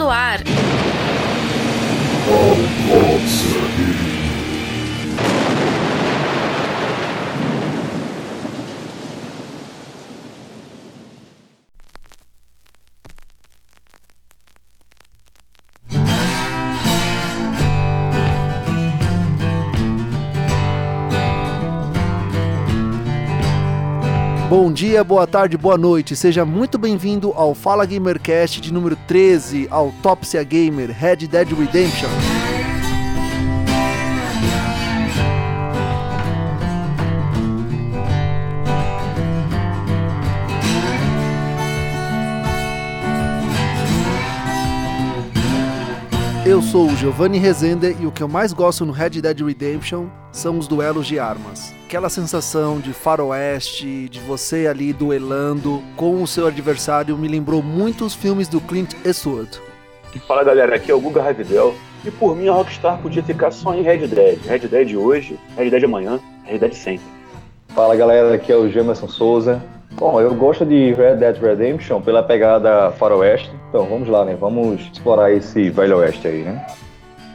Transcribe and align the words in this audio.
no 0.00 0.10
ar. 0.10 0.40
Bom 24.50 24.72
dia, 24.72 25.04
boa 25.04 25.28
tarde, 25.28 25.56
boa 25.56 25.78
noite. 25.78 26.16
Seja 26.16 26.44
muito 26.44 26.76
bem-vindo 26.76 27.32
ao 27.36 27.54
Fala 27.54 27.86
Gamercast 27.86 28.60
de 28.60 28.72
número 28.72 28.96
13, 29.06 29.68
Autópsia 29.70 30.42
Gamer 30.42 30.90
Red 30.90 31.28
Dead 31.28 31.48
Redemption. 31.52 32.08
Eu 46.44 46.60
sou 46.60 46.88
o 46.88 46.96
Giovanni 46.96 47.38
Rezende 47.38 47.96
e 48.00 48.04
o 48.04 48.10
que 48.10 48.20
eu 48.20 48.28
mais 48.28 48.52
gosto 48.52 48.84
no 48.84 48.90
Red 48.90 49.10
Dead 49.10 49.40
Redemption 49.42 50.08
são 50.32 50.58
os 50.58 50.66
duelos 50.66 51.06
de 51.06 51.20
armas. 51.20 51.79
Aquela 51.90 52.08
sensação 52.08 52.78
de 52.78 52.92
faroeste, 52.92 54.08
de 54.08 54.20
você 54.20 54.68
ali 54.68 54.92
duelando 54.92 55.82
com 55.96 56.22
o 56.22 56.26
seu 56.26 56.46
adversário 56.46 57.18
me 57.18 57.26
lembrou 57.26 57.64
muitos 57.64 58.14
filmes 58.14 58.46
do 58.46 58.60
Clint 58.60 58.94
Eastwood. 59.04 59.60
Fala 60.24 60.44
galera, 60.44 60.76
aqui 60.76 60.92
é 60.92 60.94
o 60.94 61.00
Guga 61.00 61.20
Ravidel. 61.20 61.74
E 62.04 62.10
por 62.12 62.36
mim 62.36 62.46
a 62.46 62.52
Rockstar 62.52 62.96
podia 63.02 63.24
ficar 63.24 63.50
só 63.50 63.74
em 63.74 63.82
Red 63.82 64.06
Dead. 64.06 64.38
Red 64.46 64.68
Dead 64.68 64.94
hoje, 64.94 65.36
Red 65.56 65.70
Dead 65.70 65.82
amanhã, 65.82 66.20
Red 66.44 66.58
Dead 66.58 66.74
sempre. 66.74 67.04
Fala 67.74 67.96
galera, 67.96 68.36
aqui 68.36 68.52
é 68.52 68.56
o 68.56 68.70
Gemerson 68.70 69.08
Souza. 69.08 69.60
Bom, 69.90 70.20
eu 70.20 70.32
gosto 70.32 70.64
de 70.64 70.92
Red 70.92 71.16
Dead 71.16 71.42
Redemption 71.42 72.00
pela 72.00 72.22
pegada 72.22 72.92
faroeste. 72.92 73.50
Então 73.68 73.84
vamos 73.86 74.08
lá, 74.08 74.24
né? 74.24 74.36
Vamos 74.38 74.80
explorar 74.92 75.32
esse 75.32 75.68
velho 75.70 75.96
oeste 75.96 76.28
aí, 76.28 76.42
né? 76.44 76.64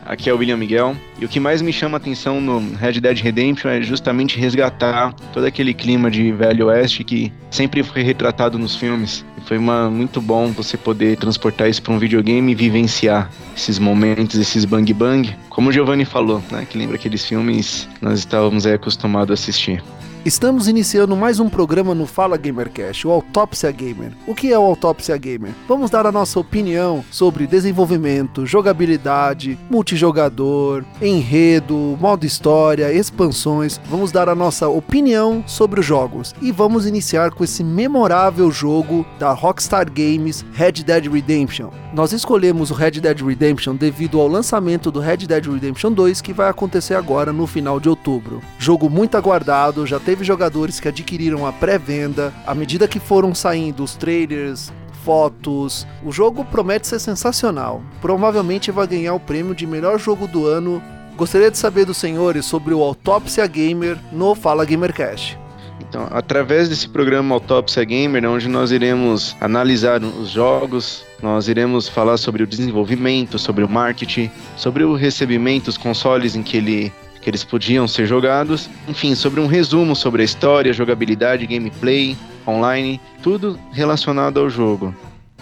Aqui 0.06 0.30
é 0.30 0.34
o 0.34 0.38
William 0.38 0.58
Miguel. 0.58 0.96
E 1.20 1.26
o 1.26 1.28
que 1.28 1.40
mais 1.40 1.64
me 1.64 1.74
chama 1.74 1.98
a 1.98 2.00
atenção 2.00 2.40
no 2.40 2.60
Red 2.76 3.02
Dead 3.02 3.20
Redemption 3.20 3.70
é 3.70 3.82
justamente 3.82 4.40
resgatar 4.40 5.14
todo 5.34 5.46
aquele 5.46 5.74
clima 5.74 6.12
de 6.12 6.32
Velho 6.32 6.68
Oeste 6.68 7.04
que 7.04 7.34
sempre 7.50 7.82
foi 7.82 8.04
retratado 8.04 8.60
nos 8.60 8.76
filmes. 8.76 9.26
E 9.36 9.42
foi 9.42 9.58
uma, 9.58 9.90
muito 9.90 10.22
bom 10.22 10.52
você 10.52 10.78
poder 10.78 11.18
transportar 11.18 11.68
isso 11.68 11.82
para 11.82 11.92
um 11.92 11.98
videogame 11.98 12.52
e 12.52 12.56
vivenciar 12.56 13.32
esses 13.58 13.80
momentos, 13.80 14.40
esses 14.40 14.64
bang 14.64 14.94
bang. 14.94 15.36
Como 15.50 15.70
o 15.70 15.72
Giovanni 15.72 16.06
falou, 16.06 16.44
né? 16.52 16.68
Que 16.70 16.78
lembra 16.78 16.98
aqueles 16.98 17.26
filmes 17.26 17.90
nós 18.00 18.20
estávamos 18.20 18.68
aí 18.68 18.74
acostumados 18.74 19.32
a 19.32 19.34
assistir. 19.34 19.82
Estamos 20.26 20.68
iniciando 20.68 21.16
mais 21.16 21.40
um 21.40 21.48
programa 21.48 21.94
no 21.94 22.08
Fala 22.08 22.36
Gamercast, 22.36 23.08
o 23.08 23.12
Autópsia 23.12 23.70
Gamer. 23.70 24.12
O 24.26 24.34
que 24.34 24.52
é 24.52 24.58
o 24.58 24.64
Autópsia 24.64 25.16
Gamer? 25.18 25.52
Vamos 25.68 25.92
dar 25.92 26.08
a 26.08 26.12
nossa 26.12 26.40
opinião 26.40 27.06
sobre 27.12 27.46
desenvolvimento, 27.46 28.44
jogabilidade, 28.44 29.56
multijogador, 29.70 30.84
enredo, 31.00 31.96
modo 32.02 32.26
história, 32.26 32.92
expansões. 32.92 33.80
Vamos 33.88 34.12
dar 34.12 34.28
a 34.28 34.34
nossa 34.34 34.68
opinião 34.68 35.44
sobre 35.46 35.82
os 35.82 35.86
jogos 35.86 36.34
e 36.42 36.52
vamos 36.52 36.88
iniciar 36.88 37.30
com 37.30 37.44
esse 37.44 37.64
memorável 37.64 38.50
jogo 38.50 39.06
da 39.20 39.32
Rockstar 39.32 39.86
Games, 39.92 40.44
Red 40.54 40.72
Dead 40.84 41.06
Redemption. 41.06 41.70
Nós 41.94 42.12
escolhemos 42.12 42.72
o 42.72 42.74
Red 42.74 43.00
Dead 43.00 43.22
Redemption 43.22 43.76
devido 43.76 44.20
ao 44.20 44.28
lançamento 44.28 44.90
do 44.90 45.00
Red 45.00 45.18
Dead 45.18 45.46
Redemption 45.46 45.92
2 45.92 46.20
que 46.20 46.34
vai 46.34 46.50
acontecer 46.50 46.96
agora 46.96 47.32
no 47.32 47.46
final 47.46 47.80
de 47.80 47.88
outubro. 47.88 48.42
Jogo 48.58 48.90
muito 48.90 49.16
aguardado, 49.16 49.86
já 49.86 50.00
teve 50.16 50.24
jogadores 50.24 50.80
que 50.80 50.88
adquiriram 50.88 51.46
a 51.46 51.52
pré-venda. 51.52 52.34
À 52.48 52.56
medida 52.56 52.88
que 52.88 53.02
foram 53.02 53.36
saindo 53.36 53.84
os 53.84 53.96
trailers, 53.96 54.72
fotos, 55.04 55.86
o 56.06 56.10
jogo 56.10 56.46
promete 56.46 56.88
ser 56.88 57.00
sensacional. 57.00 57.84
Provavelmente 58.00 58.72
vai 58.72 58.88
ganhar 58.88 59.14
o 59.14 59.20
prêmio 59.20 59.54
de 59.54 59.68
melhor 59.68 60.00
jogo 60.00 60.26
do 60.26 60.48
ano. 60.48 60.82
Gostaria 61.18 61.52
de 61.52 61.58
saber 61.58 61.84
dos 61.84 61.98
senhores 61.98 62.46
sobre 62.46 62.74
o 62.74 62.82
Autópsia 62.82 63.46
Gamer 63.46 63.98
no 64.10 64.34
Fala 64.36 64.64
Gamercast. 64.64 65.38
Então, 65.82 66.08
através 66.10 66.70
desse 66.70 66.88
programa 66.88 67.36
Autópsia 67.36 67.84
Gamer, 67.84 68.24
onde 68.30 68.48
nós 68.48 68.72
iremos 68.72 69.36
analisar 69.42 70.02
os 70.02 70.30
jogos, 70.30 71.04
nós 71.22 71.50
iremos 71.50 71.90
falar 71.90 72.16
sobre 72.16 72.42
o 72.42 72.48
desenvolvimento, 72.48 73.38
sobre 73.38 73.66
o 73.66 73.70
marketing, 73.70 74.32
sobre 74.56 74.86
o 74.86 74.96
recebimento, 74.96 75.70
os 75.70 75.78
consoles 75.78 76.38
em 76.38 76.42
que 76.42 76.56
ele 76.56 76.94
que 77.26 77.32
eles 77.32 77.44
podiam 77.44 77.88
ser 77.88 78.06
jogados. 78.06 78.70
Enfim, 78.88 79.16
sobre 79.16 79.42
um 79.42 79.48
resumo 79.48 79.96
sobre 79.96 80.22
a 80.22 80.26
história, 80.26 80.72
jogabilidade, 80.72 81.48
gameplay, 81.48 82.16
online, 82.48 83.02
tudo 83.24 83.58
relacionado 83.72 84.40
ao 84.40 84.48
jogo. 84.48 84.94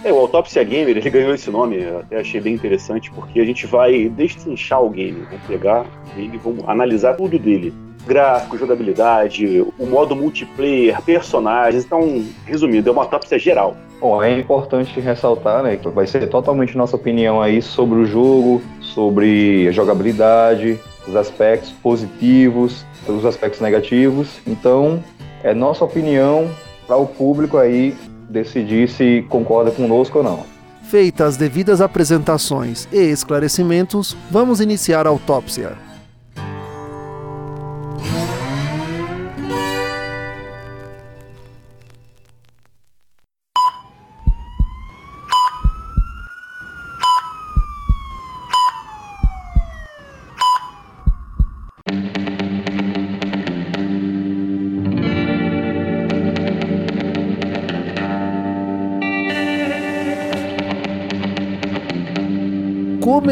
É, 0.02 0.10
o 0.10 0.18
Autopsia 0.18 0.64
Gamer, 0.64 0.96
ele 0.96 1.10
ganhou 1.12 1.34
esse 1.34 1.52
nome, 1.52 1.84
eu 1.84 2.00
até 2.00 2.22
achei 2.22 2.40
bem 2.40 2.54
interessante, 2.54 3.12
porque 3.12 3.38
a 3.42 3.46
gente 3.46 3.68
vai 3.68 4.08
destrinchar 4.08 4.82
o 4.82 4.90
game, 4.90 5.26
vamos 5.30 5.46
pegar 5.46 5.86
ele, 6.16 6.38
vamos 6.38 6.64
analisar 6.70 7.16
tudo 7.16 7.38
dele. 7.38 7.74
Gráfico, 8.08 8.58
jogabilidade, 8.58 9.66
o 9.78 9.86
modo 9.86 10.16
multiplayer, 10.16 11.02
personagens, 11.02 11.84
então, 11.84 12.26
resumindo, 12.46 12.88
é 12.88 12.92
uma 12.94 13.02
autópsia 13.02 13.38
geral. 13.38 13.76
Bom, 14.00 14.24
é 14.24 14.38
importante 14.38 15.00
ressaltar, 15.02 15.64
né, 15.64 15.76
que 15.76 15.90
vai 15.90 16.08
ser 16.08 16.28
totalmente 16.30 16.78
nossa 16.78 16.96
opinião 16.96 17.42
aí 17.42 17.62
sobre 17.62 18.00
o 18.00 18.06
jogo, 18.06 18.62
sobre 18.80 19.68
a 19.68 19.72
jogabilidade, 19.72 20.80
os 21.08 21.16
aspectos 21.16 21.72
positivos, 21.72 22.86
os 23.08 23.26
aspectos 23.26 23.62
negativos. 23.62 24.40
Então, 24.48 25.04
é 25.44 25.54
nossa 25.54 25.84
opinião 25.84 26.50
para 26.88 26.98
o 26.98 27.06
público 27.06 27.58
aí 27.58 27.96
decidir 28.30 28.90
se 28.90 29.26
concorda 29.30 29.72
conosco 29.72 30.20
ou 30.20 30.24
não. 30.24 30.46
Feitas 30.84 31.30
as 31.30 31.38
devidas 31.38 31.82
apresentações 31.82 32.88
e 32.92 32.98
esclarecimentos, 32.98 34.16
vamos 34.30 34.60
iniciar 34.60 35.08
a 35.08 35.10
autópsia. 35.10 35.93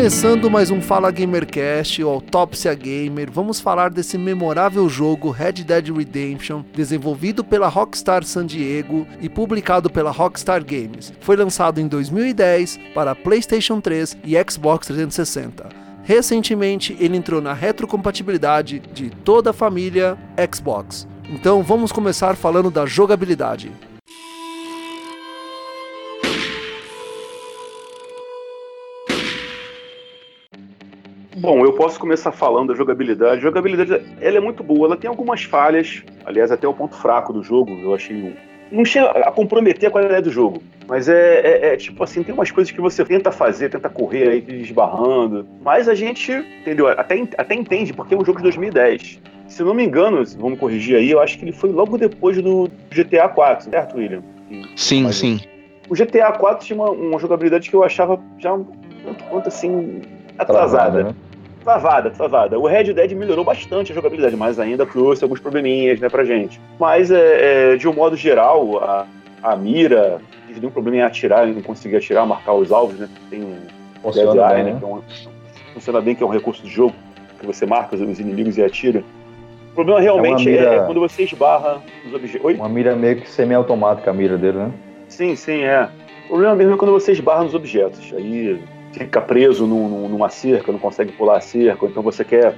Começando 0.02 0.50
mais 0.50 0.72
um 0.72 0.82
Fala 0.82 1.12
Gamercast, 1.12 2.04
o 2.04 2.10
Autópsia 2.10 2.74
Gamer, 2.74 3.30
vamos 3.32 3.60
falar 3.60 3.92
desse 3.92 4.18
memorável 4.18 4.90
jogo 4.90 5.30
Red 5.30 5.64
Dead 5.64 5.96
Redemption, 5.96 6.64
desenvolvido 6.74 7.44
pela 7.44 7.68
Rockstar 7.68 8.24
San 8.24 8.48
Diego 8.48 9.06
e 9.22 9.30
publicado 9.30 9.92
pela 9.92 10.10
Rockstar 10.10 10.66
Games. 10.66 11.14
Foi 11.22 11.36
lançado 11.36 11.80
em 11.80 11.88
2010 11.88 12.80
para 12.96 13.14
PlayStation 13.14 13.80
3 13.80 14.18
e 14.24 14.34
Xbox 14.50 14.88
360. 14.88 15.70
Recentemente, 16.02 16.98
ele 17.00 17.16
entrou 17.16 17.40
na 17.40 17.54
retrocompatibilidade 17.54 18.80
de 18.80 19.12
toda 19.12 19.52
a 19.52 19.54
família 19.54 20.18
Xbox. 20.52 21.08
Então 21.30 21.62
vamos 21.62 21.92
começar 21.92 22.36
falando 22.36 22.72
da 22.72 22.88
jogabilidade. 22.88 23.72
Bom, 31.42 31.66
eu 31.66 31.74
posso 31.74 32.00
começar 32.00 32.32
falando 32.32 32.68
da 32.68 32.76
jogabilidade. 32.76 33.40
A 33.40 33.42
jogabilidade, 33.42 34.06
ela 34.22 34.38
é 34.38 34.40
muito 34.40 34.62
boa, 34.62 34.86
ela 34.86 34.96
tem 34.96 35.10
algumas 35.10 35.42
falhas, 35.44 36.04
aliás, 36.24 36.52
até 36.52 36.68
o 36.68 36.74
ponto 36.74 36.96
fraco 36.96 37.34
do 37.34 37.42
jogo, 37.42 37.72
eu 37.72 37.96
achei. 37.96 38.36
Não 38.72 38.86
chega 38.86 39.10
a 39.10 39.32
comprometer 39.32 39.90
a 39.90 39.92
qualidade 39.92 40.26
do 40.26 40.30
jogo, 40.30 40.62
mas 40.88 41.10
é, 41.10 41.40
é, 41.40 41.74
é, 41.74 41.78
tipo 41.78 42.04
assim, 42.04 42.22
tem 42.22 42.32
umas 42.32 42.52
coisas 42.52 42.72
que 42.72 42.80
você 42.80 43.04
tenta 43.04 43.32
fazer, 43.32 43.70
tenta 43.70 43.90
correr 43.90 44.30
aí, 44.30 44.62
esbarrando, 44.62 45.48
mas 45.64 45.90
a 45.90 45.96
gente, 45.96 46.32
entendeu? 46.32 46.88
Até, 46.88 47.20
até 47.36 47.56
entende, 47.56 47.92
porque 47.92 48.14
é 48.14 48.18
um 48.18 48.24
jogo 48.24 48.38
de 48.38 48.44
2010. 48.44 49.20
Se 49.48 49.64
não 49.64 49.74
me 49.74 49.84
engano, 49.84 50.24
vamos 50.38 50.60
corrigir 50.60 50.96
aí, 50.96 51.10
eu 51.10 51.20
acho 51.20 51.40
que 51.40 51.44
ele 51.44 51.54
foi 51.54 51.72
logo 51.72 51.98
depois 51.98 52.40
do 52.40 52.70
GTA 52.92 53.28
4, 53.28 53.72
certo, 53.72 53.98
William? 53.98 54.22
Sim, 54.76 55.04
mas, 55.04 55.16
sim. 55.16 55.40
O 55.90 55.96
GTA 55.96 56.32
4 56.34 56.68
tinha 56.68 56.80
uma, 56.80 56.92
uma, 56.92 57.20
jogabilidade 57.20 57.68
que 57.68 57.76
eu 57.76 57.84
achava 57.84 58.22
já 58.38 58.54
um 58.54 58.64
tanto 59.04 59.24
quanto 59.24 59.48
assim 59.48 60.02
atrasada. 60.38 61.04
né? 61.04 61.16
Travada, 61.64 62.10
travada. 62.10 62.60
O 62.60 62.66
Red 62.68 62.94
Dead 62.94 63.12
melhorou 63.14 63.44
bastante 63.46 63.92
a 63.92 63.96
jogabilidade, 63.96 64.36
mas 64.36 64.60
ainda 64.60 64.86
trouxe 64.86 65.24
alguns 65.24 65.40
probleminhas, 65.40 66.00
né, 66.00 66.10
pra 66.10 66.24
gente. 66.24 66.60
Mas, 66.80 67.12
é, 67.12 67.74
é, 67.74 67.76
de 67.78 67.88
um 67.88 67.94
modo 67.94 68.16
geral, 68.16 68.80
a, 68.84 69.06
a 69.44 69.56
mira, 69.56 70.20
teve 70.48 70.66
um 70.66 70.72
problema 70.72 70.98
em 70.98 71.02
atirar, 71.02 71.48
em 71.48 71.54
não 71.54 71.62
conseguir 71.62 71.96
atirar, 71.98 72.26
marcar 72.26 72.54
os 72.54 72.72
alvos, 72.72 73.00
né? 73.00 73.08
Tem 73.30 73.42
um, 73.44 73.58
Funciona 74.02 74.32
Dead 74.34 74.58
Eye, 74.58 74.64
né? 74.64 74.80
Que 74.80 74.86
é 74.86 74.88
um, 74.88 75.02
funciona 75.74 76.02
bem, 76.02 76.16
que 76.16 76.24
é 76.24 76.26
um 76.26 76.30
recurso 76.30 76.64
de 76.64 76.70
jogo, 76.70 76.94
que 77.40 77.46
você 77.46 77.66
marca 77.66 77.96
os 77.96 78.20
inimigos 78.20 78.58
e 78.58 78.64
atira. 78.64 79.04
O 79.72 79.76
problema 79.76 80.02
realmente 80.02 80.50
é, 80.50 80.52
mira- 80.52 80.74
é 80.76 80.80
quando 80.86 81.00
você 81.00 81.24
esbarra 81.24 81.82
nos 82.04 82.14
objetos. 82.14 82.56
Uma 82.56 82.68
mira 82.68 82.96
meio 82.96 83.22
que 83.22 83.30
semi-automática 83.30 84.12
a 84.12 84.14
mira 84.14 84.38
dele, 84.38 84.58
né? 84.58 84.72
Sim, 85.08 85.36
sim, 85.36 85.64
é. 85.64 85.88
O 86.26 86.30
problema 86.30 86.56
mesmo 86.56 86.74
é 86.74 86.78
quando 86.78 86.92
você 86.92 87.14
esbarra 87.14 87.44
nos 87.44 87.54
objetos. 87.54 88.14
Aí 88.14 88.60
fica 88.94 89.22
preso 89.22 89.66
num- 89.66 89.88
num- 89.88 90.10
numa 90.10 90.30
cerca, 90.30 90.72
não 90.72 90.80
consegue 90.80 91.12
pular 91.14 91.38
a 91.38 91.42
cerca, 91.42 91.86
então 91.86 92.04
você 92.04 92.24
quer 92.24 92.56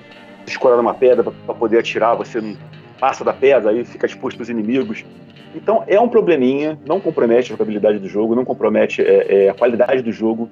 escorar 0.48 0.78
numa 0.78 0.94
pedra 0.94 1.24
para 1.24 1.56
poder 1.56 1.80
atirar, 1.80 2.16
você 2.16 2.42
não 2.42 2.56
passa 3.00 3.24
da 3.24 3.34
pedra, 3.34 3.72
aí 3.72 3.86
fica 3.86 4.06
exposto 4.06 4.40
aos 4.40 4.50
inimigos. 4.50 5.04
Então 5.56 5.84
é 5.88 6.00
um 6.00 6.10
probleminha, 6.10 6.80
não 6.86 7.00
compromete 7.00 7.52
a 7.52 7.56
jogabilidade 7.56 8.00
do 8.00 8.08
jogo, 8.08 8.36
não 8.36 8.44
compromete 8.44 9.02
é, 9.02 9.46
é, 9.46 9.50
a 9.50 9.54
qualidade 9.54 10.02
do 10.02 10.12
jogo, 10.12 10.50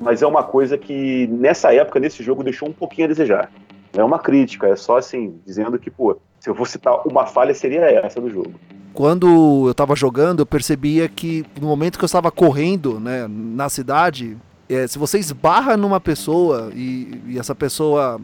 mas 0.00 0.22
é 0.22 0.26
uma 0.26 0.42
coisa 0.42 0.78
que 0.78 1.26
nessa 1.26 1.74
época, 1.74 2.00
nesse 2.00 2.22
jogo, 2.22 2.42
deixou 2.42 2.68
um 2.68 2.72
pouquinho 2.72 3.04
a 3.04 3.08
desejar. 3.08 3.50
Não 3.94 4.02
é 4.02 4.04
uma 4.04 4.18
crítica, 4.18 4.68
é 4.68 4.76
só 4.76 4.96
assim, 4.96 5.34
dizendo 5.44 5.78
que, 5.78 5.90
pô, 5.90 6.16
se 6.38 6.48
eu 6.48 6.54
vou 6.54 6.64
citar 6.64 7.06
uma 7.06 7.26
falha, 7.26 7.52
seria 7.52 7.80
essa 7.80 8.20
do 8.20 8.30
jogo. 8.30 8.52
Quando 8.94 9.66
eu 9.68 9.74
tava 9.74 9.94
jogando, 9.94 10.40
eu 10.40 10.46
percebia 10.46 11.08
que 11.08 11.44
no 11.60 11.68
momento 11.68 11.98
que 11.98 12.04
eu 12.04 12.06
estava 12.06 12.30
correndo 12.30 12.98
né, 12.98 13.26
na 13.28 13.68
cidade, 13.68 14.36
é, 14.74 14.86
se 14.86 14.98
você 14.98 15.18
esbarra 15.18 15.76
numa 15.76 16.00
pessoa 16.00 16.70
e, 16.74 17.20
e 17.26 17.38
essa 17.38 17.54
pessoa 17.54 18.20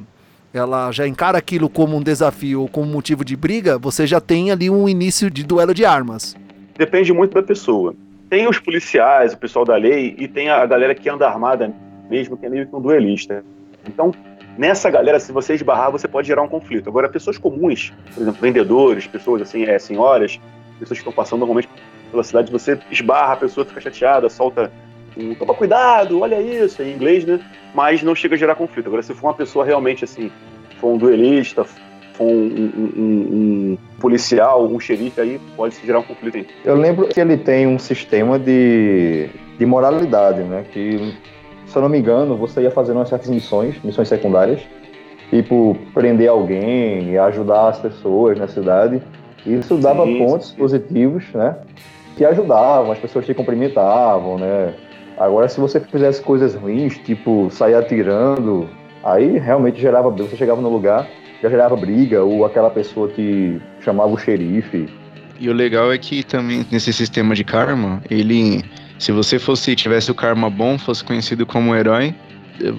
ela 0.55 0.91
já 0.93 1.07
encara 1.07 1.37
aquilo 1.37 1.69
como 1.69 1.97
um 1.97 2.03
desafio 2.03 2.63
ou 2.63 2.69
como 2.69 2.87
motivo 2.87 3.25
de 3.25 3.37
briga, 3.37 3.79
você 3.79 4.07
já 4.07 4.21
tem 4.21 4.51
ali 4.51 4.71
um 4.71 4.89
início 4.89 5.31
de 5.31 5.45
duelo 5.45 5.75
de 5.75 5.85
armas. 5.85 6.37
depende 6.79 7.13
muito 7.13 7.35
da 7.35 7.43
pessoa. 7.43 7.95
Tem 8.31 8.49
os 8.49 8.59
policiais, 8.59 9.35
o 9.35 9.39
pessoal 9.39 9.65
da 9.65 9.77
lei, 9.77 10.15
e 10.19 10.27
tem 10.27 10.49
a 10.49 10.65
galera 10.65 10.95
que 10.95 11.09
anda 11.09 11.29
armada 11.29 11.73
mesmo, 12.09 12.37
que 12.37 12.47
é 12.47 12.49
meio 12.49 12.67
que 12.67 12.75
um 12.75 12.81
duelista. 12.81 13.45
Então, 13.87 14.13
nessa 14.57 14.91
galera, 14.91 15.21
se 15.21 15.31
você 15.33 15.55
esbarrar, 15.55 15.91
você 15.91 16.09
pode 16.09 16.27
gerar 16.27 16.43
um 16.43 16.49
conflito. 16.49 16.89
Agora, 16.89 17.09
pessoas 17.09 17.39
comuns, 17.39 17.93
por 18.15 18.23
exemplo, 18.23 18.41
vendedores, 18.41 19.07
pessoas 19.07 19.43
assim, 19.43 19.65
é, 19.65 19.79
senhoras, 19.79 20.41
pessoas 20.79 20.99
que 20.99 21.03
estão 21.03 21.13
passando 21.13 21.41
normalmente 21.41 21.69
pela 22.11 22.25
cidade, 22.25 22.51
você 22.51 22.79
esbarra, 22.91 23.35
a 23.35 23.37
pessoa 23.37 23.65
fica 23.65 23.81
chateada, 23.81 24.29
solta 24.29 24.73
um 25.17 25.35
toma 25.35 25.55
cuidado, 25.55 26.21
olha 26.21 26.41
isso, 26.41 26.83
em 26.83 26.93
inglês, 26.93 27.25
né? 27.25 27.41
Mas 27.75 28.03
não 28.03 28.15
chega 28.15 28.35
a 28.35 28.39
gerar 28.39 28.55
conflito. 28.55 28.87
Agora, 28.87 29.03
se 29.03 29.15
for 29.15 29.29
uma 29.29 29.35
pessoa 29.35 29.65
realmente 29.65 30.05
assim, 30.05 30.31
for 30.81 30.89
um 30.95 30.99
duelista, 30.99 31.65
for 31.65 32.25
um, 32.25 32.29
um- 32.29 32.93
um- 32.97 33.01
um 33.03 33.79
policial, 34.01 34.67
um 34.67 34.79
xerife, 34.81 35.21
aí 35.21 35.41
pode 35.57 35.75
se 35.75 35.87
gerar 35.87 35.99
um 36.01 36.03
conflito. 36.03 36.37
Aí. 36.37 36.47
Eu 36.65 36.77
lembro 36.77 37.09
que 37.09 37.21
ele 37.21 37.37
tem 37.37 37.67
um 37.67 37.79
sistema 37.79 38.39
de, 38.39 39.29
de 39.59 39.67
moralidade, 39.67 40.43
né? 40.43 40.65
Que, 40.73 41.15
se 41.67 41.77
eu 41.77 41.83
não 41.83 41.89
me 41.89 41.99
engano, 41.99 42.37
você 42.37 42.63
ia 42.63 42.71
fazendo 42.71 42.97
umas 42.97 43.09
certas 43.09 43.29
missões, 43.29 43.75
missões 43.83 44.09
secundárias, 44.09 44.61
tipo 45.31 45.77
prender 45.93 46.29
alguém 46.31 47.11
e 47.11 47.19
ajudar 47.19 47.69
as 47.69 47.79
pessoas 47.79 48.39
na 48.39 48.49
cidade. 48.49 49.03
Isso 49.45 49.77
dava 49.77 50.05
Sim, 50.05 50.19
pontos 50.19 50.49
sim. 50.49 50.57
positivos, 50.57 51.25
né? 51.35 51.57
Que 52.17 52.25
ajudavam, 52.25 52.93
as 52.93 52.99
pessoas 52.99 53.27
te 53.27 53.35
cumprimentavam, 53.35 54.39
né? 54.39 54.73
Agora, 55.19 55.49
se 55.49 55.59
você 55.59 55.81
fizesse 55.81 56.21
coisas 56.23 56.55
ruins, 56.55 56.99
tipo 56.99 57.49
sair 57.51 57.75
atirando, 57.75 58.69
aí 59.03 59.39
realmente 59.39 59.81
gerava. 59.81 60.11
Você 60.11 60.37
chegava 60.37 60.61
no 60.61 60.69
lugar, 60.69 61.09
já 61.43 61.49
gerava 61.49 61.77
briga, 61.77 62.23
ou 62.23 62.45
aquela 62.45 62.71
pessoa 62.71 63.09
que 63.09 63.61
chamava 63.81 64.11
o 64.11 64.19
xerife. 64.19 64.89
E 65.39 65.49
o 65.49 65.53
legal 65.53 65.93
é 65.93 65.99
que 65.99 66.23
também 66.23 66.67
nesse 66.71 66.93
sistema 66.93 67.35
de 67.35 67.45
karma, 67.45 68.03
ele. 68.11 68.63
Se 68.99 69.13
você 69.13 69.39
fosse 69.39 69.77
tivesse 69.77 70.11
o 70.11 70.15
karma 70.15 70.49
bom, 70.49 70.79
fosse 70.79 71.05
conhecido 71.05 71.45
como 71.45 71.75
herói, 71.77 72.15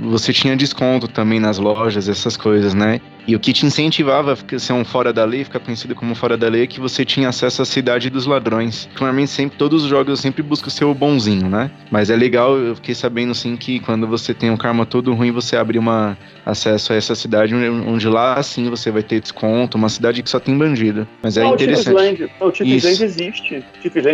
você 0.01 0.34
tinha 0.34 0.56
desconto 0.56 1.07
também 1.07 1.39
nas 1.39 1.60
lojas, 1.60 2.10
essas 2.10 2.36
coisas, 2.36 2.74
né? 2.74 3.00
E 3.27 3.35
o 3.35 3.39
que 3.39 3.51
te 3.51 3.65
incentivava 3.65 4.31
a 4.31 4.35
ficar- 4.38 4.57
ser 4.57 4.71
um 4.71 4.85
fora 4.85 5.12
da 5.12 5.25
lei, 5.25 5.44
ficar 5.44 5.59
conhecido 5.59 5.94
como 5.94 6.15
fora 6.15 6.38
da 6.38 6.47
lei, 6.47 6.63
é 6.63 6.68
que 6.68 6.79
você 6.79 7.03
tinha 7.03 7.27
acesso 7.27 7.62
à 7.62 7.65
cidade 7.65 8.09
dos 8.09 8.25
ladrões. 8.25 8.88
Normalmente 8.94 9.29
sempre, 9.31 9.57
todos 9.57 9.83
os 9.83 9.89
jogos 9.89 10.07
eu 10.09 10.15
sempre 10.15 10.41
busco 10.41 10.69
ser 10.69 10.85
o 10.85 10.94
bonzinho, 10.94 11.50
né? 11.50 11.69
Mas 11.91 12.09
é 12.09 12.15
legal, 12.15 12.57
eu 12.57 12.75
fiquei 12.75 12.95
sabendo 12.95 13.35
sim 13.35 13.57
que 13.57 13.81
quando 13.81 14.07
você 14.07 14.33
tem 14.33 14.50
um 14.50 14.56
karma 14.56 14.85
todo 14.85 15.13
ruim, 15.13 15.31
você 15.31 15.57
abre 15.57 15.77
uma 15.77 16.18
acesso 16.45 16.94
a 16.94 16.95
essa 16.95 17.13
cidade, 17.15 17.53
onde- 17.53 18.07
lá 18.07 18.41
sim 18.41 18.69
você 18.69 18.89
vai 18.89 19.03
ter 19.03 19.19
desconto, 19.19 19.77
uma 19.77 19.89
cidade 19.89 20.24
que 20.24 20.29
só 20.29 20.39
tem 20.39 20.57
bandido. 20.57 21.06
Mas 21.21 21.35
é 21.35 21.44
não, 21.44 21.53
interessante. 21.53 21.89
O 21.89 21.97
Tiffisland, 21.97 22.31
não, 22.39 22.47
o 22.47 22.51
Tiffisland 22.51 22.94
Isso. 22.94 23.03
existe. 23.03 23.63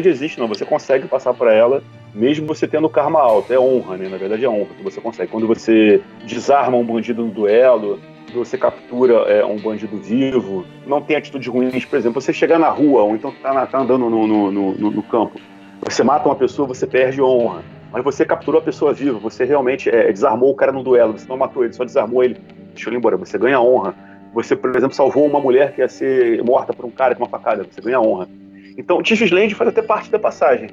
Existe, 0.10 0.39
não. 0.39 0.48
Você 0.48 0.65
consegue 0.65 1.07
passar 1.07 1.33
por 1.36 1.48
ela, 1.48 1.83
mesmo 2.15 2.48
você 2.48 2.68
tendo 2.68 2.89
karma 2.89 3.19
alto. 3.19 3.54
É 3.54 3.60
honra, 3.60 3.95
né? 3.95 4.10
Na 4.10 4.18
verdade 4.18 4.44
é 4.44 4.50
honra 4.50 4.69
que 4.75 4.83
você 4.83 5.00
consegue. 5.00 5.31
Quando 5.31 5.45
você 5.45 6.01
desarma 6.25 6.77
um 6.77 6.83
bandido 6.83 7.24
no 7.24 7.31
duelo, 7.31 8.00
você 8.38 8.57
captura 8.57 9.13
é, 9.31 9.45
um 9.45 9.57
bandido 9.57 9.97
vivo, 9.97 10.65
não 10.85 11.01
tem 11.01 11.15
atitudes 11.15 11.47
ruins. 11.47 11.85
Por 11.85 11.97
exemplo, 11.97 12.21
você 12.21 12.33
chegar 12.33 12.59
na 12.59 12.69
rua, 12.69 13.03
ou 13.03 13.15
então 13.15 13.33
tá, 13.41 13.65
tá 13.65 13.80
andando 13.80 14.09
no, 14.09 14.27
no, 14.27 14.51
no- 14.51 14.74
no- 14.91 15.03
campo, 15.03 15.39
você 15.81 16.03
mata 16.03 16.27
uma 16.27 16.35
pessoa, 16.35 16.68
você 16.68 16.88
perde 16.88 17.21
honra. 17.21 17.63
Mas 17.91 18.03
você 18.03 18.25
capturou 18.25 18.59
a 18.59 18.63
pessoa 18.63 18.91
viva, 18.91 19.19
você 19.19 19.45
realmente 19.45 19.88
é, 19.89 20.12
desarmou 20.12 20.50
o 20.50 20.56
cara 20.56 20.71
no 20.71 20.81
duelo, 20.83 21.13
você 21.13 21.27
não 21.30 21.38
matou 21.38 21.63
ele, 21.63 21.74
só 21.74 21.83
desarmou 21.83 22.24
ele, 22.24 22.38
deixou 22.74 22.89
ele 22.91 22.97
embora. 22.97 23.15
Você 23.18 23.38
ganha 23.38 23.62
honra. 23.62 23.94
Você, 24.33 24.56
por 24.56 24.75
exemplo, 24.75 24.95
salvou 24.95 25.27
uma 25.27 25.39
mulher 25.39 25.74
que 25.74 25.81
ia 25.81 25.88
ser 25.88 26.44
morta 26.44 26.74
por 26.74 26.86
um 26.86 26.89
cara 26.89 27.13
com 27.13 27.24
uma 27.24 27.29
facada, 27.29 27.63
você 27.69 27.81
ganha 27.81 28.01
honra. 28.01 28.27
Então, 28.75 28.97
o 28.97 29.36
Land 29.36 29.53
faz 29.53 29.69
até 29.69 29.83
parte 29.83 30.09
da 30.09 30.18
passagem. 30.18 30.69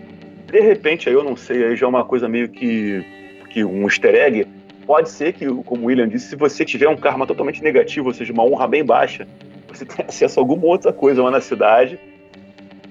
De 0.46 0.60
repente, 0.60 1.08
aí 1.08 1.14
eu 1.14 1.22
não 1.22 1.36
sei, 1.36 1.64
aí 1.64 1.76
já 1.76 1.84
é 1.84 1.88
uma 1.88 2.04
coisa 2.04 2.26
meio 2.26 2.48
que, 2.48 3.04
que 3.50 3.62
um 3.62 3.82
easter 3.84 4.14
egg. 4.14 4.46
Pode 4.86 5.10
ser 5.10 5.32
que, 5.32 5.46
como 5.46 5.82
o 5.82 5.86
William 5.86 6.08
disse, 6.08 6.28
se 6.30 6.36
você 6.36 6.64
tiver 6.64 6.88
um 6.88 6.96
karma 6.96 7.26
totalmente 7.26 7.62
negativo, 7.62 8.08
ou 8.08 8.14
seja, 8.14 8.32
uma 8.32 8.44
honra 8.44 8.66
bem 8.66 8.84
baixa, 8.84 9.26
você 9.68 9.84
tem 9.86 10.04
acesso 10.06 10.40
a 10.40 10.42
alguma 10.42 10.66
outra 10.66 10.92
coisa 10.92 11.22
lá 11.22 11.30
na 11.30 11.40
cidade. 11.40 11.98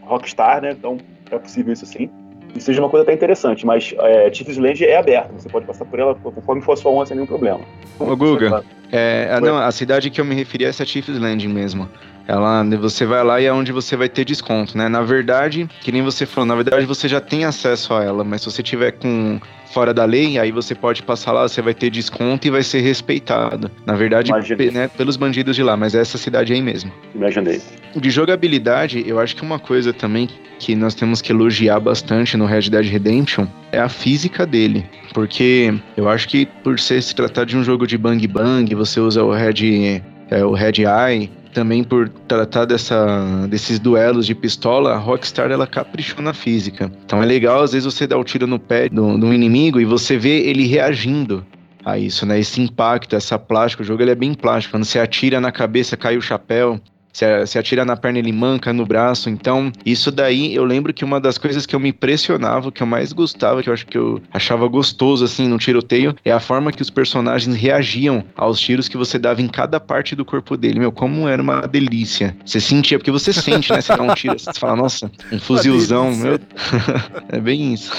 Rockstar, 0.01 0.61
né? 0.61 0.71
Então, 0.71 0.97
é 1.31 1.37
possível 1.37 1.73
isso 1.73 1.85
sim. 1.85 2.09
E 2.55 2.61
seja 2.61 2.81
uma 2.81 2.89
coisa 2.89 3.03
até 3.03 3.13
interessante, 3.13 3.65
mas 3.65 3.93
é, 3.99 4.29
Tiff's 4.29 4.57
Land 4.57 4.83
é 4.83 4.97
aberta, 4.97 5.31
você 5.31 5.47
pode 5.47 5.67
passar 5.67 5.85
por 5.85 5.99
ela 5.99 6.15
conforme 6.15 6.61
for 6.61 6.73
a 6.73 6.75
sua 6.75 6.91
honra 6.91 7.05
sem 7.05 7.15
nenhum 7.15 7.27
problema. 7.27 7.59
Ô, 7.99 8.15
Guga, 8.15 8.63
É, 8.91 9.29
a, 9.31 9.39
não, 9.39 9.57
a 9.57 9.71
cidade 9.71 10.09
que 10.09 10.19
eu 10.19 10.25
me 10.25 10.33
referi 10.33 10.65
é 10.65 10.69
essa 10.69 10.83
Chiefs 10.83 11.19
Landing 11.19 11.49
mesmo. 11.49 11.87
Ela, 12.29 12.63
você 12.77 13.07
vai 13.07 13.23
lá 13.23 13.41
e 13.41 13.45
é 13.45 13.51
onde 13.51 13.71
você 13.71 13.97
vai 13.97 14.07
ter 14.07 14.23
desconto, 14.23 14.77
né? 14.77 14.87
Na 14.87 15.01
verdade, 15.01 15.67
que 15.81 15.91
nem 15.91 16.03
você 16.03 16.27
falou, 16.27 16.45
na 16.45 16.53
verdade 16.53 16.85
você 16.85 17.07
já 17.07 17.19
tem 17.19 17.43
acesso 17.43 17.91
a 17.91 18.03
ela, 18.03 18.23
mas 18.23 18.41
se 18.41 18.51
você 18.51 18.61
tiver 18.61 18.91
com 18.91 19.39
fora 19.73 19.95
da 19.95 20.05
lei, 20.05 20.37
aí 20.37 20.51
você 20.51 20.75
pode 20.75 21.01
passar 21.01 21.31
lá, 21.31 21.47
você 21.47 21.59
vai 21.59 21.73
ter 21.73 21.89
desconto 21.89 22.45
e 22.45 22.51
vai 22.51 22.61
ser 22.61 22.81
respeitado. 22.81 23.71
Na 23.83 23.95
verdade, 23.95 24.31
né, 24.71 24.87
pelos 24.87 25.17
bandidos 25.17 25.55
de 25.55 25.63
lá, 25.63 25.75
mas 25.75 25.95
é 25.95 26.01
essa 26.01 26.19
cidade 26.19 26.53
aí 26.53 26.61
mesmo. 26.61 26.91
Imaginei. 27.15 27.59
De 27.95 28.09
jogabilidade, 28.11 29.03
eu 29.07 29.19
acho 29.19 29.35
que 29.35 29.41
uma 29.41 29.57
coisa 29.57 29.91
também 29.91 30.29
que 30.59 30.75
nós 30.75 30.93
temos 30.93 31.23
que 31.23 31.31
elogiar 31.31 31.79
bastante 31.79 32.37
no 32.37 32.45
Red 32.45 32.69
Dead 32.69 32.85
Redemption 32.85 33.47
é 33.71 33.79
a 33.79 33.89
física 33.89 34.45
dele. 34.45 34.85
Porque 35.15 35.73
eu 35.97 36.07
acho 36.07 36.27
que 36.27 36.45
por 36.45 36.79
ser 36.79 37.01
se 37.01 37.15
tratar 37.15 37.45
de 37.45 37.57
um 37.57 37.63
jogo 37.63 37.87
de 37.87 37.97
bang 37.97 38.27
bang, 38.27 38.75
você 38.75 38.99
usa 38.99 39.23
o 39.23 39.31
Red, 39.31 40.03
é, 40.29 40.45
o 40.45 40.51
Red 40.51 40.83
Eye, 40.83 41.31
também 41.53 41.83
por 41.83 42.09
tratar 42.27 42.65
dessa, 42.65 43.47
desses 43.47 43.79
duelos 43.79 44.25
de 44.25 44.35
pistola, 44.35 44.93
a 44.93 44.97
Rockstar 44.97 45.51
ela 45.51 45.67
caprichou 45.67 46.21
na 46.21 46.33
física. 46.33 46.91
Então 47.05 47.21
é 47.21 47.25
legal, 47.25 47.63
às 47.63 47.71
vezes 47.71 47.91
você 47.91 48.05
dá 48.05 48.17
o 48.17 48.23
tiro 48.23 48.47
no 48.47 48.59
pé 48.59 48.89
do, 48.89 49.17
do 49.17 49.33
inimigo 49.33 49.79
e 49.79 49.85
você 49.85 50.17
vê 50.17 50.41
ele 50.47 50.65
reagindo 50.65 51.45
a 51.83 51.97
isso, 51.97 52.25
né? 52.25 52.39
Esse 52.39 52.61
impacto, 52.61 53.15
essa 53.15 53.39
plástica, 53.39 53.83
o 53.83 53.85
jogo 53.85 54.01
ele 54.01 54.11
é 54.11 54.15
bem 54.15 54.33
plástico. 54.33 54.73
Quando 54.73 54.85
você 54.85 54.99
atira 54.99 55.39
na 55.39 55.51
cabeça, 55.51 55.97
cai 55.97 56.17
o 56.17 56.21
chapéu. 56.21 56.79
Se, 57.19 57.47
se 57.47 57.59
atira 57.59 57.83
na 57.83 57.97
perna, 57.97 58.19
ele 58.19 58.31
manca 58.31 58.71
no 58.71 58.85
braço. 58.85 59.29
Então, 59.29 59.73
isso 59.85 60.09
daí, 60.09 60.55
eu 60.55 60.63
lembro 60.63 60.93
que 60.93 61.03
uma 61.03 61.19
das 61.19 61.37
coisas 61.37 61.65
que 61.65 61.75
eu 61.75 61.79
me 61.79 61.89
impressionava, 61.89 62.71
que 62.71 62.81
eu 62.81 62.87
mais 62.87 63.11
gostava, 63.11 63.61
que 63.61 63.67
eu 63.67 63.73
acho 63.73 63.85
que 63.85 63.97
eu 63.97 64.21
achava 64.33 64.65
gostoso, 64.69 65.25
assim, 65.25 65.45
no 65.45 65.57
tiroteio, 65.57 66.15
é 66.23 66.31
a 66.31 66.39
forma 66.39 66.71
que 66.71 66.81
os 66.81 66.89
personagens 66.89 67.53
reagiam 67.57 68.23
aos 68.37 68.57
tiros 68.57 68.87
que 68.87 68.95
você 68.95 69.19
dava 69.19 69.41
em 69.41 69.49
cada 69.49 69.81
parte 69.81 70.15
do 70.15 70.23
corpo 70.23 70.55
dele. 70.55 70.79
Meu, 70.79 70.93
como 70.93 71.27
era 71.27 71.41
uma 71.41 71.67
delícia. 71.67 72.33
Você 72.45 72.61
sentia, 72.61 72.97
porque 72.97 73.11
você 73.11 73.33
sente, 73.33 73.73
né? 73.73 73.81
Você 73.81 73.93
dá 73.93 74.01
um 74.01 74.13
tiro, 74.13 74.39
você 74.39 74.57
fala, 74.57 74.77
nossa, 74.77 75.11
um 75.29 75.39
fuzilzão, 75.39 76.15
meu. 76.15 76.39
é 77.27 77.39
bem 77.41 77.73
isso. 77.73 77.91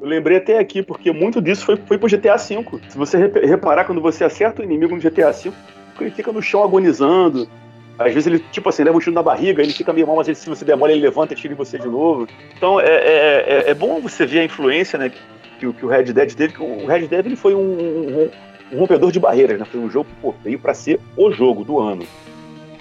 Eu 0.00 0.08
lembrei 0.08 0.38
até 0.38 0.58
aqui, 0.58 0.82
porque 0.82 1.12
muito 1.12 1.40
disso 1.40 1.64
foi, 1.64 1.76
foi 1.86 1.96
pro 1.96 2.08
GTA 2.08 2.36
V. 2.36 2.64
Se 2.88 2.98
você 2.98 3.18
rep- 3.18 3.46
reparar, 3.46 3.84
quando 3.84 4.00
você 4.00 4.24
acerta 4.24 4.62
o 4.62 4.64
inimigo 4.64 4.96
no 4.96 5.00
GTA 5.00 5.30
V, 5.30 5.52
ele 6.00 6.10
fica 6.10 6.32
no 6.32 6.42
chão 6.42 6.64
agonizando. 6.64 7.48
Às 7.98 8.12
vezes 8.12 8.26
ele, 8.26 8.38
tipo 8.50 8.68
assim, 8.68 8.82
leva 8.82 8.96
um 8.96 9.00
tiro 9.00 9.12
na 9.14 9.22
barriga, 9.22 9.62
ele 9.62 9.72
fica 9.72 9.92
meio 9.92 10.06
mal, 10.06 10.16
mas 10.16 10.26
ele, 10.28 10.34
se 10.36 10.48
você 10.48 10.64
demora, 10.64 10.92
ele 10.92 11.00
levanta 11.00 11.32
e 11.32 11.36
tira 11.36 11.54
em 11.54 11.56
você 11.56 11.78
de 11.78 11.86
novo. 11.88 12.26
Então 12.56 12.80
é, 12.80 12.86
é, 12.86 13.44
é, 13.46 13.70
é 13.70 13.74
bom 13.74 14.00
você 14.00 14.26
ver 14.26 14.40
a 14.40 14.44
influência 14.44 14.98
né, 14.98 15.12
que, 15.60 15.72
que 15.72 15.84
o 15.84 15.88
Red 15.88 16.04
Dead 16.04 16.34
teve, 16.34 16.54
que 16.54 16.62
o 16.62 16.86
Red 16.86 17.06
Dead 17.06 17.24
ele 17.26 17.36
foi 17.36 17.54
um, 17.54 17.60
um- 17.60 18.30
um 18.72 18.78
rompedor 18.78 19.12
de 19.12 19.20
barreiras, 19.20 19.58
né? 19.58 19.64
Foi 19.64 19.78
um 19.80 19.90
jogo 19.90 20.08
que 20.22 20.32
veio 20.42 20.58
pra 20.58 20.74
ser 20.74 20.98
o 21.16 21.30
jogo 21.30 21.64
do 21.64 21.78
ano. 21.78 22.04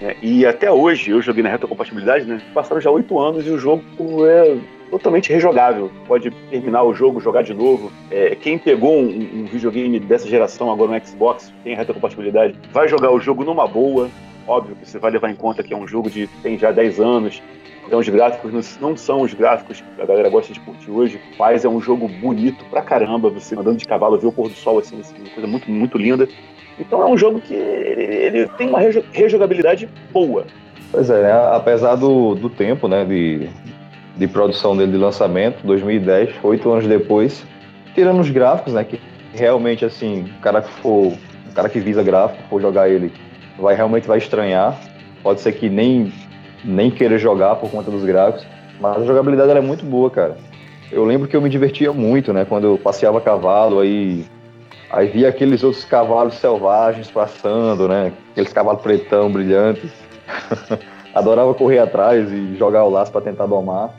É, 0.02 0.16
e 0.22 0.46
até 0.46 0.72
hoje, 0.72 1.12
eu 1.12 1.22
joguei 1.22 1.44
na 1.44 1.50
retrocompatibilidade, 1.50 2.26
né? 2.26 2.42
Passaram 2.54 2.82
já 2.82 2.90
oito 2.90 3.20
anos 3.20 3.46
e 3.46 3.50
o 3.50 3.58
jogo 3.58 3.84
é 4.26 4.58
totalmente 4.90 5.32
rejogável. 5.32 5.92
Pode 6.08 6.32
terminar 6.50 6.84
o 6.84 6.94
jogo, 6.94 7.20
jogar 7.20 7.44
de 7.44 7.54
novo. 7.54 7.92
É, 8.12 8.36
quem 8.36 8.58
pegou 8.58 8.98
um, 8.98 9.06
um, 9.08 9.46
videogame 9.46 10.00
dessa 10.00 10.28
geração 10.28 10.72
agora 10.72 10.98
no 10.98 11.06
Xbox, 11.06 11.54
tem 11.64 11.76
retrocompatibilidade, 11.76 12.56
vai 12.72 12.88
jogar 12.88 13.12
o 13.12 13.20
jogo 13.20 13.44
numa 13.44 13.68
boa. 13.68 14.10
Óbvio 14.48 14.76
que 14.76 14.90
você 14.90 15.00
vai 15.00 15.12
levar 15.12 15.30
em 15.30 15.36
conta 15.36 15.64
que 15.64 15.74
é 15.74 15.78
um 15.78 15.88
jogo 15.88 16.10
de 16.10 16.28
tem 16.42 16.58
já 16.58 16.72
10 16.72 17.00
anos, 17.00 17.42
então 17.86 18.00
os 18.00 18.08
gráficos 18.08 18.80
não, 18.80 18.96
são 18.96 19.22
os 19.22 19.34
gráficos 19.34 19.82
que 19.82 20.02
a 20.02 20.06
galera 20.06 20.30
gosta 20.30 20.54
de 20.54 20.60
curtir 20.60 20.90
hoje, 20.90 21.20
mas 21.38 21.66
é 21.66 21.70
um 21.70 21.82
jogo 21.82 22.08
bonito 22.08 22.64
pra 22.66 22.82
caramba, 22.82 23.30
você 23.30 23.56
andando 23.56 23.78
de 23.78 23.86
cavalo, 23.86 24.18
ver 24.18 24.28
o 24.28 24.32
pôr 24.32 24.50
do 24.50 24.56
sol 24.56 24.80
assim, 24.80 25.00
assim 25.00 25.16
uma 25.20 25.30
coisa 25.30 25.48
muito, 25.48 25.70
muito 25.70 25.98
linda. 25.98 26.28
Então 26.80 27.02
é 27.02 27.06
um 27.06 27.18
jogo 27.18 27.40
que 27.40 27.54
ele, 27.54 28.04
ele 28.04 28.48
tem 28.58 28.70
uma 28.70 28.80
rejogabilidade 28.80 29.88
boa. 30.12 30.46
Pois 30.92 31.10
é, 31.10 31.24
né? 31.24 31.32
apesar 31.52 31.96
do, 31.96 32.36
do 32.36 32.50
tempo 32.50 32.88
né, 32.88 33.04
de, 33.06 33.50
de 34.18 34.28
produção 34.28 34.76
dele 34.76 34.92
de 34.92 34.98
lançamento, 34.98 35.66
2010, 35.66 36.36
oito 36.44 36.72
anos 36.72 36.88
depois, 36.88 37.46
tirando 37.94 38.20
os 38.20 38.30
gráficos, 38.30 38.74
né, 38.74 38.84
que 38.84 39.00
realmente 39.34 39.84
assim, 39.84 40.26
o 40.38 40.42
cara 40.42 40.62
que 40.62 40.72
for, 40.82 41.14
o 41.14 41.54
cara 41.54 41.70
que 41.70 41.80
visa 41.80 42.02
gráfico, 42.02 42.42
for 42.50 42.62
jogar 42.62 42.90
ele, 42.90 43.12
vai 43.58 43.76
realmente 43.76 44.08
vai 44.08 44.18
estranhar. 44.18 44.80
Pode 45.22 45.42
ser 45.42 45.54
que 45.54 45.70
nem 45.70 46.12
nem 46.64 46.90
querer 46.90 47.20
jogar 47.20 47.56
por 47.56 47.70
conta 47.70 47.92
dos 47.92 48.04
gráficos, 48.06 48.48
mas 48.80 49.02
a 49.02 49.06
jogabilidade 49.06 49.52
é 49.52 49.62
muito 49.62 49.86
boa, 49.86 50.10
cara. 50.10 50.38
Eu 50.92 51.04
lembro 51.04 51.28
que 51.28 51.36
eu 51.36 51.42
me 51.42 51.50
divertia 51.50 51.92
muito, 51.92 52.32
né, 52.32 52.46
quando 52.46 52.68
eu 52.68 52.78
passeava 52.78 53.18
a 53.18 53.22
cavalo, 53.22 53.80
aí 53.80 54.26
aí 54.92 55.08
via 55.08 55.28
aqueles 55.28 55.64
outros 55.64 55.84
cavalos 55.84 56.36
selvagens 56.36 57.10
passando, 57.10 57.88
né, 57.88 58.14
aqueles 58.32 58.54
cavalos 58.54 58.82
pretão 58.82 59.32
brilhantes. 59.32 59.92
Adorava 61.14 61.54
correr 61.54 61.80
atrás 61.80 62.32
e 62.32 62.56
jogar 62.56 62.84
o 62.86 62.90
laço 62.90 63.12
para 63.12 63.22
tentar 63.22 63.46
domar. 63.46 63.94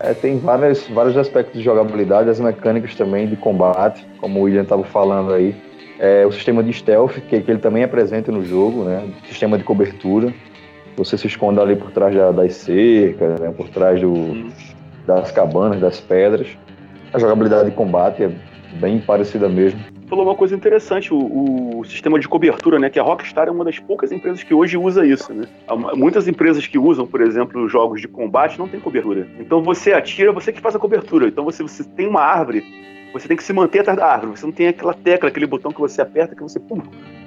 É, 0.00 0.14
tem 0.14 0.38
vários, 0.38 0.86
vários 0.88 1.16
aspectos 1.16 1.58
de 1.58 1.64
jogabilidade, 1.64 2.30
as 2.30 2.38
mecânicas 2.38 2.94
também 2.94 3.26
de 3.26 3.36
combate, 3.36 4.06
como 4.20 4.38
o 4.38 4.42
William 4.42 4.62
estava 4.62 4.84
falando 4.84 5.32
aí. 5.32 5.56
É, 5.98 6.24
o 6.24 6.30
sistema 6.30 6.62
de 6.62 6.72
stealth, 6.72 7.14
que, 7.28 7.40
que 7.40 7.50
ele 7.50 7.58
também 7.58 7.82
é 7.82 7.86
presente 7.86 8.30
no 8.30 8.44
jogo, 8.44 8.84
né? 8.84 9.08
Sistema 9.26 9.58
de 9.58 9.64
cobertura. 9.64 10.32
Você 10.96 11.16
se 11.18 11.26
esconde 11.26 11.60
ali 11.60 11.76
por 11.76 11.90
trás 11.90 12.14
da, 12.14 12.30
das 12.30 12.54
cercas, 12.54 13.40
né? 13.40 13.52
por 13.56 13.68
trás 13.68 14.00
do, 14.00 14.50
das 15.06 15.30
cabanas, 15.32 15.80
das 15.80 16.00
pedras. 16.00 16.48
A 17.12 17.18
jogabilidade 17.18 17.70
de 17.70 17.76
combate 17.76 18.24
é 18.24 18.30
bem 18.80 19.00
parecida 19.00 19.48
mesmo. 19.48 19.80
Falou 20.08 20.24
uma 20.24 20.34
coisa 20.34 20.54
interessante, 20.54 21.12
o, 21.12 21.80
o, 21.80 21.84
sistema 21.84 22.18
de 22.18 22.26
cobertura, 22.26 22.78
né? 22.78 22.88
Que 22.88 22.98
a 22.98 23.02
Rockstar 23.02 23.46
é 23.46 23.50
uma 23.50 23.64
das 23.64 23.78
poucas 23.78 24.10
empresas 24.10 24.42
que 24.42 24.54
hoje 24.54 24.76
usa 24.76 25.06
isso, 25.06 25.32
né? 25.34 25.46
Muitas 25.94 26.26
empresas 26.26 26.66
que 26.66 26.78
usam, 26.78 27.06
por 27.06 27.20
exemplo, 27.20 27.68
jogos 27.68 28.00
de 28.00 28.08
combate 28.08 28.58
não 28.58 28.66
tem 28.66 28.80
cobertura. 28.80 29.28
Então 29.38 29.62
você 29.62 29.92
atira, 29.92 30.32
você 30.32 30.50
que 30.50 30.60
faz 30.60 30.74
a 30.74 30.78
cobertura. 30.78 31.28
Então 31.28 31.44
você, 31.44 31.62
você 31.62 31.84
tem 31.84 32.06
uma 32.06 32.22
árvore, 32.22 32.64
você 33.12 33.28
tem 33.28 33.36
que 33.36 33.44
se 33.44 33.52
manter 33.52 33.80
atrás 33.80 33.98
da 33.98 34.06
árvore. 34.06 34.38
Você 34.38 34.46
não 34.46 34.52
tem 34.52 34.68
aquela 34.68 34.94
tecla, 34.94 35.28
aquele 35.28 35.46
botão 35.46 35.72
que 35.72 35.80
você 35.80 36.00
aperta 36.00 36.34
que 36.34 36.42
você 36.42 36.58
pum, 36.58 36.82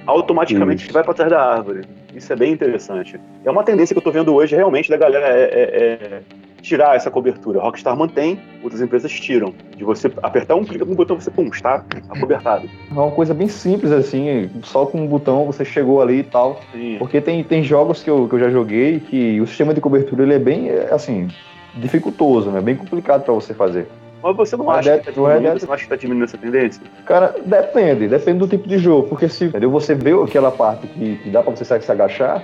automaticamente 0.05 0.83
Isso. 0.83 0.93
vai 0.93 1.03
para 1.03 1.13
trás 1.13 1.31
da 1.31 1.41
árvore. 1.41 1.81
Isso 2.13 2.31
é 2.31 2.35
bem 2.35 2.53
interessante. 2.53 3.19
É 3.43 3.51
uma 3.51 3.63
tendência 3.63 3.93
que 3.93 3.97
eu 3.97 4.01
estou 4.01 4.13
vendo 4.13 4.33
hoje 4.33 4.55
realmente 4.55 4.89
da 4.89 4.97
galera 4.97 5.27
é, 5.27 5.43
é, 5.43 5.61
é 5.63 6.21
tirar 6.61 6.95
essa 6.95 7.09
cobertura. 7.09 7.59
A 7.59 7.63
Rockstar 7.63 7.97
mantém, 7.97 8.39
outras 8.63 8.81
empresas 8.81 9.11
tiram. 9.11 9.53
De 9.75 9.83
você 9.83 10.11
apertar 10.21 10.55
um 10.55 10.63
clique 10.63 10.85
no 10.85 10.95
botão, 10.95 11.19
você 11.19 11.31
pum, 11.31 11.47
está 11.47 11.83
acobertado. 12.09 12.69
É 12.89 12.93
uma 12.93 13.11
coisa 13.11 13.33
bem 13.33 13.47
simples 13.47 13.91
assim, 13.91 14.49
só 14.63 14.85
com 14.85 15.01
um 15.01 15.07
botão 15.07 15.45
você 15.45 15.65
chegou 15.65 16.01
ali 16.01 16.19
e 16.19 16.23
tal. 16.23 16.61
Sim. 16.71 16.97
Porque 16.99 17.19
tem, 17.19 17.43
tem 17.43 17.63
jogos 17.63 18.03
que 18.03 18.09
eu, 18.09 18.27
que 18.27 18.35
eu 18.35 18.39
já 18.39 18.49
joguei 18.49 18.99
que 18.99 19.41
o 19.41 19.47
sistema 19.47 19.73
de 19.73 19.81
cobertura 19.81 20.23
ele 20.23 20.35
é 20.35 20.39
bem 20.39 20.69
assim 20.91 21.27
dificultoso, 21.75 22.51
né? 22.51 22.61
Bem 22.61 22.75
complicado 22.75 23.23
para 23.23 23.33
você 23.33 23.53
fazer. 23.53 23.87
Mas 24.23 24.35
você 24.35 24.55
não 24.55 24.69
acha, 24.69 24.99
que 24.99 25.05
tá 25.05 25.11
diminuindo, 25.11 25.59
você 25.59 25.65
não 25.65 25.73
acha 25.73 25.83
que 25.83 25.89
tá 25.89 25.95
diminuindo 25.95 26.25
essa 26.25 26.37
tendência? 26.37 26.81
Cara, 27.05 27.35
depende, 27.43 28.07
depende 28.07 28.39
do 28.39 28.47
tipo 28.47 28.67
de 28.67 28.77
jogo. 28.77 29.07
Porque 29.07 29.27
se 29.27 29.45
entendeu, 29.45 29.71
você 29.71 29.95
vê 29.95 30.11
aquela 30.11 30.51
parte 30.51 30.87
que, 30.87 31.17
que 31.17 31.29
dá 31.29 31.41
pra 31.41 31.55
você 31.55 31.65
se 31.65 31.91
agachar, 31.91 32.43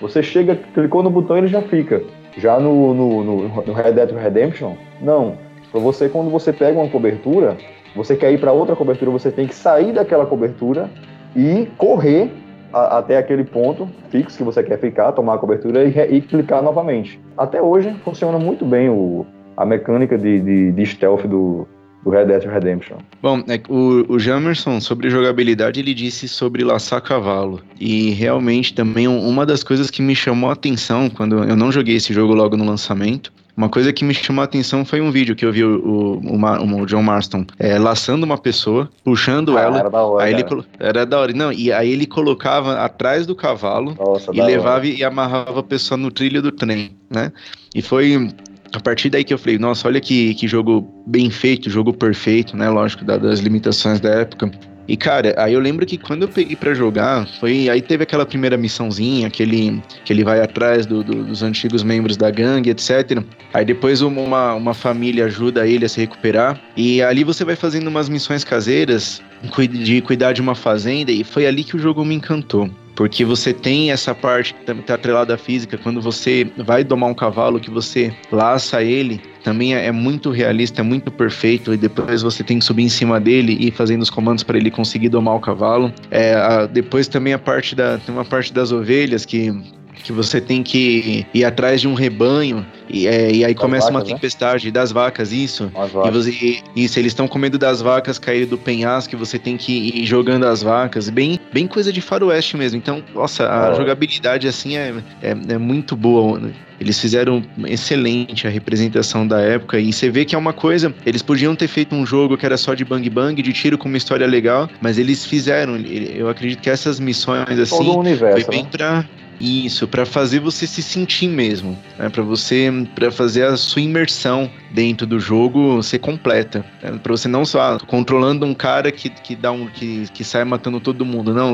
você 0.00 0.22
chega, 0.22 0.56
clicou 0.74 1.02
no 1.02 1.10
botão 1.10 1.36
e 1.36 1.40
ele 1.40 1.48
já 1.48 1.62
fica. 1.62 2.02
Já 2.36 2.58
no, 2.58 2.94
no, 2.94 3.24
no, 3.24 3.48
no 3.48 3.72
Red 3.72 3.92
Dead 3.92 4.10
Redemption, 4.12 4.74
não. 5.00 5.36
Pra 5.70 5.80
você, 5.80 6.08
quando 6.08 6.30
você 6.30 6.52
pega 6.52 6.78
uma 6.78 6.88
cobertura, 6.88 7.56
você 7.94 8.16
quer 8.16 8.32
ir 8.32 8.38
para 8.38 8.52
outra 8.52 8.76
cobertura, 8.76 9.10
você 9.10 9.30
tem 9.30 9.46
que 9.46 9.54
sair 9.54 9.92
daquela 9.92 10.24
cobertura 10.24 10.88
e 11.36 11.68
correr 11.76 12.30
a, 12.72 12.98
até 12.98 13.18
aquele 13.18 13.44
ponto 13.44 13.88
fixo 14.08 14.38
que 14.38 14.44
você 14.44 14.62
quer 14.62 14.78
ficar, 14.78 15.12
tomar 15.12 15.34
a 15.34 15.38
cobertura 15.38 15.84
e, 15.84 16.16
e 16.16 16.20
clicar 16.20 16.62
novamente. 16.62 17.20
Até 17.36 17.60
hoje 17.60 17.94
funciona 18.04 18.38
muito 18.38 18.64
bem 18.64 18.88
o, 18.88 19.26
a 19.58 19.66
mecânica 19.66 20.16
de, 20.16 20.40
de, 20.40 20.72
de 20.72 20.86
stealth 20.86 21.26
do, 21.26 21.66
do 22.04 22.10
Red 22.10 22.26
Dead 22.26 22.44
Redemption. 22.44 22.98
Bom, 23.20 23.42
é, 23.48 23.60
o, 23.68 24.14
o 24.14 24.18
Jamerson, 24.18 24.80
sobre 24.80 25.10
jogabilidade, 25.10 25.80
ele 25.80 25.92
disse 25.92 26.28
sobre 26.28 26.62
laçar 26.62 27.02
cavalo. 27.02 27.60
E 27.78 28.10
realmente 28.10 28.72
também 28.72 29.08
uma 29.08 29.44
das 29.44 29.64
coisas 29.64 29.90
que 29.90 30.00
me 30.00 30.14
chamou 30.14 30.48
a 30.48 30.52
atenção 30.52 31.10
quando 31.10 31.42
eu 31.42 31.56
não 31.56 31.72
joguei 31.72 31.96
esse 31.96 32.14
jogo 32.14 32.34
logo 32.34 32.56
no 32.56 32.64
lançamento. 32.64 33.32
Uma 33.56 33.68
coisa 33.68 33.92
que 33.92 34.04
me 34.04 34.14
chamou 34.14 34.42
a 34.42 34.44
atenção 34.44 34.84
foi 34.84 35.00
um 35.00 35.10
vídeo 35.10 35.34
que 35.34 35.44
eu 35.44 35.50
vi 35.50 35.64
o, 35.64 35.80
o, 35.84 36.36
o, 36.36 36.82
o 36.82 36.86
John 36.86 37.02
Marston 37.02 37.44
é, 37.58 37.76
laçando 37.76 38.24
uma 38.24 38.38
pessoa, 38.38 38.88
puxando 39.02 39.58
ah, 39.58 39.60
ela. 39.60 39.78
Era 39.80 39.90
da 39.90 40.02
hora. 40.04 40.24
Aí 40.24 40.32
ele, 40.32 40.44
era 40.78 41.04
da 41.04 41.18
hora. 41.18 41.32
Não, 41.32 41.52
e 41.52 41.72
aí 41.72 41.90
ele 41.90 42.06
colocava 42.06 42.74
atrás 42.74 43.26
do 43.26 43.34
cavalo 43.34 43.96
Nossa, 43.98 44.30
e 44.32 44.40
levava 44.40 44.76
hora. 44.76 44.86
e 44.86 45.02
amarrava 45.02 45.58
a 45.58 45.62
pessoa 45.64 45.98
no 45.98 46.12
trilho 46.12 46.40
do 46.40 46.52
trem, 46.52 46.92
né? 47.10 47.32
E 47.74 47.82
foi 47.82 48.30
a 48.72 48.80
partir 48.80 49.10
daí 49.10 49.24
que 49.24 49.32
eu 49.32 49.38
falei, 49.38 49.58
nossa, 49.58 49.88
olha 49.88 50.00
que, 50.00 50.34
que 50.34 50.46
jogo 50.46 50.86
bem 51.06 51.30
feito, 51.30 51.70
jogo 51.70 51.92
perfeito, 51.92 52.56
né? 52.56 52.68
Lógico, 52.68 53.04
dadas 53.04 53.32
as 53.32 53.40
limitações 53.40 54.00
da 54.00 54.10
época. 54.10 54.50
E 54.88 54.96
cara, 54.96 55.34
aí 55.36 55.52
eu 55.52 55.60
lembro 55.60 55.84
que 55.84 55.98
quando 55.98 56.22
eu 56.22 56.28
peguei 56.28 56.56
para 56.56 56.72
jogar, 56.72 57.28
foi 57.38 57.68
aí 57.68 57.82
teve 57.82 58.04
aquela 58.04 58.24
primeira 58.24 58.56
missãozinha, 58.56 59.26
aquele 59.26 59.82
que 60.02 60.10
ele 60.14 60.24
vai 60.24 60.40
atrás 60.40 60.86
do, 60.86 61.04
do, 61.04 61.24
dos 61.24 61.42
antigos 61.42 61.82
membros 61.82 62.16
da 62.16 62.30
gangue, 62.30 62.70
etc. 62.70 63.22
Aí 63.52 63.66
depois 63.66 64.00
uma, 64.00 64.54
uma 64.54 64.72
família 64.72 65.26
ajuda 65.26 65.66
ele 65.66 65.84
a 65.84 65.88
se 65.90 66.00
recuperar 66.00 66.58
e 66.74 67.02
ali 67.02 67.22
você 67.22 67.44
vai 67.44 67.54
fazendo 67.54 67.88
umas 67.88 68.08
missões 68.08 68.42
caseiras 68.44 69.22
de 69.70 70.00
cuidar 70.00 70.32
de 70.32 70.40
uma 70.40 70.54
fazenda 70.54 71.12
e 71.12 71.22
foi 71.22 71.46
ali 71.46 71.64
que 71.64 71.76
o 71.76 71.78
jogo 71.78 72.02
me 72.02 72.14
encantou. 72.14 72.70
Porque 72.98 73.24
você 73.24 73.54
tem 73.54 73.92
essa 73.92 74.12
parte 74.12 74.52
que 74.52 74.72
está 74.72 74.94
atrelada 74.94 75.32
à 75.32 75.38
física, 75.38 75.78
quando 75.78 76.02
você 76.02 76.50
vai 76.56 76.82
domar 76.82 77.08
um 77.08 77.14
cavalo, 77.14 77.60
que 77.60 77.70
você 77.70 78.12
laça 78.32 78.82
ele, 78.82 79.20
também 79.44 79.72
é, 79.72 79.86
é 79.86 79.92
muito 79.92 80.32
realista, 80.32 80.80
é 80.80 80.82
muito 80.82 81.08
perfeito, 81.08 81.72
e 81.72 81.76
depois 81.76 82.22
você 82.22 82.42
tem 82.42 82.58
que 82.58 82.64
subir 82.64 82.82
em 82.82 82.88
cima 82.88 83.20
dele 83.20 83.56
e 83.60 83.68
ir 83.68 83.70
fazendo 83.70 84.02
os 84.02 84.10
comandos 84.10 84.42
para 84.42 84.58
ele 84.58 84.68
conseguir 84.68 85.10
domar 85.10 85.36
o 85.36 85.40
cavalo. 85.40 85.92
É, 86.10 86.34
a, 86.34 86.66
depois 86.66 87.06
também 87.06 87.32
a 87.32 87.38
parte 87.38 87.76
da. 87.76 87.98
Tem 87.98 88.12
uma 88.12 88.24
parte 88.24 88.52
das 88.52 88.72
ovelhas 88.72 89.24
que 89.24 89.54
que 90.02 90.12
você 90.12 90.40
tem 90.40 90.62
que 90.62 91.26
ir 91.32 91.44
atrás 91.44 91.80
de 91.80 91.88
um 91.88 91.94
rebanho 91.94 92.64
e, 92.88 93.06
é, 93.06 93.30
e 93.30 93.44
aí 93.44 93.54
das 93.54 93.60
começa 93.60 93.86
vacas, 93.86 93.96
uma 93.96 94.04
né? 94.04 94.14
tempestade 94.14 94.66
né? 94.66 94.72
das 94.72 94.92
vacas, 94.92 95.32
isso. 95.32 95.70
E 96.04 96.10
você, 96.10 96.60
isso, 96.74 96.98
eles 96.98 97.12
estão 97.12 97.28
comendo 97.28 97.58
das 97.58 97.82
vacas 97.82 98.18
caírem 98.18 98.46
do 98.46 98.56
penhasco, 98.56 99.16
você 99.16 99.38
tem 99.38 99.56
que 99.56 99.72
ir 99.72 100.06
jogando 100.06 100.46
as 100.46 100.62
vacas, 100.62 101.10
bem, 101.10 101.38
bem 101.52 101.66
coisa 101.66 101.92
de 101.92 102.00
faroeste 102.00 102.56
mesmo. 102.56 102.78
Então, 102.78 103.02
nossa, 103.14 103.48
a 103.48 103.74
jogabilidade 103.74 104.48
assim 104.48 104.76
é, 104.76 104.94
é, 105.22 105.30
é 105.30 105.58
muito 105.58 105.94
boa. 105.94 106.40
Eles 106.80 107.00
fizeram 107.00 107.42
excelente 107.66 108.46
a 108.46 108.50
representação 108.50 109.26
da 109.26 109.40
época 109.40 109.80
e 109.80 109.92
você 109.92 110.08
vê 110.08 110.24
que 110.24 110.34
é 110.34 110.38
uma 110.38 110.52
coisa. 110.52 110.94
Eles 111.04 111.22
podiam 111.22 111.56
ter 111.56 111.66
feito 111.66 111.94
um 111.94 112.06
jogo 112.06 112.36
que 112.36 112.46
era 112.46 112.56
só 112.56 112.72
de 112.74 112.84
bang 112.84 113.10
bang, 113.10 113.42
de 113.42 113.52
tiro 113.52 113.76
com 113.76 113.88
uma 113.88 113.96
história 113.98 114.26
legal, 114.26 114.68
mas 114.80 114.96
eles 114.96 115.26
fizeram. 115.26 115.76
Eu 115.76 116.28
acredito 116.28 116.60
que 116.60 116.70
essas 116.70 117.00
missões 117.00 117.58
assim 117.58 117.76
Todo 117.76 117.96
o 117.96 117.98
universo, 117.98 118.44
foi 118.44 118.54
bem 118.54 118.62
né? 118.62 118.68
pra 118.70 119.04
isso, 119.40 119.86
para 119.86 120.04
fazer 120.04 120.40
você 120.40 120.66
se 120.66 120.82
sentir 120.82 121.28
mesmo, 121.28 121.78
né? 121.98 122.08
para 122.08 122.22
você, 122.22 122.70
para 122.94 123.10
fazer 123.10 123.44
a 123.44 123.56
sua 123.56 123.82
imersão 123.82 124.50
dentro 124.72 125.06
do 125.06 125.20
jogo 125.20 125.82
ser 125.82 125.98
completa, 125.98 126.64
né? 126.82 126.98
para 127.02 127.12
você 127.12 127.28
não 127.28 127.44
só 127.44 127.78
controlando 127.78 128.44
um 128.44 128.54
cara 128.54 128.90
que, 128.90 129.08
que 129.08 129.36
dá 129.36 129.52
um 129.52 129.66
que, 129.66 130.06
que 130.12 130.24
sai 130.24 130.44
matando 130.44 130.80
todo 130.80 131.04
mundo, 131.04 131.32
não. 131.32 131.52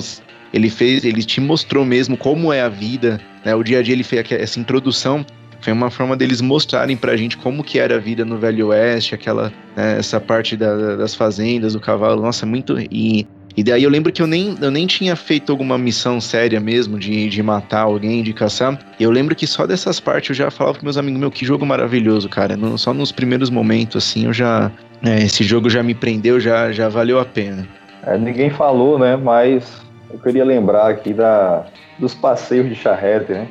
Ele 0.53 0.71
fez, 0.71 1.05
ele 1.05 1.23
te 1.23 1.41
mostrou 1.41 1.85
mesmo 1.85 2.17
como 2.17 2.53
é 2.53 2.61
a 2.61 2.69
vida, 2.69 3.21
né? 3.45 3.55
O 3.57 3.63
dia 3.65 3.81
a 3.81 3.83
dia 3.83 3.93
ele 3.93 4.05
fez 4.05 4.31
essa 4.31 4.61
introdução 4.61 5.27
foi 5.65 5.73
uma 5.73 5.91
forma 5.91 6.15
deles 6.15 6.43
mostrarem 6.43 6.95
pra 6.95 7.17
gente 7.17 7.39
como 7.39 7.65
que 7.65 7.79
era 7.79 7.97
a 7.97 7.99
vida 7.99 8.23
no 8.23 8.37
Velho 8.37 8.67
Oeste, 8.67 9.15
aquela 9.15 9.51
né, 9.75 9.97
essa 9.99 10.21
parte 10.21 10.59
da, 10.59 10.95
das 10.97 11.15
fazendas, 11.15 11.73
do 11.73 11.81
cavalo, 11.81 12.21
nossa, 12.21 12.45
muito 12.45 12.79
e 12.79 13.27
e 13.57 13.63
daí 13.63 13.85
eu 13.85 13.91
lembro 13.91 14.13
que 14.13 14.21
eu 14.21 14.27
nem, 14.27 14.57
eu 14.61 14.71
nem 14.71 14.87
tinha 14.87 15.15
feito 15.15 15.53
alguma 15.53 15.79
missão 15.79 16.21
séria 16.21 16.59
mesmo 16.59 16.99
de, 16.99 17.29
de 17.29 17.43
matar 17.43 17.83
alguém, 17.83 18.23
de 18.23 18.33
caçar. 18.33 18.77
E 18.99 19.03
eu 19.03 19.11
lembro 19.11 19.35
que 19.37 19.47
só 19.47 19.65
dessas 19.67 20.01
partes 20.01 20.31
eu 20.31 20.35
já 20.35 20.51
falava 20.51 20.79
com 20.79 20.85
meus 20.85 20.99
amigos, 20.99 21.21
meu, 21.21 21.31
que 21.31 21.45
jogo 21.45 21.65
maravilhoso, 21.65 22.29
cara. 22.29 22.57
No, 22.57 22.77
só 22.77 22.93
nos 22.93 23.13
primeiros 23.13 23.51
momentos, 23.51 24.05
assim, 24.05 24.27
eu 24.27 24.33
já. 24.33 24.73
É, 25.05 25.23
esse 25.23 25.45
jogo 25.45 25.71
já 25.71 25.83
me 25.83 25.95
prendeu, 25.95 26.41
já, 26.41 26.73
já 26.73 26.89
valeu 26.89 27.21
a 27.21 27.25
pena. 27.25 27.69
É, 28.05 28.19
ninguém 28.19 28.51
falou, 28.51 28.99
né? 28.99 29.17
Mas 29.17 29.83
eu 30.13 30.19
queria 30.19 30.45
lembrar 30.45 30.89
aqui 30.89 31.13
da, 31.13 31.65
dos 31.99 32.15
passeios 32.15 32.69
de 32.69 32.75
charrete, 32.75 33.33
né? 33.33 33.49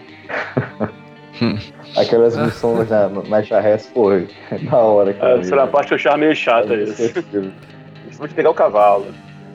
Aquelas 1.95 2.35
missões 2.35 2.89
na, 2.89 3.07
na 3.07 3.43
charrete, 3.43 3.87
pô, 3.93 4.09
da 4.69 4.77
hora, 4.77 5.13
cara. 5.13 5.39
Essa 5.39 5.55
era 5.55 5.63
a 5.63 5.67
parte 5.67 5.87
que 5.87 5.93
eu 5.93 5.97
achava 5.97 6.17
meio 6.17 6.35
chata 6.35 6.73
isso. 6.75 7.13
Principalmente 7.23 8.35
pegar 8.35 8.49
o 8.49 8.53
cavalo. 8.53 9.07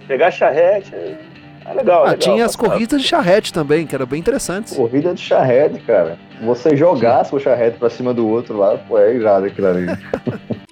Pegar 0.09 0.31
charrete, 0.31 0.95
é 0.95 1.75
legal. 1.75 2.01
Ah, 2.03 2.13
legal, 2.13 2.17
tinha 2.17 2.47
as 2.47 2.57
passava. 2.57 2.73
corridas 2.73 3.03
de 3.03 3.07
charrete 3.07 3.53
também, 3.53 3.87
que 3.87 3.95
eram 3.95 4.07
bem 4.07 4.19
interessantes. 4.19 4.75
Corrida 4.75 5.15
de 5.15 5.21
charrete, 5.21 5.79
cara. 5.81 6.19
Você 6.41 6.75
jogar 6.75 7.25
seu 7.25 7.39
charrete 7.39 7.79
pra 7.79 7.91
cima 7.91 8.15
do 8.15 8.27
outro 8.27 8.57
lá, 8.57 8.79
pô, 8.79 8.99
é 8.99 9.15
irado 9.15 9.45
aquilo 9.45 9.67
ali. 9.69 9.87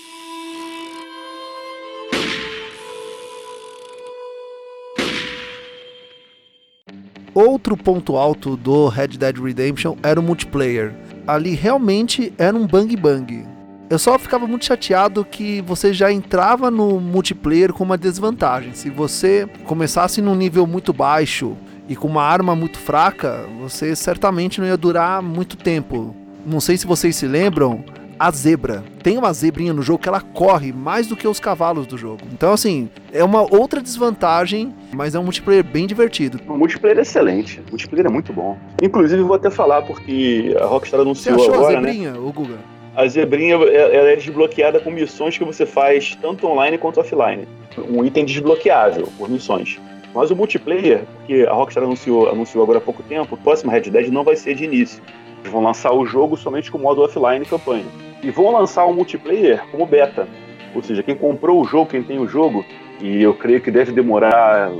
Outro 7.34 7.76
ponto 7.76 8.16
alto 8.16 8.56
do 8.56 8.88
Red 8.88 9.08
Dead 9.08 9.36
Redemption 9.38 9.96
era 10.02 10.18
o 10.18 10.22
multiplayer. 10.22 10.94
Ali 11.26 11.54
realmente 11.54 12.32
era 12.38 12.56
um 12.56 12.66
bang 12.66 12.96
bang. 12.96 13.46
Eu 13.88 14.00
só 14.00 14.18
ficava 14.18 14.48
muito 14.48 14.64
chateado 14.64 15.24
que 15.24 15.60
você 15.62 15.92
já 15.92 16.10
entrava 16.10 16.70
no 16.72 16.98
multiplayer 17.00 17.72
com 17.72 17.84
uma 17.84 17.96
desvantagem. 17.96 18.72
Se 18.74 18.90
você 18.90 19.48
começasse 19.64 20.20
num 20.20 20.34
nível 20.34 20.66
muito 20.66 20.92
baixo 20.92 21.56
e 21.88 21.94
com 21.94 22.08
uma 22.08 22.22
arma 22.24 22.56
muito 22.56 22.78
fraca, 22.78 23.46
você 23.60 23.94
certamente 23.94 24.60
não 24.60 24.66
ia 24.66 24.76
durar 24.76 25.22
muito 25.22 25.56
tempo. 25.56 26.16
Não 26.44 26.58
sei 26.58 26.76
se 26.76 26.84
vocês 26.84 27.14
se 27.14 27.28
lembram, 27.28 27.84
a 28.18 28.28
zebra. 28.32 28.82
Tem 29.04 29.16
uma 29.16 29.32
zebrinha 29.32 29.72
no 29.72 29.82
jogo 29.82 30.00
que 30.00 30.08
ela 30.08 30.20
corre 30.20 30.72
mais 30.72 31.06
do 31.06 31.14
que 31.14 31.28
os 31.28 31.38
cavalos 31.38 31.86
do 31.86 31.96
jogo. 31.96 32.22
Então, 32.32 32.52
assim, 32.52 32.88
é 33.12 33.22
uma 33.22 33.42
outra 33.42 33.80
desvantagem, 33.80 34.74
mas 34.92 35.14
é 35.14 35.18
um 35.18 35.22
multiplayer 35.22 35.62
bem 35.62 35.86
divertido. 35.86 36.40
O 36.48 36.56
multiplayer 36.56 36.98
é 36.98 37.02
excelente. 37.02 37.60
O 37.68 37.70
multiplayer 37.70 38.06
é 38.06 38.10
muito 38.10 38.32
bom. 38.32 38.58
Inclusive, 38.82 39.22
vou 39.22 39.36
até 39.36 39.48
falar, 39.48 39.82
porque 39.82 40.56
a 40.60 40.64
Rockstar 40.64 40.98
Você 41.00 41.30
anunciou 41.30 41.34
achou 41.36 41.54
a 41.54 41.56
agora, 41.56 41.80
né? 41.80 41.92
zebrinha, 41.92 42.20
ô 42.20 42.32
Guga? 42.32 42.75
A 42.96 43.06
zebrinha 43.06 43.56
ela 43.56 44.10
é 44.10 44.16
desbloqueada 44.16 44.80
com 44.80 44.90
missões 44.90 45.36
que 45.36 45.44
você 45.44 45.66
faz 45.66 46.14
tanto 46.14 46.46
online 46.46 46.78
quanto 46.78 46.98
offline. 46.98 47.46
Um 47.90 48.02
item 48.02 48.24
desbloqueável 48.24 49.06
por 49.18 49.28
missões. 49.28 49.78
Mas 50.14 50.30
o 50.30 50.36
multiplayer, 50.36 51.02
que 51.26 51.44
a 51.44 51.52
Rockstar 51.52 51.84
anunciou, 51.84 52.30
anunciou 52.30 52.64
agora 52.64 52.78
há 52.78 52.80
pouco 52.80 53.02
tempo, 53.02 53.34
o 53.34 53.38
próximo 53.38 53.70
Red 53.70 53.82
Dead 53.82 54.08
não 54.08 54.24
vai 54.24 54.34
ser 54.34 54.54
de 54.54 54.64
início. 54.64 55.02
Eles 55.40 55.52
vão 55.52 55.62
lançar 55.62 55.92
o 55.92 56.06
jogo 56.06 56.38
somente 56.38 56.70
com 56.70 56.78
modo 56.78 57.02
offline 57.02 57.44
e 57.44 57.46
campanha. 57.46 57.84
E 58.22 58.30
vão 58.30 58.50
lançar 58.50 58.86
o 58.86 58.94
multiplayer 58.94 59.62
como 59.70 59.84
beta. 59.84 60.26
Ou 60.74 60.82
seja, 60.82 61.02
quem 61.02 61.14
comprou 61.14 61.60
o 61.60 61.66
jogo, 61.66 61.90
quem 61.90 62.02
tem 62.02 62.18
o 62.18 62.26
jogo, 62.26 62.64
e 63.02 63.22
eu 63.22 63.34
creio 63.34 63.60
que 63.60 63.70
deve 63.70 63.92
demorar 63.92 64.70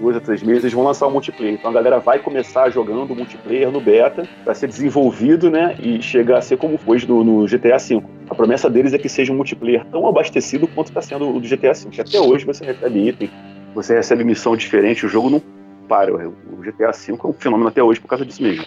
dois 0.00 0.16
a 0.16 0.20
três 0.20 0.42
meses, 0.42 0.64
eles 0.64 0.74
vão 0.74 0.84
lançar 0.84 1.06
o 1.06 1.10
multiplayer. 1.10 1.54
Então 1.54 1.70
a 1.70 1.74
galera 1.74 1.98
vai 1.98 2.18
começar 2.18 2.70
jogando 2.70 3.12
o 3.12 3.16
multiplayer 3.16 3.70
no 3.70 3.80
beta, 3.80 4.28
para 4.44 4.54
ser 4.54 4.68
desenvolvido, 4.68 5.50
né? 5.50 5.76
E 5.80 6.00
chegar 6.02 6.38
a 6.38 6.42
ser 6.42 6.56
como 6.56 6.78
foi 6.78 6.98
no, 7.06 7.24
no 7.24 7.46
GTA 7.46 7.78
V. 7.78 8.02
A 8.28 8.34
promessa 8.34 8.68
deles 8.68 8.92
é 8.92 8.98
que 8.98 9.08
seja 9.08 9.32
um 9.32 9.36
multiplayer 9.36 9.84
tão 9.86 10.06
abastecido 10.06 10.66
quanto 10.68 10.88
está 10.88 11.02
sendo 11.02 11.28
o 11.28 11.40
do 11.40 11.48
GTA 11.48 11.72
V. 11.72 11.90
Que 11.90 12.00
até 12.00 12.20
hoje 12.20 12.44
você 12.44 12.64
recebe 12.64 13.08
item, 13.08 13.30
você 13.74 13.94
recebe 13.94 14.24
missão 14.24 14.56
diferente, 14.56 15.06
o 15.06 15.08
jogo 15.08 15.30
não 15.30 15.42
para. 15.88 16.14
O 16.14 16.56
GTA 16.62 16.92
V 16.92 17.18
é 17.22 17.26
um 17.26 17.32
fenômeno 17.32 17.68
até 17.68 17.82
hoje 17.82 18.00
por 18.00 18.08
causa 18.08 18.24
disso 18.24 18.42
mesmo. 18.42 18.64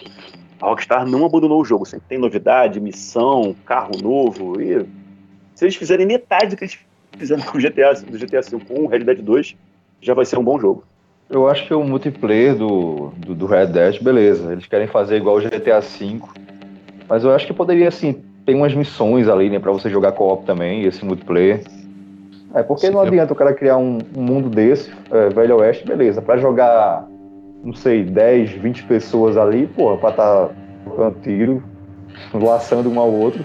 A 0.60 0.66
Rockstar 0.66 1.06
não 1.06 1.24
abandonou 1.24 1.60
o 1.60 1.64
jogo, 1.64 1.86
sempre 1.86 2.06
tem 2.08 2.18
novidade, 2.18 2.80
missão, 2.80 3.56
carro 3.64 3.92
novo. 4.02 4.60
E 4.60 4.84
se 5.54 5.64
eles 5.64 5.76
fizerem 5.76 6.06
metade 6.06 6.50
do 6.50 6.56
que 6.56 6.64
eles 6.64 6.78
fizeram 7.16 7.42
com 7.42 7.56
o 7.56 7.60
GTA, 7.60 7.94
do 7.94 8.18
GTA 8.18 8.42
V 8.42 8.64
com 8.66 8.84
o 8.84 8.86
Red 8.86 9.00
Dead 9.00 9.22
2, 9.22 9.56
já 10.02 10.12
vai 10.12 10.26
ser 10.26 10.38
um 10.38 10.44
bom 10.44 10.58
jogo. 10.58 10.84
Eu 11.30 11.48
acho 11.48 11.64
que 11.64 11.72
o 11.72 11.84
multiplayer 11.84 12.56
do, 12.56 13.12
do, 13.16 13.34
do 13.34 13.46
Red 13.46 13.66
Dead, 13.66 14.02
beleza. 14.02 14.50
Eles 14.52 14.66
querem 14.66 14.88
fazer 14.88 15.16
igual 15.16 15.36
o 15.36 15.40
GTA 15.40 15.78
V. 15.78 16.20
Mas 17.08 17.22
eu 17.22 17.32
acho 17.32 17.46
que 17.46 17.52
poderia, 17.52 17.86
assim, 17.86 18.20
ter 18.44 18.54
umas 18.54 18.74
missões 18.74 19.28
ali, 19.28 19.48
né, 19.48 19.60
pra 19.60 19.70
você 19.70 19.88
jogar 19.88 20.12
co-op 20.12 20.44
também, 20.44 20.84
esse 20.84 21.04
multiplayer. 21.04 21.62
É, 22.52 22.64
porque 22.64 22.90
não 22.90 23.00
Sim. 23.02 23.06
adianta 23.06 23.32
o 23.32 23.36
cara 23.36 23.54
criar 23.54 23.76
um, 23.76 23.98
um 24.16 24.22
mundo 24.22 24.50
desse, 24.50 24.90
é, 25.12 25.28
Velho 25.28 25.58
Oeste, 25.58 25.86
beleza. 25.86 26.20
Pra 26.20 26.36
jogar, 26.36 27.06
não 27.62 27.74
sei, 27.74 28.02
10, 28.02 28.50
20 28.50 28.82
pessoas 28.84 29.36
ali, 29.36 29.68
porra, 29.68 29.96
pra 29.98 30.10
tá 30.10 30.50
tocando 30.84 31.20
tiro, 31.22 31.62
laçando 32.34 32.90
um 32.90 32.98
ao 32.98 33.12
outro, 33.12 33.44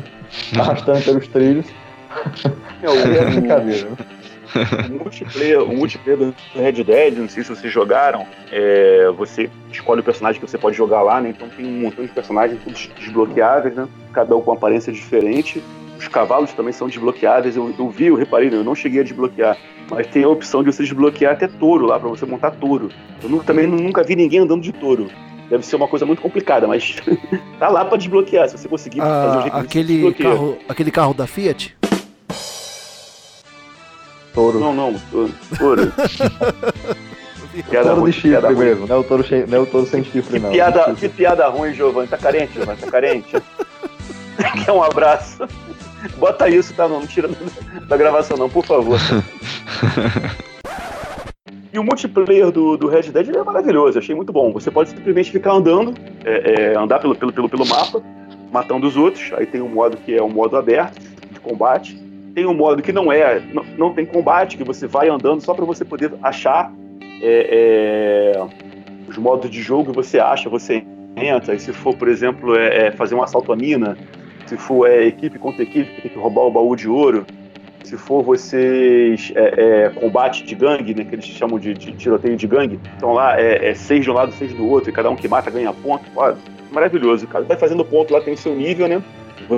arrastando 0.58 1.04
pelos 1.04 1.28
trilhos. 1.28 1.66
É, 2.82 2.88
o, 2.88 2.94
É 2.94 3.24
brincadeira, 3.26 3.90
né? 3.90 3.96
O 4.90 4.92
multiplayer, 5.04 5.62
o 5.62 5.76
multiplayer 5.76 6.18
do 6.18 6.34
Red 6.54 6.72
Dead, 6.84 7.14
não 7.18 7.28
sei 7.28 7.42
se 7.42 7.48
vocês 7.50 7.72
jogaram, 7.72 8.26
é, 8.52 9.10
você 9.16 9.50
escolhe 9.72 10.00
o 10.00 10.04
personagem 10.04 10.40
que 10.40 10.46
você 10.48 10.58
pode 10.58 10.76
jogar 10.76 11.02
lá, 11.02 11.20
né? 11.20 11.30
Então 11.30 11.48
tem 11.48 11.66
um 11.66 11.80
montão 11.82 12.04
de 12.04 12.10
personagens 12.12 12.58
todos 12.62 12.88
desbloqueáveis, 12.98 13.74
né? 13.74 13.86
Cada 14.12 14.34
um 14.36 14.40
com 14.40 14.52
aparência 14.52 14.92
diferente. 14.92 15.62
Os 15.98 16.08
cavalos 16.08 16.52
também 16.52 16.72
são 16.72 16.88
desbloqueáveis. 16.88 17.56
Eu, 17.56 17.74
eu 17.78 17.88
vi, 17.88 18.06
eu 18.06 18.14
reparei, 18.16 18.50
né? 18.50 18.56
eu 18.58 18.64
não 18.64 18.74
cheguei 18.74 19.00
a 19.00 19.02
desbloquear. 19.04 19.56
Mas 19.90 20.06
tem 20.08 20.24
a 20.24 20.28
opção 20.28 20.62
de 20.62 20.72
você 20.72 20.82
desbloquear 20.82 21.32
até 21.32 21.46
touro 21.46 21.86
lá, 21.86 21.98
pra 21.98 22.08
você 22.08 22.26
montar 22.26 22.50
touro. 22.50 22.90
Eu 23.22 23.28
nu- 23.28 23.42
também 23.42 23.66
nu- 23.66 23.76
nunca 23.80 24.02
vi 24.02 24.16
ninguém 24.16 24.40
andando 24.40 24.60
de 24.62 24.72
touro. 24.72 25.08
Deve 25.48 25.64
ser 25.64 25.76
uma 25.76 25.86
coisa 25.86 26.04
muito 26.04 26.20
complicada, 26.20 26.66
mas 26.66 26.96
tá 27.60 27.68
lá 27.68 27.84
pra 27.84 27.96
desbloquear. 27.96 28.48
Se 28.48 28.58
você 28.58 28.66
conseguir 28.68 28.98
fazer 28.98 29.28
os 29.28 29.44
Ah, 29.54 29.60
requisitos, 29.60 29.60
aquele, 30.10 30.14
carro, 30.14 30.58
aquele 30.68 30.90
carro 30.90 31.14
da 31.14 31.26
Fiat? 31.26 31.75
Touro. 34.36 34.60
Não, 34.60 34.74
não, 34.74 34.94
touro. 35.10 35.32
touro. 35.58 35.92
Piada 37.70 37.86
touro 37.86 38.00
ruim, 38.02 38.10
de 38.10 38.20
chifre 38.20 38.54
mesmo, 38.54 38.86
não 38.86 38.96
é 38.96 38.98
o 38.98 39.02
touro, 39.02 39.24
che- 39.24 39.46
não 39.48 39.56
é 39.56 39.60
o 39.62 39.66
touro 39.66 39.86
sem 39.86 40.04
chifre, 40.04 40.38
não. 40.38 40.50
Piada, 40.50 40.84
que 40.84 40.90
chifre. 40.90 41.08
piada 41.08 41.48
ruim, 41.48 41.72
Giovanni. 41.72 42.06
Tá 42.06 42.18
carente, 42.18 42.52
Giovanni? 42.52 42.78
Tá 42.78 42.90
carente? 42.90 43.34
Quer 44.62 44.72
um 44.72 44.82
abraço? 44.82 45.48
Bota 46.18 46.50
isso, 46.50 46.74
tá? 46.74 46.86
Não, 46.86 47.00
não 47.00 47.06
tira 47.06 47.30
da 47.88 47.96
gravação, 47.96 48.36
não, 48.36 48.48
por 48.50 48.64
favor. 48.64 48.98
E 51.72 51.78
o 51.78 51.84
multiplayer 51.84 52.50
do, 52.50 52.74
do 52.78 52.88
Red 52.88 53.02
Dead 53.02 53.28
ele 53.28 53.36
é 53.36 53.42
maravilhoso, 53.42 53.98
eu 53.98 54.02
achei 54.02 54.14
muito 54.14 54.32
bom. 54.32 54.50
Você 54.52 54.70
pode 54.70 54.88
simplesmente 54.88 55.30
ficar 55.30 55.52
andando, 55.52 55.92
é, 56.24 56.72
é, 56.72 56.78
andar 56.78 56.98
pelo, 57.00 57.14
pelo, 57.14 57.30
pelo, 57.30 57.50
pelo 57.50 57.66
mapa, 57.66 58.02
matando 58.50 58.86
os 58.86 58.96
outros. 58.96 59.30
Aí 59.34 59.44
tem 59.44 59.60
um 59.60 59.68
modo 59.68 59.98
que 59.98 60.14
é 60.16 60.22
um 60.22 60.30
modo 60.30 60.56
aberto, 60.56 60.98
de 61.30 61.38
combate. 61.40 62.02
Tem 62.36 62.44
um 62.44 62.52
modo 62.52 62.82
que 62.82 62.92
não 62.92 63.10
é, 63.10 63.40
não, 63.50 63.64
não 63.78 63.94
tem 63.94 64.04
combate, 64.04 64.58
que 64.58 64.62
você 64.62 64.86
vai 64.86 65.08
andando 65.08 65.40
só 65.40 65.54
para 65.54 65.64
você 65.64 65.86
poder 65.86 66.12
achar 66.22 66.70
é, 67.22 68.34
é, 68.36 68.46
os 69.08 69.16
modos 69.16 69.50
de 69.50 69.62
jogo 69.62 69.90
que 69.90 69.96
você 69.96 70.18
acha, 70.18 70.50
você 70.50 70.84
entra. 71.16 71.54
E 71.54 71.58
se 71.58 71.72
for, 71.72 71.96
por 71.96 72.08
exemplo, 72.08 72.54
é, 72.54 72.88
é 72.88 72.92
fazer 72.92 73.14
um 73.14 73.22
assalto 73.22 73.54
à 73.54 73.56
mina, 73.56 73.96
se 74.44 74.54
for 74.58 74.86
é, 74.86 75.06
equipe 75.06 75.38
contra 75.38 75.62
equipe, 75.62 75.90
que 75.94 76.02
tem 76.02 76.10
que 76.10 76.18
roubar 76.18 76.42
o 76.42 76.50
baú 76.50 76.76
de 76.76 76.86
ouro, 76.86 77.24
se 77.82 77.96
for 77.96 78.22
vocês 78.22 79.32
é, 79.34 79.84
é, 79.86 79.88
combate 79.98 80.44
de 80.44 80.54
gangue, 80.54 80.94
né, 80.94 81.06
que 81.06 81.14
eles 81.14 81.24
chamam 81.24 81.58
de, 81.58 81.72
de 81.72 81.92
tiroteio 81.92 82.36
de 82.36 82.46
gangue, 82.46 82.78
então 82.98 83.14
lá 83.14 83.40
é, 83.40 83.70
é 83.70 83.74
seis 83.74 84.04
de 84.04 84.10
um 84.10 84.12
lado, 84.12 84.30
seis 84.32 84.52
do 84.52 84.68
outro, 84.68 84.90
e 84.90 84.92
cada 84.92 85.08
um 85.08 85.16
que 85.16 85.26
mata 85.26 85.50
ganha 85.50 85.72
ponto. 85.72 86.04
Ó, 86.14 86.34
maravilhoso, 86.70 87.26
cara. 87.26 87.46
Vai 87.46 87.56
fazendo 87.56 87.82
ponto 87.82 88.12
lá, 88.12 88.20
tem 88.20 88.34
o 88.34 88.36
seu 88.36 88.54
nível, 88.54 88.86
né? 88.88 89.02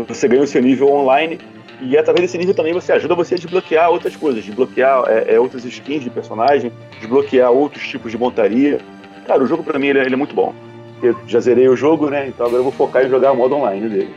Você 0.06 0.28
ganha 0.28 0.42
o 0.42 0.46
seu 0.46 0.62
nível 0.62 0.92
online. 0.92 1.40
E 1.80 1.96
através 1.96 2.22
desse 2.22 2.36
nível 2.38 2.54
também 2.54 2.72
você 2.72 2.92
ajuda 2.92 3.14
você 3.14 3.34
a 3.34 3.38
desbloquear 3.38 3.90
outras 3.90 4.16
coisas, 4.16 4.44
desbloquear 4.44 5.04
é, 5.06 5.34
é, 5.34 5.40
outras 5.40 5.64
skins 5.64 6.02
de 6.02 6.10
personagem, 6.10 6.72
desbloquear 6.98 7.50
outros 7.52 7.86
tipos 7.86 8.10
de 8.10 8.18
montaria. 8.18 8.80
Cara, 9.26 9.42
o 9.42 9.46
jogo 9.46 9.62
pra 9.62 9.78
mim 9.78 9.88
ele, 9.88 10.00
é- 10.00 10.04
ele 10.04 10.14
é 10.14 10.16
muito 10.18 10.34
bom. 10.34 10.52
Eu 11.02 11.16
já 11.28 11.38
zerei 11.38 11.68
o 11.68 11.76
jogo, 11.76 12.10
né? 12.10 12.26
Então 12.28 12.46
agora 12.46 12.58
eu 12.60 12.64
vou 12.64 12.72
focar 12.72 13.04
em 13.04 13.08
jogar 13.08 13.30
o 13.32 13.36
modo 13.36 13.54
online 13.54 13.88
dele. 13.88 14.10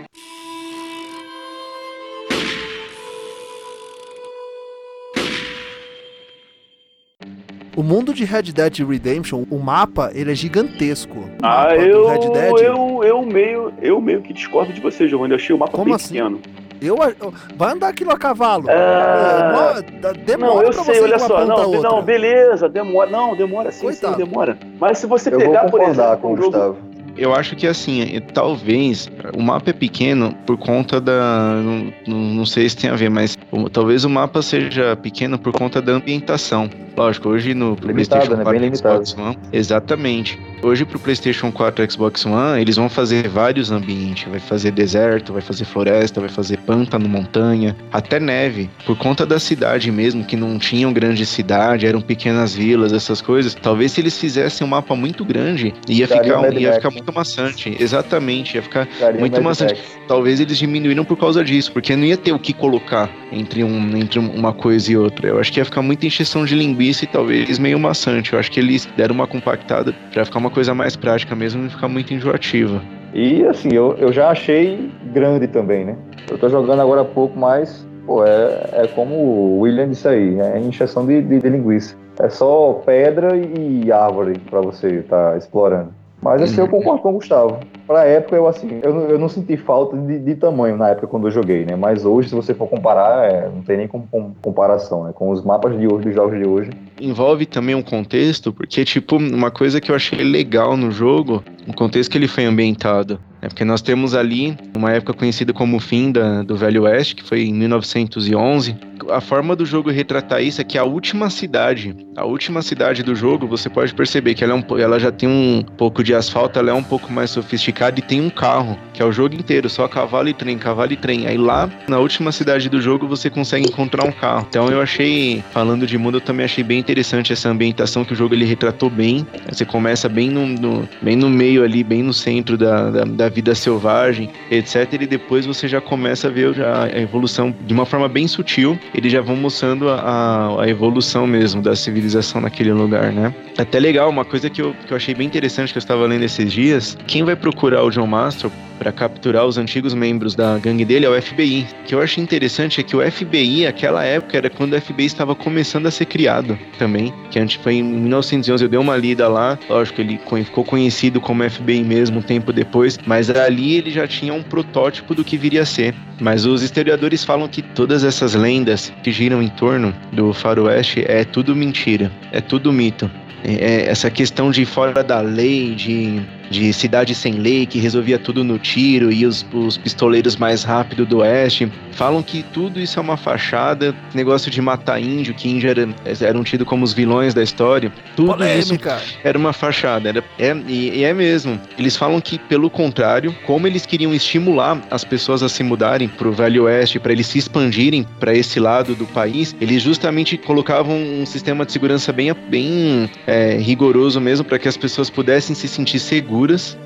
O 7.75 7.83
mundo 7.83 8.13
de 8.13 8.25
Red 8.25 8.43
Dead 8.43 8.79
Redemption, 8.79 9.45
o 9.49 9.57
mapa, 9.57 10.11
ele 10.13 10.31
é 10.31 10.35
gigantesco. 10.35 11.19
O 11.19 11.27
Ah, 11.41 11.73
eu, 11.75 12.05
Dead, 12.31 12.59
eu, 12.65 13.01
eu, 13.03 13.21
meio, 13.25 13.73
eu 13.81 14.01
meio 14.01 14.21
que 14.21 14.33
discordo 14.33 14.73
de 14.73 14.81
você, 14.81 15.07
Giovanni. 15.07 15.31
Eu 15.33 15.37
achei 15.37 15.55
o 15.55 15.59
mapa 15.59 15.71
Como 15.71 15.93
assim? 15.93 16.15
pequeno. 16.15 16.41
Eu, 16.81 16.97
eu- 17.19 17.33
vai 17.55 17.73
andar 17.73 17.89
aquilo 17.89 18.11
a 18.11 18.17
cavalo. 18.17 18.65
Ah, 18.69 19.75
É, 19.77 20.13
demora 20.13 20.53
Não, 20.53 20.61
eu 20.63 20.71
pra 20.71 20.83
sei, 20.83 21.01
olha 21.01 21.19
só. 21.19 21.45
Não, 21.45 21.71
não, 21.81 22.01
beleza, 22.01 22.67
demora. 22.67 23.09
Não, 23.09 23.35
demora 23.35 23.71
sim, 23.71 23.91
sim, 23.91 24.11
demora. 24.13 24.57
Mas 24.79 24.97
se 24.97 25.07
você 25.07 25.29
Eu 25.29 25.39
vou 25.39 25.47
pegar, 25.49 25.69
por 25.69 25.81
exemplo, 25.81 26.17
com 26.17 26.33
o 26.33 26.37
jogo. 26.37 26.51
Gustavo. 26.51 26.77
Eu 27.17 27.35
acho 27.35 27.55
que 27.57 27.67
assim, 27.67 28.21
talvez 28.33 29.09
o 29.35 29.41
mapa 29.41 29.69
é 29.69 29.73
pequeno 29.73 30.33
por 30.45 30.57
conta 30.57 30.99
da. 30.99 31.61
Não, 32.07 32.15
não, 32.15 32.45
sei 32.45 32.67
se 32.69 32.77
tem 32.77 32.89
a 32.89 32.95
ver, 32.95 33.09
mas 33.09 33.37
o, 33.51 33.69
talvez 33.69 34.03
o 34.03 34.09
mapa 34.09 34.41
seja 34.41 34.95
pequeno 34.95 35.37
por 35.37 35.51
conta 35.53 35.81
da 35.81 35.93
ambientação. 35.93 36.69
Lógico, 36.95 37.29
hoje 37.29 37.53
no 37.53 37.77
Limitado, 37.81 38.27
PlayStation 38.27 38.35
né? 38.35 38.43
4 38.43 38.59
Bem 38.59 38.69
e 38.69 38.75
Xbox 38.75 39.11
limitado. 39.11 39.37
One. 39.37 39.49
Exatamente. 39.53 40.39
Hoje 40.61 40.85
pro 40.85 40.99
PlayStation 40.99 41.51
4 41.51 41.83
e 41.83 41.91
Xbox 41.91 42.25
One, 42.25 42.61
eles 42.61 42.75
vão 42.75 42.89
fazer 42.89 43.27
vários 43.27 43.71
ambientes. 43.71 44.29
Vai 44.29 44.39
fazer 44.39 44.71
deserto, 44.71 45.33
vai 45.33 45.41
fazer 45.41 45.65
floresta, 45.65 46.19
vai 46.19 46.29
fazer 46.29 46.57
pântano, 46.57 47.09
montanha, 47.09 47.75
até 47.91 48.19
neve. 48.19 48.69
Por 48.85 48.97
conta 48.97 49.25
da 49.25 49.39
cidade 49.39 49.91
mesmo, 49.91 50.23
que 50.23 50.35
não 50.35 50.59
tinham 50.59 50.93
grande 50.93 51.25
cidade, 51.25 51.87
eram 51.87 52.01
pequenas 52.01 52.53
vilas, 52.53 52.93
essas 52.93 53.21
coisas. 53.21 53.55
Talvez 53.55 53.93
se 53.93 54.01
eles 54.01 54.19
fizessem 54.19 54.65
um 54.65 54.69
mapa 54.69 54.95
muito 54.95 55.25
grande, 55.25 55.73
ia 55.87 56.05
Daria 56.07 56.23
ficar, 56.23 56.39
um 56.39 56.53
ia 56.53 56.67
Max, 56.67 56.75
ficar 56.75 56.89
né? 56.89 56.95
muito 56.95 57.13
maçante. 57.13 57.77
Exatamente, 57.79 58.55
ia 58.55 58.61
ficar 58.61 58.87
Daria 58.99 59.10
muito 59.13 59.41
maçante. 59.41 59.81
Talvez 60.07 60.39
eles 60.39 60.57
diminuíram 60.57 61.05
por 61.05 61.17
causa 61.17 61.43
disso, 61.43 61.71
porque 61.71 61.95
não 61.95 62.03
ia 62.03 62.17
ter 62.17 62.31
o 62.31 62.39
que 62.39 62.53
colocar 62.53 63.09
entre, 63.31 63.63
um, 63.63 63.97
entre 63.97 64.19
uma 64.19 64.53
coisa 64.53 64.91
e 64.91 64.97
outra. 64.97 65.27
Eu 65.27 65.39
acho 65.39 65.51
que 65.51 65.59
ia 65.59 65.65
ficar 65.65 65.81
muita 65.81 66.05
encheção 66.05 66.45
de 66.45 66.55
linguiça 66.55 67.05
e 67.05 67.07
talvez 67.07 67.59
meio 67.59 67.79
maçante. 67.79 68.33
Eu 68.33 68.39
acho 68.39 68.51
que 68.51 68.59
eles 68.59 68.87
deram 68.97 69.15
uma 69.15 69.27
compactada 69.27 69.93
pra 70.13 70.25
ficar 70.25 70.39
uma 70.39 70.49
coisa 70.49 70.73
mais 70.73 70.95
prática 70.95 71.35
mesmo 71.35 71.61
e 71.61 71.63
não 71.63 71.69
ficar 71.69 71.87
muito 71.87 72.13
enjoativa. 72.13 72.81
E 73.13 73.45
assim, 73.45 73.69
eu, 73.73 73.95
eu 73.97 74.13
já 74.13 74.29
achei 74.29 74.89
grande 75.13 75.47
também, 75.47 75.83
né? 75.83 75.97
Eu 76.29 76.37
tô 76.37 76.47
jogando 76.47 76.81
agora 76.81 77.01
há 77.01 77.05
pouco, 77.05 77.37
mas, 77.37 77.85
pô, 78.05 78.25
é, 78.25 78.69
é 78.73 78.87
como 78.87 79.15
o 79.15 79.59
William 79.61 79.89
disse 79.89 80.07
aí, 80.07 80.39
é 80.39 80.59
encheção 80.59 81.05
de, 81.05 81.21
de, 81.21 81.39
de 81.39 81.49
linguiça. 81.49 81.95
É 82.19 82.29
só 82.29 82.73
pedra 82.85 83.35
e 83.35 83.91
árvore 83.91 84.39
pra 84.49 84.61
você 84.61 84.99
estar 84.99 85.37
explorando. 85.37 86.00
Mas 86.21 86.41
assim, 86.41 86.59
eu 86.61 86.67
concordo 86.67 87.01
com 87.01 87.09
o 87.09 87.13
Gustavo. 87.13 87.59
Pra 87.87 88.05
época, 88.05 88.35
eu 88.35 88.47
assim, 88.47 88.79
eu, 88.83 88.93
não- 88.93 89.01
eu 89.09 89.19
não 89.19 89.27
senti 89.27 89.57
falta 89.57 89.97
de, 89.97 90.19
de 90.19 90.35
tamanho 90.35 90.77
na 90.77 90.89
época 90.89 91.07
quando 91.07 91.27
eu 91.27 91.31
joguei, 91.31 91.65
né? 91.65 91.75
Mas 91.75 92.05
hoje, 92.05 92.29
se 92.29 92.35
você 92.35 92.53
for 92.53 92.67
comparar, 92.67 93.25
é, 93.25 93.49
não 93.49 93.61
tem 93.63 93.77
nem 93.77 93.87
com, 93.87 94.01
com- 94.07 94.31
comparação, 94.41 95.03
né? 95.05 95.11
Com 95.13 95.31
os 95.31 95.43
mapas 95.43 95.77
de 95.77 95.87
hoje, 95.87 96.05
dos 96.05 96.13
jogos 96.15 96.37
de 96.37 96.45
hoje. 96.45 96.69
Envolve 96.99 97.45
também 97.45 97.73
um 97.73 97.81
contexto, 97.81 98.53
porque, 98.53 98.85
tipo, 98.85 99.17
uma 99.17 99.49
coisa 99.49 99.81
que 99.81 99.91
eu 99.91 99.95
achei 99.95 100.23
legal 100.23 100.77
no 100.77 100.91
jogo, 100.91 101.43
o 101.67 101.73
contexto 101.73 102.11
que 102.11 102.17
ele 102.17 102.27
foi 102.27 102.45
ambientado. 102.45 103.19
É 103.41 103.47
porque 103.47 103.65
nós 103.65 103.81
temos 103.81 104.13
ali 104.13 104.55
uma 104.75 104.91
época 104.91 105.13
conhecida 105.13 105.51
como 105.51 105.77
o 105.77 105.79
fim 105.79 106.11
da, 106.11 106.43
do 106.43 106.55
Velho 106.55 106.83
Oeste, 106.83 107.15
que 107.15 107.23
foi 107.23 107.41
em 107.43 107.53
1911. 107.53 108.75
A 109.09 109.19
forma 109.19 109.55
do 109.55 109.65
jogo 109.65 109.89
retratar 109.89 110.43
isso 110.43 110.61
é 110.61 110.63
que 110.63 110.77
a 110.77 110.83
última 110.83 111.27
cidade, 111.31 111.95
a 112.15 112.23
última 112.23 112.61
cidade 112.61 113.01
do 113.01 113.15
jogo, 113.15 113.47
você 113.47 113.67
pode 113.67 113.95
perceber 113.95 114.35
que 114.35 114.43
ela, 114.43 114.53
é 114.53 114.55
um, 114.55 114.77
ela 114.77 114.99
já 114.99 115.11
tem 115.11 115.27
um 115.27 115.63
pouco 115.75 116.03
de 116.03 116.13
asfalto, 116.13 116.59
ela 116.59 116.69
é 116.69 116.73
um 116.73 116.83
pouco 116.83 117.11
mais 117.11 117.31
sofisticada 117.31 117.97
e 117.99 118.03
tem 118.03 118.21
um 118.21 118.29
carro, 118.29 118.77
que 118.93 119.01
é 119.01 119.05
o 119.05 119.11
jogo 119.11 119.33
inteiro, 119.33 119.67
só 119.71 119.87
cavalo 119.87 120.29
e 120.29 120.33
trem, 120.35 120.55
cavalo 120.55 120.93
e 120.93 120.95
trem. 120.95 121.25
Aí 121.25 121.35
lá, 121.35 121.67
na 121.87 121.97
última 121.97 122.31
cidade 122.31 122.69
do 122.69 122.79
jogo, 122.79 123.07
você 123.07 123.27
consegue 123.27 123.65
encontrar 123.67 124.05
um 124.07 124.11
carro. 124.11 124.45
Então 124.47 124.67
eu 124.69 124.79
achei, 124.79 125.43
falando 125.51 125.87
de 125.87 125.97
mundo, 125.97 126.17
eu 126.17 126.21
também 126.21 126.45
achei 126.45 126.63
bem 126.63 126.77
interessante 126.77 127.33
essa 127.33 127.49
ambientação 127.49 128.05
que 128.05 128.13
o 128.13 128.15
jogo 128.15 128.35
ele 128.35 128.45
retratou 128.45 128.89
bem. 128.89 129.25
Você 129.49 129.65
começa 129.65 130.07
bem 130.07 130.29
no, 130.29 130.45
no- 130.45 130.87
bem 131.01 131.15
no 131.15 131.27
meio 131.27 131.63
ali, 131.63 131.83
bem 131.83 132.03
no 132.03 132.13
centro 132.13 132.55
da, 132.55 132.91
da, 132.91 133.03
da 133.03 133.29
vida 133.31 133.55
selvagem, 133.55 134.29
etc. 134.51 134.93
E 134.93 135.07
depois 135.07 135.45
você 135.45 135.67
já 135.67 135.81
começa 135.81 136.27
a 136.27 136.31
ver 136.31 136.53
a 136.63 136.99
evolução 136.99 137.53
de 137.65 137.73
uma 137.73 137.85
forma 137.85 138.07
bem 138.07 138.27
sutil. 138.27 138.77
Eles 138.93 139.11
já 139.11 139.21
vão 139.21 139.35
mostrando 139.35 139.89
a, 139.89 139.95
a, 139.95 140.63
a 140.63 140.69
evolução 140.69 141.25
mesmo 141.25 141.61
da 141.61 141.75
civilização 141.75 142.41
naquele 142.41 142.71
lugar, 142.73 143.11
né? 143.11 143.33
Até 143.57 143.79
legal, 143.79 144.09
uma 144.09 144.25
coisa 144.25 144.49
que 144.49 144.61
eu, 144.61 144.75
que 144.85 144.93
eu 144.93 144.97
achei 144.97 145.15
bem 145.15 145.27
interessante 145.27 145.71
que 145.71 145.77
eu 145.77 145.81
estava 145.81 146.05
lendo 146.05 146.23
esses 146.23 146.51
dias. 146.51 146.97
Quem 147.07 147.23
vai 147.23 147.35
procurar 147.35 147.83
o 147.83 147.89
John 147.89 148.07
Mastro 148.07 148.51
para 148.81 148.91
capturar 148.91 149.45
os 149.45 149.59
antigos 149.59 149.93
membros 149.93 150.33
da 150.33 150.57
gangue 150.57 150.83
dele 150.83 151.05
é 151.05 151.09
o 151.09 151.21
FBI. 151.21 151.67
O 151.81 151.83
que 151.85 151.93
eu 151.93 152.01
achei 152.01 152.23
interessante 152.23 152.79
é 152.79 152.83
que 152.83 152.95
o 152.95 153.11
FBI, 153.11 153.67
aquela 153.67 154.03
época, 154.03 154.35
era 154.35 154.49
quando 154.49 154.73
o 154.73 154.81
FBI 154.81 155.05
estava 155.05 155.35
começando 155.35 155.85
a 155.85 155.91
ser 155.91 156.05
criado 156.05 156.57
também. 156.79 157.13
Que 157.29 157.37
antes 157.37 157.61
foi 157.61 157.75
em 157.75 157.83
1911, 157.83 158.63
eu 158.63 158.67
dei 158.67 158.79
uma 158.79 158.97
lida 158.97 159.27
lá. 159.27 159.59
Lógico, 159.69 160.01
ele 160.01 160.17
co- 160.25 160.35
ficou 160.37 160.63
conhecido 160.65 161.21
como 161.21 161.47
FBI 161.47 161.83
mesmo 161.83 162.17
um 162.17 162.21
tempo 162.23 162.51
depois, 162.51 162.97
mas 163.05 163.29
ali 163.29 163.75
ele 163.75 163.91
já 163.91 164.07
tinha 164.07 164.33
um 164.33 164.41
protótipo 164.41 165.13
do 165.13 165.23
que 165.23 165.37
viria 165.37 165.61
a 165.61 165.65
ser. 165.65 165.93
Mas 166.19 166.47
os 166.47 166.63
historiadores 166.63 167.23
falam 167.23 167.47
que 167.47 167.61
todas 167.61 168.03
essas 168.03 168.33
lendas 168.33 168.91
que 169.03 169.11
giram 169.11 169.43
em 169.43 169.49
torno 169.49 169.93
do 170.11 170.33
faroeste 170.33 171.05
é 171.07 171.23
tudo 171.23 171.55
mentira, 171.55 172.11
é 172.31 172.41
tudo 172.41 172.73
mito. 172.73 173.11
É, 173.43 173.53
é 173.53 173.89
essa 173.91 174.09
questão 174.09 174.49
de 174.49 174.65
fora 174.65 175.03
da 175.03 175.19
lei, 175.21 175.75
de, 175.75 176.19
de 176.51 176.71
cidade 176.73 177.15
sem 177.15 177.35
lei, 177.35 177.65
que 177.65 177.79
resolvia 177.79 178.19
tudo 178.19 178.43
no 178.43 178.59
tiro, 178.59 179.11
e 179.11 179.25
os, 179.25 179.45
os 179.53 179.77
pistoleiros 179.77 180.35
mais 180.35 180.63
rápidos 180.63 181.07
do 181.07 181.19
oeste, 181.19 181.71
falam 181.93 182.21
que 182.21 182.43
tudo 182.43 182.79
isso 182.79 182.99
é 182.99 183.01
uma 183.01 183.15
fachada, 183.15 183.95
negócio 184.13 184.51
de 184.51 184.61
matar 184.61 185.01
índio, 185.01 185.33
que 185.33 185.49
índio 185.49 185.69
era, 185.69 185.89
eram 186.19 186.43
tidos 186.43 186.67
como 186.67 186.83
os 186.83 186.93
vilões 186.93 187.33
da 187.33 187.41
história. 187.41 187.91
Tudo 188.15 188.43
isso 188.45 188.75
Polêmica. 188.77 189.01
era 189.23 189.37
uma 189.37 189.53
fachada, 189.53 190.09
era, 190.09 190.23
é, 190.37 190.55
e, 190.67 190.99
e 190.99 191.03
é 191.03 191.13
mesmo. 191.13 191.59
Eles 191.79 191.95
falam 191.95 192.19
que, 192.19 192.37
pelo 192.37 192.69
contrário, 192.69 193.33
como 193.45 193.65
eles 193.65 193.85
queriam 193.85 194.13
estimular 194.13 194.81
as 194.91 195.03
pessoas 195.03 195.41
a 195.41 195.49
se 195.49 195.63
mudarem 195.63 196.07
para 196.07 196.27
o 196.27 196.33
Velho 196.33 196.63
Oeste, 196.63 196.99
para 196.99 197.13
eles 197.13 197.27
se 197.27 197.37
expandirem 197.37 198.05
para 198.19 198.35
esse 198.35 198.59
lado 198.59 198.93
do 198.93 199.05
país, 199.05 199.55
eles 199.61 199.81
justamente 199.81 200.37
colocavam 200.37 200.95
um 200.95 201.25
sistema 201.25 201.65
de 201.65 201.71
segurança 201.71 202.11
bem, 202.11 202.33
bem 202.49 203.09
é, 203.25 203.57
rigoroso 203.57 204.19
mesmo, 204.19 204.43
para 204.43 204.59
que 204.59 204.67
as 204.67 204.75
pessoas 204.75 205.09
pudessem 205.09 205.55
se 205.55 205.67
sentir 205.67 205.99
seguras. 205.99 206.40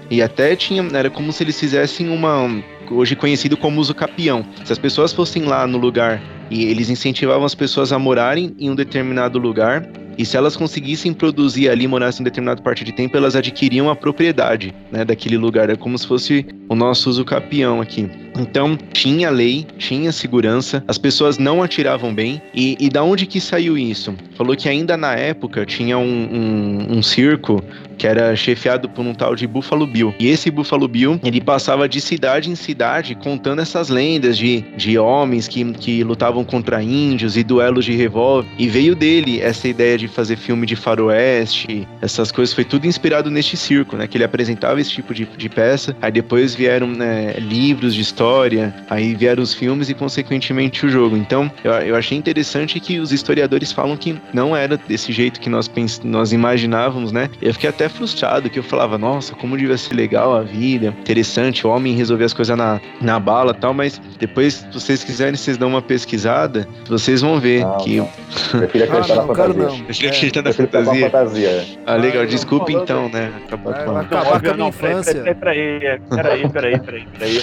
E 0.10 0.22
até 0.22 0.56
tinha, 0.56 0.86
era 0.94 1.10
como 1.10 1.32
se 1.32 1.44
eles 1.44 1.60
fizessem 1.60 2.10
uma. 2.10 2.64
Hoje 2.90 3.16
conhecido 3.16 3.58
como 3.58 3.82
uso 3.82 3.96
capião. 3.96 4.46
Se 4.64 4.72
as 4.72 4.78
pessoas 4.78 5.12
fossem 5.12 5.44
lá 5.44 5.66
no 5.66 5.78
lugar 5.78 6.22
e 6.50 6.66
eles 6.66 6.90
incentivavam 6.90 7.46
as 7.46 7.56
pessoas 7.56 7.92
a 7.92 8.00
morarem 8.00 8.56
em 8.60 8.70
um 8.70 8.76
determinado 8.76 9.38
lugar, 9.40 9.88
e 10.18 10.26
se 10.26 10.38
elas 10.38 10.56
conseguissem 10.56 11.14
produzir 11.14 11.70
ali, 11.70 11.88
morassem 11.88 12.22
em 12.22 12.24
determinado 12.24 12.62
parte 12.62 12.84
de 12.84 12.92
tempo, 12.92 13.18
elas 13.18 13.36
adquiriam 13.36 13.90
a 13.90 13.96
propriedade 13.96 14.74
né, 14.92 15.04
daquele 15.04 15.38
lugar. 15.38 15.70
É 15.70 15.76
como 15.76 15.98
se 15.98 16.08
fosse 16.08 16.46
o 16.70 16.76
nosso 16.76 17.10
uso 17.10 17.26
capião 17.26 17.82
aqui. 17.82 18.10
Então, 18.38 18.78
tinha 18.94 19.30
lei, 19.30 19.66
tinha 19.78 20.12
segurança, 20.12 20.84
as 20.88 20.98
pessoas 20.98 21.38
não 21.38 21.62
atiravam 21.62 22.14
bem. 22.14 22.42
E, 22.54 22.78
e 22.80 22.90
da 22.90 23.04
onde 23.04 23.26
que 23.26 23.40
saiu 23.40 23.78
isso? 23.78 24.14
Falou 24.36 24.56
que 24.56 24.70
ainda 24.70 24.96
na 24.98 25.16
época 25.16 25.66
tinha 25.66 25.98
um, 25.98 26.04
um, 26.04 26.98
um 26.98 27.04
circo 27.04 27.64
que 27.98 28.06
era 28.06 28.36
chefiado 28.36 28.90
por 28.90 29.06
um 29.06 29.14
tal 29.14 29.36
de 29.36 29.48
Buffalo 29.48 29.88
Bill. 29.88 30.14
E 30.20 30.28
esse 30.28 30.52
Buffalo 30.52 30.88
Bill, 30.88 31.20
ele 31.24 31.40
passava 31.40 31.88
de 31.88 32.02
cidade 32.02 32.50
em 32.50 32.56
cidade 32.56 33.16
contando 33.16 33.62
essas 33.62 33.90
lendas 33.90 34.38
de, 34.38 34.62
de 34.76 34.98
homens 34.98 35.48
que, 35.48 35.64
que 35.74 36.04
lutavam 36.04 36.35
contra 36.44 36.82
índios 36.82 37.38
e 37.38 37.44
duelos 37.44 37.86
de 37.86 37.94
revólver. 37.94 38.50
E 38.58 38.68
veio 38.68 38.96
dele 38.96 39.40
essa 39.42 39.68
ideia 39.68 39.98
de 39.98 40.08
fazer 40.08 40.36
filme 40.36 40.66
de 40.66 40.76
faroeste, 40.76 41.88
essas 42.02 42.32
coisas. 42.32 42.54
Foi 42.54 42.64
tudo 42.64 42.88
inspirado 42.88 43.30
neste 43.30 43.56
circo, 43.56 43.96
né? 43.96 44.08
Que 44.08 44.18
ele 44.18 44.24
apresentava 44.24 44.80
esse 44.80 44.92
tipo 44.92 45.14
de, 45.14 45.26
de 45.26 45.50
peça. 45.50 45.96
Aí 46.02 46.12
depois 46.12 46.56
vieram 46.56 46.88
né, 46.88 47.34
livros 47.38 47.94
de 47.94 48.02
história, 48.02 48.74
aí 48.90 49.14
vieram 49.14 49.42
os 49.42 49.54
filmes 49.54 49.90
e, 49.90 49.94
consequentemente, 49.94 50.86
o 50.86 50.90
jogo. 50.90 51.16
Então, 51.16 51.52
eu, 51.64 51.72
eu 51.72 51.96
achei 51.96 52.18
interessante 52.18 52.80
que 52.80 53.00
os 53.00 53.12
historiadores 53.12 53.72
falam 53.72 53.96
que 53.98 54.16
não 54.34 54.56
era 54.56 54.78
desse 54.78 55.12
jeito 55.12 55.40
que 55.40 55.50
nós, 55.50 55.68
pens 55.68 56.02
nós 56.04 56.32
imaginávamos, 56.32 57.12
né? 57.12 57.30
Eu 57.42 57.54
fiquei 57.54 57.70
até 57.70 57.90
frustrado, 57.90 58.50
que 58.50 58.60
eu 58.60 58.64
falava, 58.64 58.98
nossa, 58.98 59.34
como 59.36 59.58
devia 59.58 59.78
ser 59.78 59.96
legal 59.96 60.36
a 60.36 60.42
vida, 60.42 60.88
interessante, 61.00 61.66
o 61.66 61.70
homem 61.70 61.96
resolver 61.96 62.26
as 62.26 62.34
coisas 62.34 62.58
na, 62.58 62.80
na 63.02 63.20
bala 63.20 63.54
tal, 63.54 63.74
mas 63.74 64.02
depois, 64.20 64.56
se 64.56 64.74
vocês 64.74 65.04
quiserem, 65.04 65.36
vocês 65.36 65.58
dão 65.58 65.70
uma 65.70 65.82
pesquisada, 66.30 66.68
vocês 66.90 67.22
vão 67.22 67.40
ver 67.40 67.62
Não, 67.62 67.78
que... 67.78 67.98
não. 67.98 68.10
Prefiro 68.52 68.84
Ah, 68.84 68.88
acreditar 68.88 69.16
não, 69.16 69.28
na 69.28 69.36
fantasia. 69.36 69.54
não. 69.64 69.78
Deixa 69.86 70.06
eu 70.06 70.10
É. 70.10 70.12
acreditar 70.14 70.40
na 70.42 70.44
Prefiro 70.44 70.68
pegar 70.68 70.80
uma 70.84 70.86
fantasia. 70.86 71.10
fantasia. 71.10 71.50
é. 71.50 71.66
Ah, 71.86 71.96
legal, 71.96 72.24
Ah, 72.24 72.26
desculpa 72.26 72.72
não, 72.72 72.82
então, 72.84 73.10
né? 73.10 73.32
Acabar 73.46 73.72
Vai, 73.72 73.86
com 73.86 73.98
acabar 73.98 74.26
com 74.26 74.36
a 74.36 74.40
minha 74.42 74.58
não, 74.58 74.72
peraí, 74.72 74.92
infância. 74.94 75.14
Peraí, 75.22 75.36
peraí, 75.36 76.00
peraí, 76.10 76.50
peraí, 76.50 76.80
peraí, 76.80 77.06
peraí. 77.18 77.42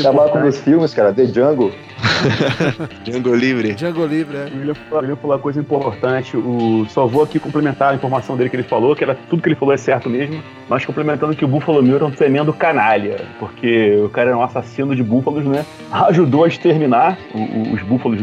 Acabar 0.00 0.28
com 0.28 0.46
os 0.46 0.58
filmes, 0.60 0.92
cara. 0.94 1.12
The 1.12 1.26
Jungle. 1.26 1.72
Django 3.04 3.34
Livre. 3.34 3.74
Django 3.74 4.04
Livre, 4.06 4.36
é. 4.36 4.48
Eu 4.54 4.64
ia 5.08 5.16
falar 5.16 5.34
uma 5.36 5.38
coisa 5.38 5.60
importante. 5.60 6.36
O, 6.36 6.86
só 6.90 7.06
vou 7.06 7.22
aqui 7.22 7.38
complementar 7.38 7.92
a 7.92 7.94
informação 7.94 8.36
dele 8.36 8.50
que 8.50 8.56
ele 8.56 8.62
falou, 8.62 8.94
que 8.94 9.02
era 9.04 9.14
tudo 9.28 9.42
que 9.42 9.48
ele 9.48 9.56
falou 9.56 9.74
é 9.74 9.76
certo 9.76 10.08
mesmo, 10.08 10.42
mas 10.68 10.84
complementando 10.84 11.34
que 11.34 11.44
o 11.44 11.48
Buffalo 11.48 11.82
Bill 11.82 11.96
era 11.96 12.04
um 12.06 12.10
tremendo 12.10 12.52
canalha, 12.52 13.16
porque 13.38 13.96
o 14.04 14.08
cara 14.08 14.30
era 14.30 14.38
um 14.38 14.42
assassino 14.42 14.94
de 14.94 15.02
búfalos, 15.02 15.44
né? 15.44 15.64
Ajudou 15.90 16.44
a 16.44 16.48
exterminar 16.48 17.18
o- 17.34 17.38
o- 17.38 17.67
os 17.72 17.82
búfalos 17.82 18.20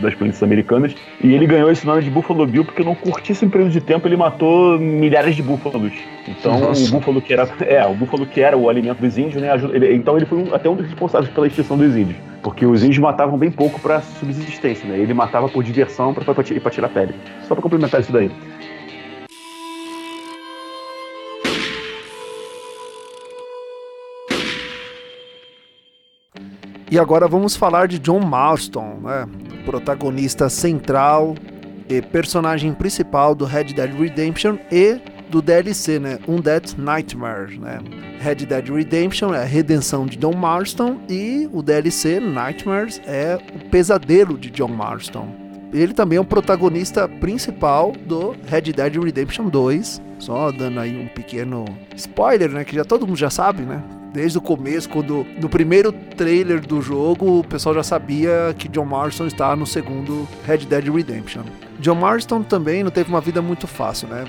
das 0.00 0.14
polícias 0.14 0.42
americanas, 0.42 0.94
e 1.22 1.32
ele 1.34 1.46
ganhou 1.46 1.70
esse 1.70 1.86
nome 1.86 2.02
de 2.02 2.10
Buffalo 2.10 2.46
Bill 2.46 2.64
porque 2.64 2.82
num 2.82 2.94
curtíssimo 2.94 3.50
período 3.50 3.70
de 3.70 3.80
tempo 3.80 4.06
ele 4.06 4.16
matou 4.16 4.78
milhares 4.78 5.36
de 5.36 5.42
búfalos. 5.42 5.92
Então 6.28 6.60
Nossa. 6.60 6.88
o 6.88 6.92
búfalo 6.92 7.20
que 7.22 7.32
era, 7.32 7.48
é, 7.66 7.84
o 7.86 7.94
búfalo 7.94 8.26
que 8.26 8.40
era 8.40 8.56
o 8.56 8.68
alimento 8.68 8.98
dos 9.00 9.16
índios, 9.16 9.40
né? 9.42 9.50
ajuda- 9.50 9.74
ele- 9.74 9.94
então 9.94 10.16
ele 10.16 10.26
foi 10.26 10.38
um- 10.38 10.54
até 10.54 10.68
um 10.68 10.74
dos 10.74 10.86
responsáveis 10.86 11.32
pela 11.32 11.46
extinção 11.46 11.76
dos 11.76 11.96
índios. 11.96 12.16
Porque 12.42 12.64
os 12.64 12.82
índios 12.82 12.98
matavam 12.98 13.36
bem 13.36 13.50
pouco 13.50 13.78
para 13.80 14.00
subsistência, 14.00 14.88
né? 14.88 14.98
Ele 14.98 15.12
matava 15.12 15.46
por 15.48 15.62
diversão 15.62 16.14
para 16.14 16.24
para 16.24 16.70
tirar 16.70 16.88
pele. 16.88 17.14
Só 17.46 17.54
para 17.54 17.62
complementar 17.62 18.00
isso 18.00 18.10
daí. 18.10 18.30
E 26.90 26.98
agora 26.98 27.28
vamos 27.28 27.54
falar 27.54 27.86
de 27.86 28.00
John 28.00 28.18
Marston, 28.18 28.98
né? 29.04 29.28
protagonista 29.64 30.48
central 30.48 31.36
e 31.88 32.02
personagem 32.02 32.74
principal 32.74 33.32
do 33.32 33.44
Red 33.44 33.64
Dead 33.64 33.94
Redemption 33.94 34.56
e 34.72 35.00
do 35.30 35.40
DLC, 35.40 36.00
né? 36.00 36.18
Undead 36.26 36.74
Nightmare, 36.76 37.56
né? 37.60 37.78
Red 38.18 38.46
Dead 38.46 38.68
Redemption 38.68 39.32
é 39.32 39.42
a 39.42 39.44
redenção 39.44 40.04
de 40.04 40.16
John 40.16 40.34
Marston 40.34 40.98
e 41.08 41.48
o 41.52 41.62
DLC 41.62 42.18
Nightmares 42.18 43.00
é 43.06 43.38
o 43.54 43.70
pesadelo 43.70 44.36
de 44.36 44.50
John 44.50 44.68
Marston. 44.68 45.28
Ele 45.72 45.94
também 45.94 46.18
é 46.18 46.20
o 46.20 46.24
protagonista 46.24 47.06
principal 47.06 47.92
do 47.92 48.34
Red 48.48 48.62
Dead 48.62 48.96
Redemption 48.96 49.48
2. 49.48 50.02
Só 50.18 50.50
dando 50.50 50.80
aí 50.80 51.00
um 51.00 51.06
pequeno 51.06 51.64
spoiler, 51.94 52.50
né? 52.50 52.64
Que 52.64 52.74
já 52.74 52.84
todo 52.84 53.06
mundo 53.06 53.16
já 53.16 53.30
sabe, 53.30 53.62
né? 53.62 53.80
Desde 54.12 54.38
o 54.38 54.40
começo, 54.40 54.88
quando 54.88 55.24
no 55.40 55.48
primeiro 55.48 55.92
trailer 55.92 56.60
do 56.60 56.82
jogo, 56.82 57.38
o 57.38 57.44
pessoal 57.44 57.74
já 57.76 57.82
sabia 57.82 58.54
que 58.58 58.68
John 58.68 58.84
Marston 58.84 59.26
está 59.26 59.54
no 59.54 59.66
segundo 59.66 60.28
Red 60.44 60.58
Dead 60.58 60.88
Redemption. 60.92 61.42
John 61.78 61.94
Marston 61.94 62.42
também 62.42 62.82
não 62.82 62.90
teve 62.90 63.08
uma 63.08 63.20
vida 63.20 63.40
muito 63.40 63.66
fácil, 63.66 64.08
né? 64.08 64.24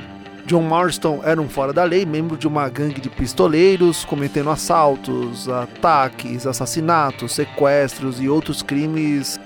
John 0.45 0.63
Marston 0.63 1.21
era 1.23 1.41
um 1.41 1.47
fora 1.47 1.71
da 1.71 1.83
lei, 1.83 2.05
membro 2.05 2.37
de 2.37 2.47
uma 2.47 2.67
gangue 2.69 2.99
de 2.99 3.09
pistoleiros, 3.09 4.05
cometendo 4.05 4.49
assaltos, 4.49 5.47
ataques, 5.47 6.45
assassinatos, 6.45 7.33
sequestros 7.33 8.21
e 8.21 8.27
outros 8.27 8.61
crimes. 8.61 9.39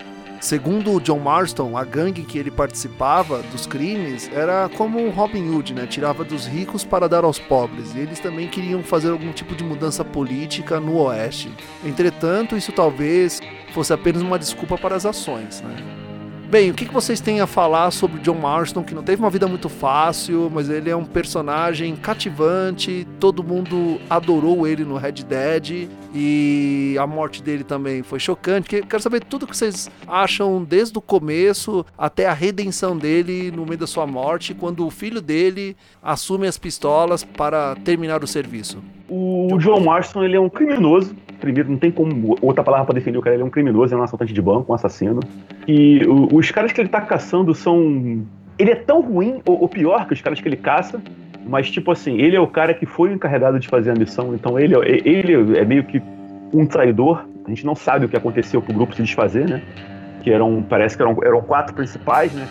Segundo 0.45 0.99
John 0.99 1.17
Marston, 1.17 1.75
a 1.75 1.83
gangue 1.83 2.21
que 2.21 2.37
ele 2.37 2.51
participava 2.51 3.41
dos 3.51 3.65
crimes 3.65 4.29
era 4.31 4.69
como 4.77 4.99
o 4.99 5.09
Robin 5.09 5.49
Hood, 5.49 5.73
né? 5.73 5.87
Tirava 5.87 6.23
dos 6.23 6.45
ricos 6.45 6.85
para 6.85 7.09
dar 7.09 7.23
aos 7.23 7.39
pobres. 7.39 7.95
E 7.95 7.97
eles 8.01 8.19
também 8.19 8.47
queriam 8.47 8.83
fazer 8.83 9.09
algum 9.09 9.31
tipo 9.31 9.55
de 9.55 9.63
mudança 9.63 10.05
política 10.05 10.79
no 10.79 10.97
Oeste. 10.99 11.51
Entretanto, 11.83 12.55
isso 12.55 12.71
talvez 12.71 13.41
fosse 13.73 13.91
apenas 13.91 14.21
uma 14.21 14.37
desculpa 14.37 14.77
para 14.77 14.95
as 14.95 15.03
ações, 15.03 15.61
né? 15.61 16.04
Bem, 16.55 16.71
o 16.71 16.73
que 16.73 16.85
vocês 16.85 17.19
têm 17.19 17.41
a 17.41 17.47
falar 17.47 17.91
sobre 17.91 18.21
John 18.21 18.35
Marston, 18.35 18.81
que 18.81 18.95
não 18.95 19.03
teve 19.03 19.21
uma 19.21 19.29
vida 19.29 19.45
muito 19.45 19.67
fácil, 19.67 20.49
mas 20.49 20.69
ele 20.69 20.89
é 20.89 20.95
um 20.95 21.03
personagem 21.03 21.93
cativante, 21.97 23.05
todo 23.19 23.43
mundo 23.43 23.99
adorou 24.09 24.65
ele 24.65 24.85
no 24.85 24.95
Red 24.95 25.25
Dead 25.27 25.89
e 26.13 26.95
a 26.97 27.05
morte 27.05 27.43
dele 27.43 27.65
também 27.65 28.03
foi 28.03 28.21
chocante. 28.21 28.69
Quero 28.69 29.03
saber 29.03 29.21
tudo 29.25 29.43
o 29.43 29.47
que 29.47 29.57
vocês 29.57 29.91
acham 30.07 30.63
desde 30.63 30.97
o 30.97 31.01
começo 31.01 31.85
até 31.97 32.25
a 32.25 32.31
redenção 32.31 32.97
dele 32.97 33.51
no 33.51 33.65
meio 33.65 33.79
da 33.79 33.85
sua 33.85 34.07
morte, 34.07 34.53
quando 34.53 34.87
o 34.87 34.89
filho 34.89 35.21
dele 35.21 35.75
assume 36.01 36.47
as 36.47 36.57
pistolas 36.57 37.21
para 37.21 37.75
terminar 37.83 38.23
o 38.23 38.27
serviço. 38.27 38.81
O 39.09 39.57
John 39.59 39.81
Marston 39.81 40.23
ele 40.23 40.37
é 40.37 40.39
um 40.39 40.49
criminoso 40.49 41.13
primeiro, 41.45 41.69
não 41.69 41.77
tem 41.77 41.91
como 41.91 42.35
outra 42.41 42.63
palavra 42.63 42.85
para 42.87 42.95
definir 42.95 43.17
o 43.17 43.21
cara. 43.21 43.35
Ele 43.35 43.43
é 43.43 43.45
um 43.45 43.49
criminoso, 43.49 43.93
é 43.93 43.97
um 43.97 44.01
assaltante 44.01 44.33
de 44.33 44.41
banco, 44.41 44.71
um 44.71 44.75
assassino. 44.75 45.19
E 45.67 46.03
o, 46.05 46.35
os 46.35 46.49
caras 46.49 46.71
que 46.71 46.81
ele 46.81 46.89
tá 46.89 47.01
caçando 47.01 47.53
são. 47.53 48.25
Ele 48.57 48.71
é 48.71 48.75
tão 48.75 49.01
ruim, 49.01 49.41
ou, 49.45 49.61
ou, 49.61 49.69
pior 49.69 50.07
que 50.07 50.13
os 50.13 50.21
caras 50.21 50.39
que 50.39 50.47
ele 50.47 50.55
caça, 50.55 51.01
mas, 51.45 51.69
tipo 51.69 51.91
assim, 51.91 52.17
ele 52.17 52.35
é 52.35 52.39
o 52.39 52.47
cara 52.47 52.73
que 52.73 52.85
foi 52.85 53.11
encarregado 53.11 53.59
de 53.59 53.67
fazer 53.67 53.91
a 53.91 53.93
missão, 53.93 54.33
então 54.33 54.57
ele, 54.57 54.73
é, 54.75 55.01
ele 55.07 55.57
é 55.57 55.65
meio 55.65 55.83
que 55.83 56.01
um 56.53 56.65
traidor. 56.65 57.25
A 57.45 57.49
gente 57.49 57.65
não 57.65 57.75
sabe 57.75 58.05
o 58.05 58.09
que 58.09 58.17
aconteceu 58.17 58.61
pro 58.61 58.73
grupo 58.73 58.95
se 58.95 59.03
desfazer, 59.03 59.47
né? 59.47 59.61
Que 60.23 60.31
eram, 60.31 60.65
parece 60.67 60.95
que 60.95 61.03
eram, 61.03 61.15
eram 61.21 61.41
quatro 61.41 61.75
principais, 61.75 62.33
né? 62.33 62.47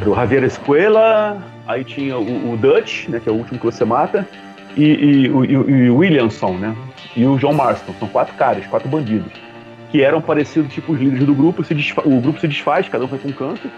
Era 0.00 0.10
o 0.10 0.14
Javier 0.14 0.42
Escuela, 0.42 1.38
aí 1.66 1.84
tinha 1.84 2.16
o, 2.18 2.54
o 2.54 2.56
Dutch, 2.56 3.08
né? 3.08 3.20
Que 3.20 3.28
é 3.28 3.32
o 3.32 3.36
último 3.36 3.58
que 3.58 3.64
você 3.64 3.84
mata, 3.84 4.26
e, 4.76 4.84
e, 4.84 5.26
e, 5.26 5.52
e 5.52 5.90
o 5.90 5.98
Williamson, 5.98 6.54
né? 6.54 6.74
E 7.16 7.26
o 7.26 7.36
John 7.36 7.52
Marston. 7.52 7.92
São 7.98 8.08
quatro 8.08 8.34
caras, 8.34 8.66
quatro 8.66 8.88
bandidos. 8.88 9.32
Que 9.90 10.02
eram 10.02 10.20
parecidos, 10.20 10.72
tipo, 10.72 10.92
os 10.92 11.00
líderes 11.00 11.26
do 11.26 11.34
grupo. 11.34 11.62
O 12.04 12.20
grupo 12.20 12.40
se 12.40 12.48
desfaz, 12.48 12.88
cada 12.88 13.04
um 13.04 13.08
foi 13.08 13.18
com 13.18 13.28
um 13.28 13.32
canto. 13.32 13.70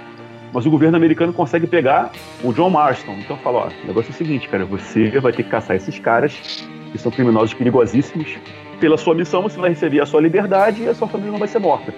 Mas 0.52 0.64
o 0.66 0.70
governo 0.70 0.96
americano 0.96 1.32
consegue 1.32 1.66
pegar 1.66 2.12
o 2.42 2.52
John 2.52 2.70
Marston. 2.70 3.16
Então 3.18 3.36
fala, 3.38 3.58
ó, 3.58 3.66
o 3.66 3.86
negócio 3.86 4.10
é 4.10 4.14
o 4.14 4.16
seguinte, 4.16 4.48
cara, 4.48 4.64
você 4.64 5.10
vai 5.18 5.32
ter 5.32 5.42
que 5.42 5.50
caçar 5.50 5.74
esses 5.74 5.98
caras, 5.98 6.64
que 6.92 6.98
são 6.98 7.10
criminosos 7.10 7.52
perigosíssimos. 7.54 8.38
Pela 8.78 8.96
sua 8.96 9.14
missão, 9.14 9.42
você 9.42 9.58
vai 9.58 9.70
receber 9.70 10.00
a 10.00 10.06
sua 10.06 10.20
liberdade 10.20 10.82
e 10.84 10.88
a 10.88 10.94
sua 10.94 11.08
família 11.08 11.32
não 11.32 11.38
vai 11.40 11.48
ser 11.48 11.58
morta. 11.58 11.92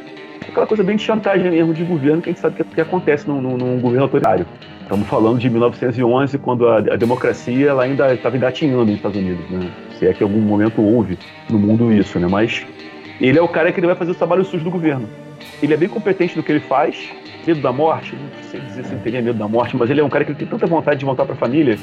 Aquela 0.49 0.66
coisa 0.66 0.83
bem 0.83 0.96
de 0.96 1.03
chantagem 1.03 1.51
mesmo 1.51 1.75
de 1.75 1.85
governo 1.85 2.22
que 2.22 2.31
a 2.31 2.33
gente 2.33 2.40
sabe 2.40 2.57
que, 2.57 2.64
que 2.64 2.81
acontece 2.81 3.29
num, 3.29 3.42
num, 3.42 3.57
num 3.59 3.81
governo 3.81 4.05
autoritário. 4.05 4.46
Estamos 4.87 5.09
falando 5.09 5.40
de 5.40 5.51
1911, 5.51 6.38
quando 6.38 6.68
a, 6.68 6.77
a 6.77 6.96
democracia 6.96 7.70
ela 7.70 7.83
ainda 7.83 8.14
estava 8.14 8.37
engatinhando 8.37 8.85
nos 8.85 8.94
Estados 8.94 9.16
Unidos, 9.16 9.44
né? 9.51 9.68
Se 9.99 10.07
é 10.07 10.14
que 10.14 10.22
em 10.22 10.27
algum 10.29 10.40
momento 10.40 10.81
houve 10.81 11.18
no 11.51 11.59
mundo 11.59 11.92
isso, 11.92 12.20
né? 12.20 12.29
Mas 12.31 12.64
ele 13.20 13.37
é 13.37 13.42
o 13.42 13.49
cara 13.49 13.72
que 13.72 13.81
ele 13.81 13.88
vai 13.88 13.96
fazer 13.96 14.12
o 14.12 14.14
trabalho 14.14 14.44
sujo 14.44 14.62
do 14.62 14.70
governo. 14.70 15.09
Ele 15.61 15.75
é 15.75 15.77
bem 15.77 15.88
competente 15.88 16.37
no 16.37 16.42
que 16.44 16.53
ele 16.53 16.61
faz. 16.61 17.11
Medo 17.44 17.61
da 17.61 17.72
morte, 17.72 18.14
não 18.14 18.44
sei 18.49 18.61
dizer 18.61 18.85
se 18.85 18.92
ele 18.92 19.01
teria 19.01 19.20
medo 19.20 19.37
da 19.37 19.49
morte, 19.49 19.77
mas 19.77 19.90
ele 19.90 20.01
é 20.01 20.05
um 20.05 20.09
cara 20.09 20.25
que 20.25 20.33
tem 20.35 20.46
tanta 20.46 20.68
vontade 20.68 21.01
de 21.01 21.05
voltar 21.05 21.25
para 21.25 21.35
a 21.35 21.38
família 21.38 21.77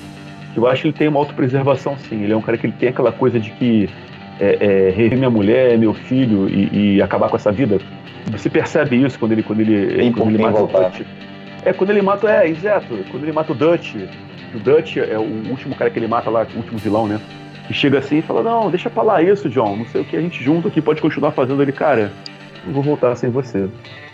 que 0.53 0.57
eu 0.57 0.65
acho 0.65 0.83
que 0.83 0.87
ele 0.87 0.97
tem 0.97 1.09
uma 1.09 1.19
autopreservação, 1.19 1.97
sim. 1.97 2.23
Ele 2.23 2.31
é 2.31 2.37
um 2.37 2.41
cara 2.41 2.57
que 2.57 2.67
ele 2.67 2.75
tem 2.79 2.87
aquela 2.87 3.11
coisa 3.11 3.37
de 3.37 3.49
que 3.51 3.89
é, 4.39 4.57
é, 4.61 4.89
rever 4.91 5.17
minha 5.17 5.29
mulher, 5.29 5.77
meu 5.77 5.93
filho 5.93 6.47
e, 6.47 6.95
e, 6.95 7.01
acabar 7.01 7.27
com 7.27 7.35
essa 7.35 7.51
vida. 7.51 7.79
Você 8.31 8.49
percebe 8.49 8.95
isso 8.95 9.19
quando 9.19 9.33
ele 9.33 9.43
quando 9.43 9.59
ele, 9.59 9.93
tem 9.93 10.11
quando 10.13 10.29
ele 10.29 10.41
mata 10.41 10.59
voltar. 10.59 10.87
o 10.87 10.91
Dutch. 10.91 11.32
É 11.65 11.73
quando 11.73 11.89
ele 11.91 12.01
mata, 12.01 12.29
é, 12.29 12.47
exato. 12.47 12.87
Quando 13.11 13.23
ele 13.23 13.31
mata 13.31 13.51
o 13.51 13.55
Dutch. 13.55 13.95
O 14.53 14.59
Dutch 14.59 14.97
é 14.97 15.17
o 15.17 15.49
último 15.49 15.75
cara 15.75 15.89
que 15.89 15.97
ele 15.97 16.07
mata 16.07 16.29
lá, 16.29 16.45
o 16.53 16.57
último 16.57 16.77
vilão, 16.77 17.07
né? 17.07 17.19
que 17.67 17.73
chega 17.73 17.99
assim 17.99 18.17
e 18.17 18.21
fala: 18.21 18.43
Não, 18.43 18.69
deixa 18.69 18.89
pra 18.89 19.03
lá 19.03 19.21
isso, 19.21 19.49
John. 19.49 19.75
Não 19.75 19.85
sei 19.85 20.01
o 20.01 20.05
que, 20.05 20.15
a 20.15 20.21
gente 20.21 20.43
junto 20.43 20.67
aqui 20.67 20.81
pode 20.81 21.01
continuar 21.01 21.31
fazendo. 21.31 21.61
Ele, 21.61 21.71
cara, 21.71 22.11
não 22.65 22.73
vou 22.73 22.83
voltar 22.83 23.15
sem 23.15 23.29
você. 23.29 23.59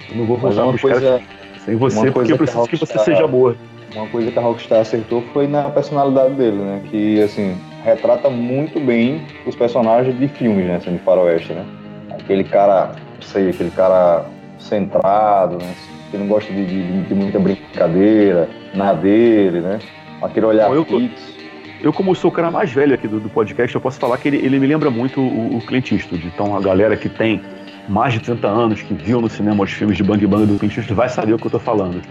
Eu 0.10 0.16
não 0.16 0.26
vou 0.26 0.38
voltar 0.38 0.64
uma 0.64 0.78
coisa, 0.78 1.22
sem 1.66 1.76
você, 1.76 2.12
porque 2.12 2.32
eu 2.32 2.38
preciso 2.38 2.64
que, 2.64 2.78
que 2.78 2.86
você 2.86 2.98
seja 3.00 3.26
amor. 3.26 3.56
Uma 3.94 4.08
coisa 4.08 4.32
que 4.32 4.38
a 4.38 4.42
Rockstar 4.42 4.82
acertou 4.82 5.24
foi 5.34 5.48
na 5.48 5.64
personalidade 5.64 6.36
dele, 6.36 6.58
né? 6.58 6.82
Que, 6.90 7.22
assim, 7.24 7.58
retrata 7.84 8.30
muito 8.30 8.80
bem 8.80 9.26
os 9.48 9.56
personagens 9.56 10.18
de 10.18 10.28
filmes, 10.28 10.66
né? 10.66 10.76
Assim, 10.76 10.94
de 10.94 11.00
faroeste, 11.00 11.54
né? 11.54 11.66
Aquele 12.12 12.44
cara, 12.44 12.92
não 13.16 13.22
sei, 13.22 13.50
aquele 13.50 13.72
cara 13.72 14.26
centrado, 14.60 15.58
né? 15.58 15.74
Que 16.12 16.18
não 16.18 16.28
gosta 16.28 16.52
de, 16.52 16.66
de, 16.66 17.02
de 17.04 17.14
muita 17.14 17.40
brincadeira, 17.40 18.50
na 18.74 18.94
dele, 18.94 19.62
né? 19.62 19.80
Aquele 20.22 20.46
olhar 20.46 20.72
eu, 20.72 20.84
fixo. 20.84 21.40
Eu, 21.82 21.94
como 21.94 22.14
sou 22.14 22.30
o 22.30 22.34
cara 22.34 22.52
mais 22.52 22.72
velho 22.72 22.94
aqui 22.94 23.08
do, 23.08 23.20
do 23.20 23.30
podcast, 23.30 23.74
eu 23.74 23.80
posso 23.80 24.00
falar 24.00 24.18
que 24.18 24.28
ele, 24.28 24.38
ele 24.38 24.60
me 24.60 24.68
lembra 24.68 24.90
muito 24.90 25.22
o, 25.22 25.58
o 25.58 25.62
Clint 25.62 25.92
Eastwood. 25.92 26.26
Então, 26.28 26.56
a 26.58 26.60
galera 26.60 26.98
que 26.98 27.08
tem 27.08 27.42
mais 27.88 28.14
de 28.14 28.20
30 28.20 28.48
anos, 28.48 28.82
que 28.82 28.94
viu 28.94 29.22
no 29.22 29.30
cinema 29.30 29.64
os 29.64 29.72
filmes 29.72 29.96
de 29.96 30.04
Bang 30.04 30.26
Bang 30.28 30.46
do 30.46 30.60
Clint 30.60 30.76
Eastwood, 30.76 30.94
vai 30.94 31.10
saber 31.10 31.34
o 31.34 31.38
que 31.38 31.48
eu 31.48 31.52
tô 31.52 31.60
falando. 31.60 32.02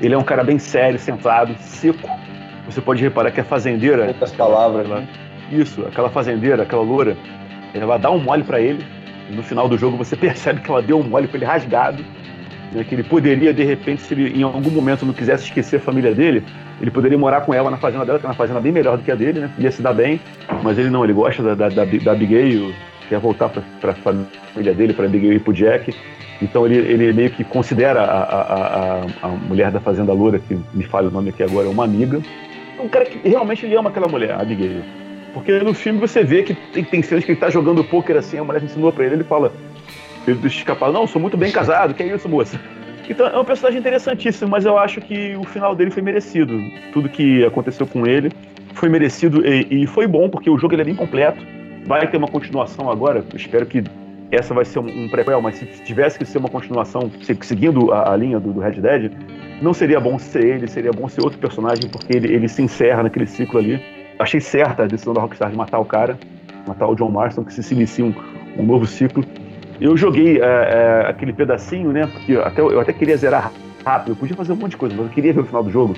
Ele 0.00 0.14
é 0.14 0.18
um 0.18 0.24
cara 0.24 0.42
bem 0.42 0.58
sério, 0.58 0.98
centrado, 0.98 1.54
seco. 1.60 2.08
Você 2.66 2.80
pode 2.80 3.02
reparar 3.02 3.30
que 3.30 3.40
a 3.40 3.44
fazendeira. 3.44 4.06
Muitas 4.06 4.32
palavras, 4.32 4.88
né? 4.88 5.06
Isso, 5.52 5.82
aquela 5.86 6.10
fazendeira, 6.10 6.62
aquela 6.64 6.82
loura, 6.82 7.16
ela 7.74 7.98
dá 7.98 8.10
um 8.10 8.18
mole 8.18 8.42
para 8.42 8.60
ele. 8.60 8.84
E 9.30 9.34
no 9.34 9.42
final 9.42 9.68
do 9.68 9.78
jogo 9.78 9.96
você 9.96 10.16
percebe 10.16 10.60
que 10.60 10.70
ela 10.70 10.82
deu 10.82 10.98
um 10.98 11.04
mole 11.04 11.28
com 11.28 11.36
ele 11.36 11.44
rasgado. 11.44 12.04
Né, 12.74 12.84
que 12.84 12.94
ele 12.94 13.02
poderia, 13.02 13.52
de 13.52 13.62
repente, 13.64 14.02
se 14.02 14.14
ele 14.14 14.38
em 14.38 14.42
algum 14.42 14.70
momento 14.70 15.04
não 15.04 15.12
quisesse 15.12 15.44
esquecer 15.44 15.76
a 15.76 15.80
família 15.80 16.14
dele, 16.14 16.42
ele 16.80 16.90
poderia 16.90 17.18
morar 17.18 17.42
com 17.42 17.52
ela 17.52 17.70
na 17.70 17.76
fazenda 17.76 18.04
dela, 18.04 18.18
que 18.18 18.24
é 18.24 18.28
uma 18.28 18.34
fazenda 18.34 18.60
bem 18.60 18.72
melhor 18.72 18.96
do 18.96 19.04
que 19.04 19.12
a 19.12 19.14
dele, 19.14 19.40
né? 19.40 19.50
Ia 19.58 19.70
se 19.70 19.82
dar 19.82 19.92
bem, 19.92 20.20
mas 20.62 20.78
ele 20.78 20.88
não, 20.88 21.04
ele 21.04 21.12
gosta 21.12 21.42
da, 21.42 21.54
da, 21.54 21.68
da, 21.68 21.84
da 21.84 22.12
Abigail, 22.12 22.72
quer 23.08 23.18
voltar 23.18 23.50
para 23.50 23.90
a 23.90 23.94
família 23.94 24.74
dele, 24.74 24.94
para 24.94 25.04
Abigail 25.04 25.34
e 25.34 25.38
para 25.38 25.52
Jack. 25.52 25.94
Então 26.40 26.66
ele, 26.66 26.76
ele 26.76 27.12
meio 27.12 27.30
que 27.30 27.44
considera 27.44 28.02
a, 28.02 28.22
a, 28.22 28.42
a, 28.42 29.06
a, 29.22 29.28
mulher 29.28 29.70
da 29.70 29.80
Fazenda 29.80 30.12
Loura, 30.12 30.38
que 30.38 30.58
me 30.74 30.84
fala 30.84 31.08
o 31.08 31.10
nome 31.10 31.28
aqui 31.28 31.42
agora, 31.42 31.68
uma 31.68 31.84
amiga. 31.84 32.20
Um 32.80 32.88
cara 32.88 33.04
que 33.04 33.28
realmente 33.28 33.64
ele 33.64 33.76
ama 33.76 33.90
aquela 33.90 34.08
mulher, 34.08 34.32
a 34.32 34.40
Abigail. 34.40 34.82
Porque 35.34 35.52
no 35.60 35.72
filme 35.72 36.00
você 36.00 36.24
vê 36.24 36.42
que 36.42 36.54
tem, 36.54 36.82
tem 36.84 37.02
cenas 37.02 37.24
que 37.24 37.32
ele 37.32 37.40
tá 37.40 37.48
jogando 37.48 37.84
pôquer 37.84 38.16
assim, 38.16 38.38
a 38.38 38.44
mulher 38.44 38.62
ensinou 38.62 38.92
para 38.92 39.04
ele, 39.04 39.16
ele 39.16 39.24
fala, 39.24 39.52
ele 40.26 40.38
deixa 40.38 40.58
escapar, 40.58 40.92
não, 40.92 41.06
sou 41.06 41.20
muito 41.20 41.36
bem 41.36 41.50
casado, 41.50 41.94
que 41.94 42.02
é 42.02 42.14
isso, 42.14 42.28
moça? 42.28 42.58
Então 43.08 43.26
é 43.26 43.38
um 43.38 43.44
personagem 43.44 43.80
interessantíssimo, 43.80 44.50
mas 44.50 44.64
eu 44.64 44.78
acho 44.78 45.00
que 45.00 45.36
o 45.36 45.44
final 45.44 45.74
dele 45.74 45.90
foi 45.90 46.02
merecido. 46.02 46.58
Tudo 46.92 47.08
que 47.08 47.44
aconteceu 47.44 47.86
com 47.86 48.06
ele 48.06 48.30
foi 48.74 48.88
merecido 48.88 49.46
e, 49.46 49.82
e 49.82 49.86
foi 49.86 50.06
bom, 50.06 50.28
porque 50.30 50.48
o 50.48 50.56
jogo 50.56 50.74
ele 50.74 50.82
é 50.82 50.84
bem 50.84 50.94
completo. 50.94 51.44
Vai 51.86 52.08
ter 52.08 52.16
uma 52.16 52.28
continuação 52.28 52.90
agora, 52.90 53.24
espero 53.34 53.66
que 53.66 53.82
essa 54.30 54.54
vai 54.54 54.64
ser 54.64 54.78
um, 54.78 54.86
um 54.86 55.08
prequel, 55.08 55.42
mas 55.42 55.56
se 55.56 55.66
tivesse 55.84 56.18
que 56.18 56.24
ser 56.24 56.38
uma 56.38 56.48
continuação 56.48 57.10
seguindo 57.42 57.92
a, 57.92 58.12
a 58.12 58.16
linha 58.16 58.40
do, 58.40 58.52
do, 58.52 58.60
Red 58.60 58.80
Dead, 58.80 59.12
não 59.60 59.74
seria 59.74 60.00
bom 60.00 60.18
ser 60.18 60.44
ele, 60.44 60.66
seria 60.66 60.90
bom 60.90 61.06
ser 61.06 61.22
outro 61.22 61.38
personagem, 61.38 61.90
porque 61.90 62.16
ele, 62.16 62.32
ele 62.32 62.48
se 62.48 62.62
encerra 62.62 63.02
naquele 63.02 63.26
ciclo 63.26 63.58
ali. 63.58 63.78
Achei 64.18 64.40
certa 64.40 64.84
a 64.84 64.86
decisão 64.86 65.12
da 65.12 65.20
Rockstar 65.20 65.50
de 65.50 65.56
matar 65.56 65.80
o 65.80 65.84
cara, 65.84 66.18
matar 66.66 66.86
o 66.86 66.94
John 66.94 67.10
Marston, 67.10 67.44
que 67.44 67.52
se 67.52 67.74
inicia 67.74 68.04
um, 68.04 68.14
um 68.56 68.64
novo 68.64 68.86
ciclo. 68.86 69.22
Eu 69.82 69.96
joguei 69.96 70.40
é, 70.40 70.44
é, 70.44 71.06
aquele 71.08 71.32
pedacinho, 71.32 71.90
né? 71.90 72.06
Porque 72.06 72.32
eu 72.32 72.44
até, 72.44 72.60
eu 72.60 72.78
até 72.78 72.92
queria 72.92 73.16
zerar 73.16 73.50
rápido, 73.84 74.12
eu 74.12 74.16
podia 74.16 74.36
fazer 74.36 74.52
um 74.52 74.56
monte 74.56 74.70
de 74.70 74.76
coisa, 74.76 74.94
mas 74.94 75.06
eu 75.06 75.12
queria 75.12 75.32
ver 75.32 75.40
o 75.40 75.44
final 75.44 75.64
do 75.64 75.70
jogo. 75.72 75.96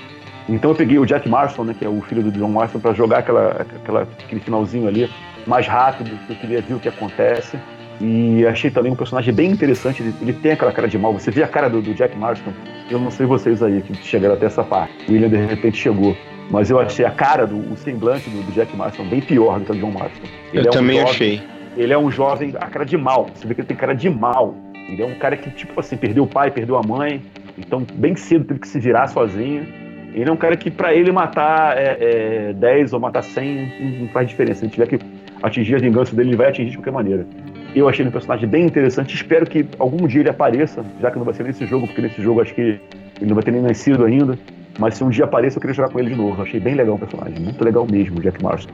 Então 0.49 0.71
eu 0.71 0.75
peguei 0.75 0.99
o 0.99 1.05
Jack 1.05 1.29
Marston, 1.29 1.65
né, 1.65 1.77
que 1.79 1.85
é 1.85 1.89
o 1.89 2.01
filho 2.01 2.23
do 2.23 2.33
John 2.33 2.49
Marston, 2.49 2.79
para 2.79 2.95
jogar 2.95 3.19
aquela, 3.19 3.67
aquela, 3.83 4.03
aquele 4.03 4.41
finalzinho 4.41 4.89
ali 4.89 5.11
mais 5.47 5.67
rápido, 5.67 6.11
eu 6.31 6.37
queria 6.37 6.63
ver 6.63 6.75
o 6.75 6.81
que 6.81 6.89
acontece. 6.89 7.59
E 8.01 8.45
achei 8.47 8.71
também 8.71 8.91
um 8.91 8.97
personagem 8.97 9.33
bem 9.33 9.51
interessante. 9.51 10.03
Ele, 10.03 10.15
ele 10.23 10.33
tem 10.33 10.53
aquela 10.53 10.73
cara 10.73 10.89
de 10.89 10.99
mal. 10.99 11.13
Você 11.13 11.31
vê 11.31 11.43
a 11.43 11.49
cara 11.49 11.69
do, 11.69 11.81
do, 11.81 11.95
Jack 11.95 12.17
Marston. 12.17 12.53
Eu 12.91 12.99
não 12.99 13.11
sei 13.11 13.25
vocês 13.27 13.63
aí 13.63 13.83
que 13.83 13.95
chegaram 14.03 14.35
até 14.35 14.47
essa 14.47 14.65
parte. 14.65 14.93
O 15.09 15.13
William 15.13 15.29
de 15.29 15.37
repente 15.37 15.77
chegou. 15.77 16.17
Mas 16.51 16.71
eu 16.71 16.79
achei 16.79 17.05
a 17.05 17.11
cara 17.11 17.47
do 17.47 17.57
o 17.57 17.77
semblante 17.77 18.29
do, 18.29 18.43
do 18.43 18.53
Jack 18.53 18.75
Marston 18.77 19.05
bem 19.05 19.21
pior 19.21 19.61
do 19.61 19.65
que 19.65 19.73
o 19.73 19.77
John 19.77 19.93
Marston. 19.93 20.27
Ele 20.53 20.67
eu 20.67 20.71
é 20.71 20.73
também 20.73 20.97
um 20.97 21.07
jovem, 21.07 21.13
achei. 21.13 21.54
Ele 21.77 21.93
é 21.93 21.99
um 21.99 22.11
jovem, 22.11 22.55
a 22.61 22.67
cara 22.67 22.85
de 22.85 22.97
mal. 22.97 23.29
Você 23.35 23.47
vê 23.47 23.55
que 23.55 23.61
ele 23.61 23.69
tem 23.69 23.77
cara 23.77 23.95
de 23.95 24.09
mal. 24.09 24.55
Ele 24.89 25.03
é 25.03 25.07
um 25.07 25.15
cara 25.15 25.37
que, 25.37 25.51
tipo 25.51 25.79
assim, 25.81 25.97
perdeu 25.97 26.25
o 26.25 26.27
pai, 26.27 26.51
perdeu 26.51 26.77
a 26.77 26.83
mãe. 26.83 27.23
Então, 27.59 27.85
bem 27.95 28.15
cedo 28.15 28.45
teve 28.45 28.61
que 28.61 28.69
se 28.69 28.79
virar 28.79 29.09
sozinho. 29.09 29.67
Ele 30.15 30.31
é 30.31 30.33
um 30.33 30.37
cara 30.37 30.57
que, 30.57 30.71
para 30.71 30.95
ele, 30.95 31.11
matar 31.11 31.77
é, 31.77 32.51
é, 32.51 32.53
10 32.53 32.93
ou 32.93 33.01
matar 33.01 33.23
100 33.23 34.01
não 34.01 34.09
faz 34.09 34.29
diferença. 34.29 34.61
Se 34.61 34.67
ele 34.67 34.73
tiver 34.73 34.87
que 34.87 34.99
atingir 35.43 35.75
a 35.75 35.79
vingança 35.79 36.15
dele, 36.15 36.31
ele 36.31 36.37
vai 36.37 36.49
atingir 36.49 36.71
de 36.71 36.77
qualquer 36.77 36.93
maneira. 36.93 37.27
Eu 37.75 37.89
achei 37.89 38.03
ele 38.03 38.11
um 38.11 38.13
personagem 38.13 38.49
bem 38.49 38.65
interessante. 38.65 39.15
Espero 39.15 39.45
que 39.45 39.67
algum 39.79 40.07
dia 40.07 40.21
ele 40.21 40.31
apareça, 40.31 40.85
já 41.01 41.11
que 41.11 41.19
não 41.19 41.25
vai 41.25 41.35
ser 41.35 41.43
nesse 41.43 41.67
jogo, 41.67 41.87
porque 41.87 42.01
nesse 42.01 42.23
jogo 42.23 42.41
acho 42.41 42.55
que 42.55 42.61
ele 42.61 43.27
não 43.27 43.35
vai 43.35 43.43
ter 43.43 43.51
nem 43.51 43.63
nascido 43.63 44.05
ainda. 44.05 44.39
Mas 44.79 44.95
se 44.95 45.03
um 45.03 45.09
dia 45.09 45.25
apareça, 45.25 45.57
eu 45.57 45.61
queria 45.61 45.75
jogar 45.75 45.89
com 45.89 45.99
ele 45.99 46.11
de 46.11 46.17
novo. 46.17 46.39
Eu 46.39 46.45
achei 46.45 46.61
bem 46.61 46.75
legal 46.75 46.95
o 46.95 46.99
personagem. 46.99 47.41
Muito 47.41 47.65
legal 47.65 47.87
mesmo, 47.91 48.21
Jack 48.21 48.43
Marston. 48.43 48.73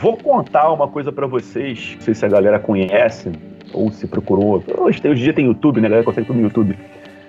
Vou 0.00 0.16
contar 0.16 0.70
uma 0.72 0.86
coisa 0.86 1.10
para 1.10 1.26
vocês, 1.26 1.94
não 1.96 2.02
sei 2.02 2.14
se 2.14 2.24
a 2.24 2.28
galera 2.28 2.60
conhece 2.60 3.32
ou 3.72 3.90
se 3.90 4.06
procurou. 4.06 4.62
Hoje, 4.78 5.00
hoje 5.04 5.20
em 5.20 5.24
dia 5.24 5.32
tem 5.32 5.46
YouTube, 5.46 5.80
né? 5.80 5.88
A 5.88 5.90
galera 5.90 6.04
consegue 6.04 6.28
tudo 6.28 6.36
no 6.36 6.44
YouTube. 6.44 6.78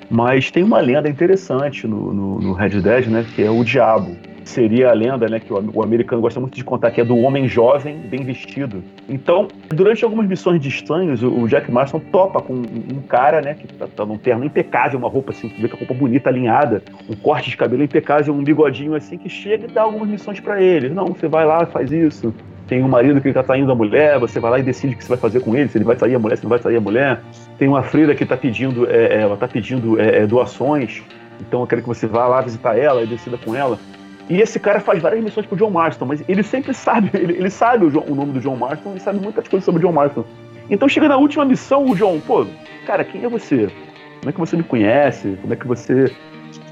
Mas 0.07 0.51
tem 0.51 0.61
uma 0.61 0.79
lenda 0.79 1.09
interessante 1.09 1.87
no, 1.87 2.13
no, 2.13 2.39
no 2.39 2.53
Red 2.53 2.79
Dead, 2.79 3.07
né? 3.07 3.25
Que 3.33 3.41
é 3.41 3.49
o 3.49 3.63
Diabo. 3.63 4.15
Seria 4.43 4.91
a 4.91 4.93
lenda, 4.93 5.27
né? 5.27 5.39
Que 5.39 5.51
o, 5.51 5.71
o, 5.73 5.83
americano 5.83 6.21
gosta 6.21 6.39
muito 6.39 6.55
de 6.55 6.63
contar, 6.63 6.91
que 6.91 7.01
é 7.01 7.03
do 7.03 7.17
homem 7.17 7.47
jovem 7.47 7.97
bem 8.01 8.23
vestido. 8.23 8.83
Então, 9.09 9.47
durante 9.69 10.03
algumas 10.03 10.27
missões 10.27 10.61
de 10.61 10.69
estranhos, 10.69 11.23
o, 11.23 11.41
o 11.41 11.47
Jack 11.47 11.71
Marston 11.71 11.99
topa 12.11 12.39
com 12.39 12.53
um, 12.53 12.97
um 12.97 13.01
cara, 13.01 13.41
né? 13.41 13.55
Que 13.55 13.67
tá, 13.67 13.87
tá 13.87 14.05
num 14.05 14.19
terno 14.19 14.45
impecável, 14.45 14.99
uma 14.99 15.09
roupa 15.09 15.31
assim, 15.31 15.47
vê 15.59 15.67
que 15.67 15.73
a 15.73 15.79
roupa 15.79 15.95
bonita, 15.95 16.29
alinhada, 16.29 16.83
um 17.09 17.15
corte 17.15 17.49
de 17.49 17.57
cabelo 17.57 17.81
impecável, 17.81 18.31
um 18.31 18.43
bigodinho 18.43 18.93
assim, 18.93 19.17
que 19.17 19.27
chega 19.27 19.65
e 19.65 19.71
dá 19.71 19.81
algumas 19.81 20.07
missões 20.07 20.39
para 20.39 20.61
ele. 20.61 20.87
Não, 20.89 21.07
você 21.07 21.27
vai 21.27 21.47
lá, 21.47 21.65
faz 21.65 21.91
isso 21.91 22.31
tem 22.69 22.83
um 22.83 22.87
marido 22.87 23.19
que 23.19 23.27
está 23.27 23.41
traindo 23.41 23.71
a 23.71 23.75
mulher, 23.75 24.19
você 24.19 24.39
vai 24.39 24.51
lá 24.51 24.59
e 24.59 24.63
decide 24.63 24.93
o 24.93 24.97
que 24.97 25.03
você 25.03 25.09
vai 25.09 25.17
fazer 25.17 25.39
com 25.39 25.55
ele, 25.55 25.67
se 25.67 25.79
ele 25.79 25.85
vai 25.85 25.97
sair 25.97 26.13
a 26.13 26.19
mulher, 26.19 26.37
se 26.37 26.43
não 26.43 26.49
vai 26.51 26.59
sair 26.59 26.75
a 26.75 26.81
mulher. 26.81 27.19
Tem 27.57 27.67
uma 27.67 27.81
freira 27.81 28.13
que 28.13 28.21
está 28.21 28.37
pedindo, 28.37 28.87
é, 28.87 29.07
é, 29.07 29.21
ela 29.21 29.33
está 29.33 29.47
pedindo 29.47 29.99
é, 29.99 30.19
é, 30.19 30.27
doações, 30.27 31.01
então 31.41 31.61
eu 31.61 31.67
quero 31.67 31.81
que 31.81 31.87
você 31.87 32.05
vá 32.05 32.27
lá 32.27 32.41
visitar 32.41 32.77
ela 32.77 33.01
e 33.01 33.07
decida 33.07 33.39
com 33.39 33.55
ela. 33.55 33.79
E 34.29 34.39
esse 34.39 34.59
cara 34.59 34.79
faz 34.79 35.01
várias 35.01 35.23
missões 35.23 35.47
pro 35.47 35.57
John 35.57 35.71
Marston, 35.71 36.05
mas 36.05 36.23
ele 36.29 36.43
sempre 36.43 36.71
sabe, 36.75 37.09
ele, 37.17 37.33
ele 37.33 37.49
sabe 37.49 37.85
o, 37.85 38.03
o, 38.07 38.13
nome 38.13 38.33
do 38.33 38.39
John 38.39 38.55
Marston 38.55 38.93
e 38.95 38.99
sabe 38.99 39.19
muitas 39.19 39.47
coisas 39.47 39.65
sobre 39.65 39.83
o 39.83 39.87
John 39.87 39.93
Marston. 39.93 40.23
Então 40.69 40.87
chega 40.87 41.07
na 41.07 41.17
última 41.17 41.43
missão, 41.43 41.89
o 41.89 41.95
John, 41.95 42.19
pô, 42.19 42.45
cara, 42.85 43.03
quem 43.03 43.23
é 43.23 43.27
você? 43.27 43.67
Como 44.19 44.29
é 44.29 44.31
que 44.31 44.39
você 44.39 44.55
me 44.55 44.63
conhece? 44.63 45.39
Como 45.41 45.53
é 45.53 45.55
que 45.55 45.65
você 45.65 46.13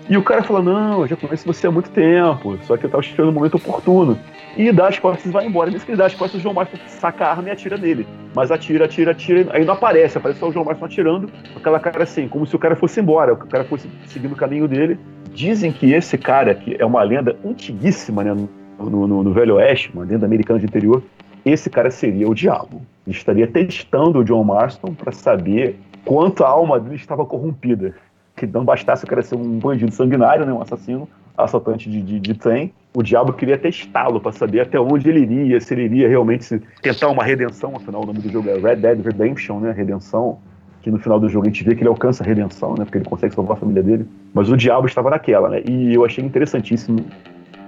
e 0.09 0.15
o 0.15 0.23
cara 0.23 0.41
fala: 0.41 0.61
Não, 0.61 1.01
eu 1.01 1.07
já 1.07 1.15
conheço 1.15 1.45
você 1.45 1.67
há 1.67 1.71
muito 1.71 1.89
tempo, 1.89 2.57
só 2.63 2.77
que 2.77 2.85
eu 2.85 2.89
tava 2.89 3.03
esperando 3.03 3.29
o 3.29 3.33
momento 3.33 3.55
oportuno. 3.55 4.17
E 4.55 4.71
dá 4.71 4.87
as 4.87 4.97
costas 4.97 5.25
e 5.25 5.29
vai 5.29 5.45
embora. 5.45 5.69
Nesse 5.69 5.85
que 5.85 5.91
ele 5.91 5.97
dá 5.97 6.05
as 6.05 6.15
costas, 6.15 6.39
o 6.39 6.43
João 6.43 6.55
Marcos 6.55 6.79
saca 6.87 7.25
a 7.25 7.31
arma 7.31 7.49
e 7.49 7.51
atira 7.51 7.77
nele. 7.77 8.07
Mas 8.33 8.49
atira, 8.49 8.85
atira, 8.85 9.11
atira, 9.11 9.47
aí 9.51 9.63
não 9.63 9.73
aparece, 9.73 10.17
aparece 10.17 10.39
só 10.39 10.47
o 10.47 10.51
João 10.51 10.65
Marcos 10.65 10.83
atirando, 10.83 11.27
com 11.27 11.59
aquela 11.59 11.79
cara 11.79 12.03
assim, 12.03 12.27
como 12.27 12.45
se 12.47 12.55
o 12.55 12.59
cara 12.59 12.75
fosse 12.75 12.99
embora, 12.99 13.33
o 13.33 13.37
cara 13.37 13.65
fosse 13.65 13.87
seguindo 14.07 14.31
o 14.31 14.35
caminho 14.35 14.67
dele. 14.67 14.97
Dizem 15.31 15.71
que 15.71 15.93
esse 15.93 16.17
cara, 16.17 16.55
que 16.55 16.75
é 16.79 16.85
uma 16.85 17.03
lenda 17.03 17.37
antiguíssima, 17.45 18.23
né, 18.23 18.33
no, 18.79 19.07
no, 19.07 19.23
no 19.23 19.33
Velho 19.33 19.55
Oeste, 19.55 19.91
uma 19.93 20.05
lenda 20.05 20.25
americana 20.25 20.59
de 20.59 20.65
interior, 20.65 21.03
esse 21.45 21.69
cara 21.69 21.91
seria 21.91 22.27
o 22.27 22.33
diabo. 22.33 22.81
Ele 23.05 23.15
estaria 23.15 23.45
testando 23.45 24.19
o 24.19 24.23
John 24.23 24.43
Marston 24.43 24.93
para 24.93 25.11
saber 25.11 25.77
quanto 26.03 26.43
a 26.43 26.47
alma 26.47 26.79
dele 26.79 26.95
estava 26.95 27.25
corrompida 27.25 27.93
que 28.37 28.45
não 28.45 28.63
bastasse 28.63 29.03
o 29.03 29.07
cara 29.07 29.23
ser 29.23 29.35
um 29.35 29.57
bandido 29.57 29.91
sanguinário, 29.91 30.45
né, 30.45 30.53
um 30.53 30.61
assassino, 30.61 31.09
assaltante 31.35 31.89
de, 31.89 32.01
de, 32.01 32.19
de 32.19 32.33
trem, 32.35 32.71
o 32.95 33.01
diabo 33.01 33.33
queria 33.33 33.57
testá-lo 33.57 34.21
para 34.21 34.31
saber 34.31 34.61
até 34.61 34.79
onde 34.79 35.09
ele 35.09 35.21
iria, 35.21 35.59
se 35.59 35.73
ele 35.73 35.83
iria 35.83 36.07
realmente 36.07 36.61
tentar 36.81 37.09
uma 37.09 37.23
redenção, 37.23 37.75
afinal 37.75 38.03
o 38.03 38.05
nome 38.05 38.19
do 38.19 38.29
jogo 38.31 38.47
é 38.49 38.57
Red 38.57 38.77
Dead 38.77 39.03
Redemption, 39.03 39.59
né, 39.59 39.71
redenção, 39.71 40.37
que 40.83 40.91
no 40.91 40.99
final 40.99 41.19
do 41.19 41.27
jogo 41.27 41.47
a 41.47 41.49
gente 41.49 41.63
vê 41.63 41.75
que 41.75 41.81
ele 41.81 41.89
alcança 41.89 42.23
a 42.23 42.27
redenção, 42.27 42.75
né, 42.75 42.85
porque 42.85 42.99
ele 42.99 43.05
consegue 43.05 43.33
salvar 43.33 43.57
a 43.57 43.59
família 43.59 43.81
dele, 43.81 44.07
mas 44.33 44.49
o 44.49 44.55
diabo 44.55 44.85
estava 44.85 45.09
naquela, 45.09 45.49
né, 45.49 45.63
e 45.67 45.95
eu 45.95 46.05
achei 46.05 46.23
interessantíssimo 46.23 47.03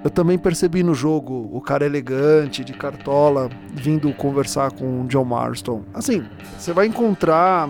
eu 0.02 0.10
também 0.10 0.38
percebi 0.38 0.82
no 0.82 0.94
jogo 0.94 1.50
o 1.52 1.60
cara 1.60 1.86
elegante, 1.86 2.64
de 2.64 2.72
cartola, 2.72 3.50
vindo 3.74 4.14
conversar 4.14 4.72
com 4.72 5.02
o 5.02 5.08
John 5.08 5.26
Marston. 5.26 5.84
Assim, 5.94 6.24
você 6.58 6.72
vai 6.72 6.88
encontrar 6.88 7.70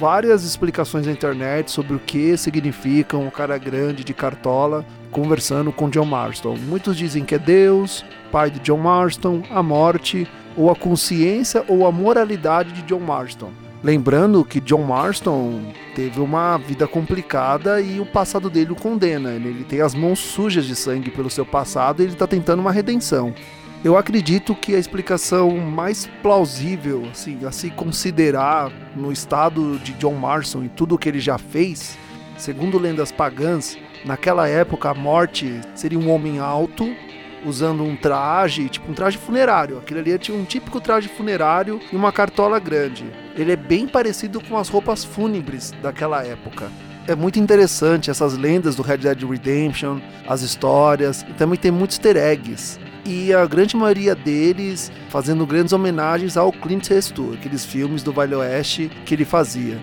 várias 0.00 0.44
explicações 0.44 1.04
na 1.04 1.12
internet 1.12 1.70
sobre 1.70 1.94
o 1.94 1.98
que 1.98 2.34
significa 2.34 3.18
um 3.18 3.28
cara 3.28 3.58
grande 3.58 4.02
de 4.02 4.14
cartola 4.14 4.82
conversando 5.10 5.70
com 5.70 5.90
John 5.90 6.06
Marston. 6.06 6.56
Muitos 6.56 6.96
dizem 6.96 7.22
que 7.22 7.34
é 7.34 7.38
Deus, 7.38 8.02
pai 8.32 8.50
de 8.50 8.58
John 8.60 8.78
Marston, 8.78 9.42
a 9.50 9.62
morte, 9.62 10.26
ou 10.56 10.70
a 10.70 10.74
consciência 10.74 11.62
ou 11.68 11.86
a 11.86 11.92
moralidade 11.92 12.72
de 12.72 12.80
John 12.82 13.00
Marston. 13.00 13.50
Lembrando 13.84 14.42
que 14.42 14.58
John 14.60 14.84
Marston 14.84 15.72
teve 15.94 16.18
uma 16.18 16.56
vida 16.56 16.88
complicada 16.88 17.78
e 17.78 18.00
o 18.00 18.06
passado 18.06 18.48
dele 18.48 18.72
o 18.72 18.76
condena. 18.76 19.32
Ele 19.32 19.64
tem 19.64 19.82
as 19.82 19.94
mãos 19.94 20.18
sujas 20.18 20.64
de 20.64 20.74
sangue 20.74 21.10
pelo 21.10 21.28
seu 21.28 21.44
passado 21.44 22.00
e 22.00 22.06
ele 22.06 22.12
está 22.12 22.26
tentando 22.26 22.60
uma 22.60 22.72
redenção. 22.72 23.34
Eu 23.82 23.96
acredito 23.96 24.54
que 24.54 24.74
a 24.74 24.78
explicação 24.78 25.56
mais 25.56 26.06
plausível, 26.22 27.08
assim, 27.10 27.46
a 27.46 27.50
se 27.50 27.70
considerar 27.70 28.70
no 28.94 29.10
estado 29.10 29.78
de 29.78 29.94
John 29.94 30.12
Marston 30.12 30.64
e 30.64 30.68
tudo 30.68 30.94
o 30.94 30.98
que 30.98 31.08
ele 31.08 31.18
já 31.18 31.38
fez, 31.38 31.96
segundo 32.36 32.78
lendas 32.78 33.10
pagãs, 33.10 33.78
naquela 34.04 34.46
época 34.46 34.90
a 34.90 34.94
morte 34.94 35.62
seria 35.74 35.98
um 35.98 36.10
homem 36.10 36.38
alto, 36.38 36.94
usando 37.42 37.82
um 37.82 37.96
traje, 37.96 38.68
tipo 38.68 38.90
um 38.90 38.94
traje 38.94 39.16
funerário. 39.16 39.78
Aquele 39.78 40.00
ali 40.00 40.18
tinha 40.18 40.36
um 40.36 40.44
típico 40.44 40.78
traje 40.78 41.08
funerário 41.08 41.80
e 41.90 41.96
uma 41.96 42.12
cartola 42.12 42.58
grande. 42.58 43.06
Ele 43.34 43.52
é 43.52 43.56
bem 43.56 43.88
parecido 43.88 44.42
com 44.42 44.58
as 44.58 44.68
roupas 44.68 45.06
fúnebres 45.06 45.72
daquela 45.82 46.22
época 46.22 46.70
é 47.08 47.14
muito 47.16 47.40
interessante 47.40 48.08
essas 48.08 48.36
lendas 48.36 48.76
do 48.76 48.82
Red 48.82 48.98
Dead 48.98 49.22
Redemption, 49.24 49.98
as 50.28 50.42
histórias, 50.42 51.22
e 51.22 51.32
também 51.32 51.58
tem 51.58 51.70
muitos 51.70 51.96
easter 51.96 52.16
eggs 52.16 52.78
e 53.04 53.32
a 53.32 53.46
grande 53.46 53.76
maioria 53.76 54.14
deles 54.14 54.90
fazendo 55.08 55.46
grandes 55.46 55.72
homenagens 55.72 56.36
ao 56.36 56.52
Clint 56.52 56.90
Eastwood, 56.90 57.38
aqueles 57.38 57.64
filmes 57.64 58.02
do 58.02 58.12
Vale 58.12 58.34
Oeste 58.34 58.90
que 59.04 59.14
ele 59.14 59.24
fazia. 59.24 59.78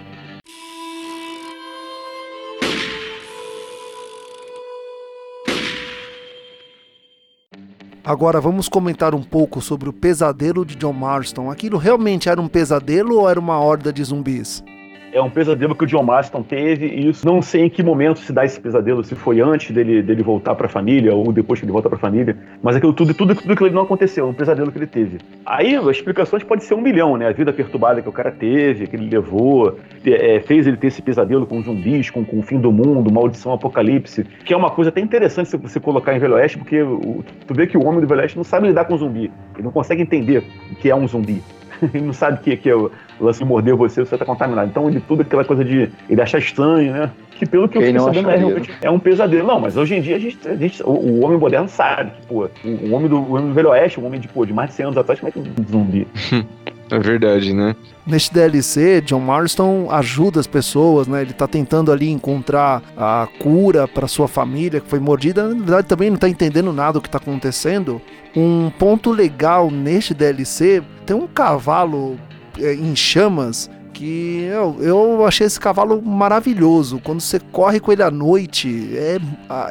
Agora 8.07 8.39
vamos 8.39 8.69
comentar 8.69 9.13
um 9.13 9.21
pouco 9.21 9.59
sobre 9.59 9.89
o 9.89 9.93
pesadelo 9.93 10.65
de 10.65 10.75
John 10.75 10.93
Marston. 10.93 11.51
Aquilo 11.51 11.77
realmente 11.77 12.29
era 12.29 12.39
um 12.39 12.47
pesadelo 12.47 13.19
ou 13.19 13.29
era 13.29 13.37
uma 13.37 13.59
horda 13.59 13.91
de 13.91 14.01
zumbis? 14.01 14.63
É 15.11 15.21
um 15.21 15.29
pesadelo 15.29 15.75
que 15.75 15.83
o 15.83 15.87
John 15.87 16.03
Marston 16.03 16.43
teve, 16.43 16.87
e 16.87 17.09
isso 17.09 17.25
não 17.25 17.41
sei 17.41 17.63
em 17.63 17.69
que 17.69 17.81
momento 17.81 18.19
se 18.19 18.33
dá 18.33 18.45
esse 18.45 18.59
pesadelo, 18.59 19.03
se 19.03 19.15
foi 19.15 19.39
antes 19.39 19.71
dele, 19.71 20.01
dele 20.01 20.23
voltar 20.23 20.55
para 20.55 20.67
a 20.67 20.69
família 20.69 21.13
ou 21.13 21.31
depois 21.31 21.59
que 21.59 21.65
ele 21.65 21.71
volta 21.71 21.89
para 21.89 21.97
a 21.97 22.01
família, 22.01 22.37
mas 22.61 22.75
aquilo 22.75 22.93
tudo, 22.93 23.13
tudo, 23.13 23.35
tudo 23.35 23.53
aquilo 23.53 23.69
não 23.71 23.83
aconteceu, 23.83 24.25
é 24.25 24.29
um 24.29 24.33
pesadelo 24.33 24.71
que 24.71 24.77
ele 24.77 24.87
teve. 24.87 25.17
Aí 25.45 25.75
as 25.75 25.85
explicações 25.87 26.43
podem 26.43 26.63
ser 26.63 26.73
um 26.73 26.81
milhão, 26.81 27.17
né? 27.17 27.27
A 27.27 27.31
vida 27.31 27.53
perturbada 27.53 28.01
que 28.01 28.09
o 28.09 28.11
cara 28.11 28.31
teve, 28.31 28.87
que 28.87 28.95
ele 28.95 29.09
levou, 29.09 29.77
é, 30.05 30.39
fez 30.41 30.67
ele 30.67 30.77
ter 30.77 30.87
esse 30.87 31.01
pesadelo 31.01 31.45
com 31.45 31.61
zumbis, 31.61 32.09
com, 32.09 32.23
com 32.25 32.39
o 32.39 32.43
fim 32.43 32.59
do 32.59 32.71
mundo, 32.71 33.11
maldição, 33.11 33.53
apocalipse, 33.53 34.23
que 34.23 34.53
é 34.53 34.57
uma 34.57 34.69
coisa 34.69 34.89
até 34.89 35.01
interessante 35.01 35.49
se 35.49 35.57
você 35.57 35.79
colocar 35.79 36.15
em 36.15 36.19
Velho 36.19 36.35
Oeste, 36.35 36.57
porque 36.57 36.81
o, 36.81 37.23
tu 37.47 37.53
vê 37.53 37.67
que 37.67 37.77
o 37.77 37.85
homem 37.85 38.01
do 38.01 38.07
Velho 38.07 38.21
Oeste 38.21 38.37
não 38.37 38.43
sabe 38.43 38.67
lidar 38.67 38.85
com 38.85 38.97
zumbi, 38.97 39.31
ele 39.55 39.63
não 39.63 39.71
consegue 39.71 40.01
entender 40.01 40.43
o 40.71 40.75
que 40.75 40.89
é 40.89 40.95
um 40.95 41.07
zumbi. 41.07 41.41
Ele 41.81 42.03
não 42.05 42.13
sabe 42.13 42.39
que, 42.41 42.55
que 42.57 42.69
é 42.69 42.75
o 42.75 42.91
lance 43.19 43.39
de 43.39 43.45
morder 43.45 43.75
você, 43.75 44.03
você 44.03 44.17
tá 44.17 44.25
contaminado. 44.25 44.69
Então, 44.69 44.89
de 44.89 44.99
tudo 44.99 45.21
aquela 45.21 45.43
coisa 45.43 45.63
de 45.63 45.89
ele 46.09 46.21
achar 46.21 46.39
estranho, 46.39 46.93
né? 46.93 47.11
Que 47.31 47.45
pelo 47.45 47.67
que 47.67 47.77
eu 47.77 47.81
fiquei 47.81 47.99
sabendo, 47.99 48.29
é, 48.29 48.35
realmente, 48.37 48.71
é 48.81 48.89
um 48.89 48.99
pesadelo. 48.99 49.47
Não, 49.47 49.59
mas 49.59 49.77
hoje 49.77 49.95
em 49.95 50.01
dia 50.01 50.15
a 50.15 50.19
gente, 50.19 50.47
a 50.47 50.55
gente 50.55 50.81
o, 50.83 50.89
o, 50.89 51.25
homem 51.25 51.37
moderno 51.37 51.67
sabe 51.67 52.11
que, 52.11 52.27
pô, 52.27 52.49
o, 52.63 52.67
o, 52.67 52.93
homem 52.93 53.07
do, 53.07 53.17
o 53.17 53.33
homem 53.33 53.47
do 53.49 53.53
Velho 53.53 53.69
Oeste, 53.69 53.99
o 53.99 54.05
homem 54.05 54.19
de, 54.19 54.27
pô, 54.27 54.45
de 54.45 54.53
mais 54.53 54.69
de 54.69 54.75
100 54.75 54.85
anos 54.87 54.97
atrás, 54.97 55.19
como 55.19 55.29
é 55.29 55.31
que 55.31 55.39
é 55.39 55.41
um 55.41 55.65
zumbi? 55.69 56.07
É 56.89 56.99
verdade, 56.99 57.53
né? 57.53 57.75
Neste 58.05 58.33
DLC, 58.33 59.01
John 59.01 59.19
Marston 59.19 59.87
ajuda 59.91 60.39
as 60.39 60.47
pessoas, 60.47 61.07
né? 61.07 61.21
Ele 61.21 61.33
tá 61.33 61.45
tentando 61.47 61.91
ali 61.91 62.09
encontrar 62.09 62.81
a 62.95 63.27
cura 63.39 63.87
para 63.87 64.07
sua 64.07 64.27
família 64.27 64.79
que 64.79 64.89
foi 64.89 64.99
mordida. 64.99 65.47
Na 65.49 65.55
verdade, 65.55 65.87
também 65.87 66.09
não 66.09 66.17
tá 66.17 66.29
entendendo 66.29 66.71
nada 66.71 66.93
do 66.93 67.01
que 67.01 67.09
tá 67.09 67.17
acontecendo. 67.17 68.01
Um 68.35 68.69
ponto 68.69 69.11
legal 69.11 69.69
neste 69.69 70.13
DLC 70.13 70.81
tem 71.05 71.15
um 71.15 71.27
cavalo 71.27 72.17
é, 72.59 72.73
em 72.73 72.95
chamas 72.95 73.69
que 73.97 74.43
eu, 74.43 74.77
eu 74.79 75.25
achei 75.25 75.47
esse 75.47 75.59
cavalo 75.59 75.99
maravilhoso. 76.03 77.01
Quando 77.03 77.19
você 77.19 77.39
corre 77.39 77.79
com 77.79 77.91
ele 77.91 78.03
à 78.03 78.11
noite, 78.11 78.95
é, 78.95 79.17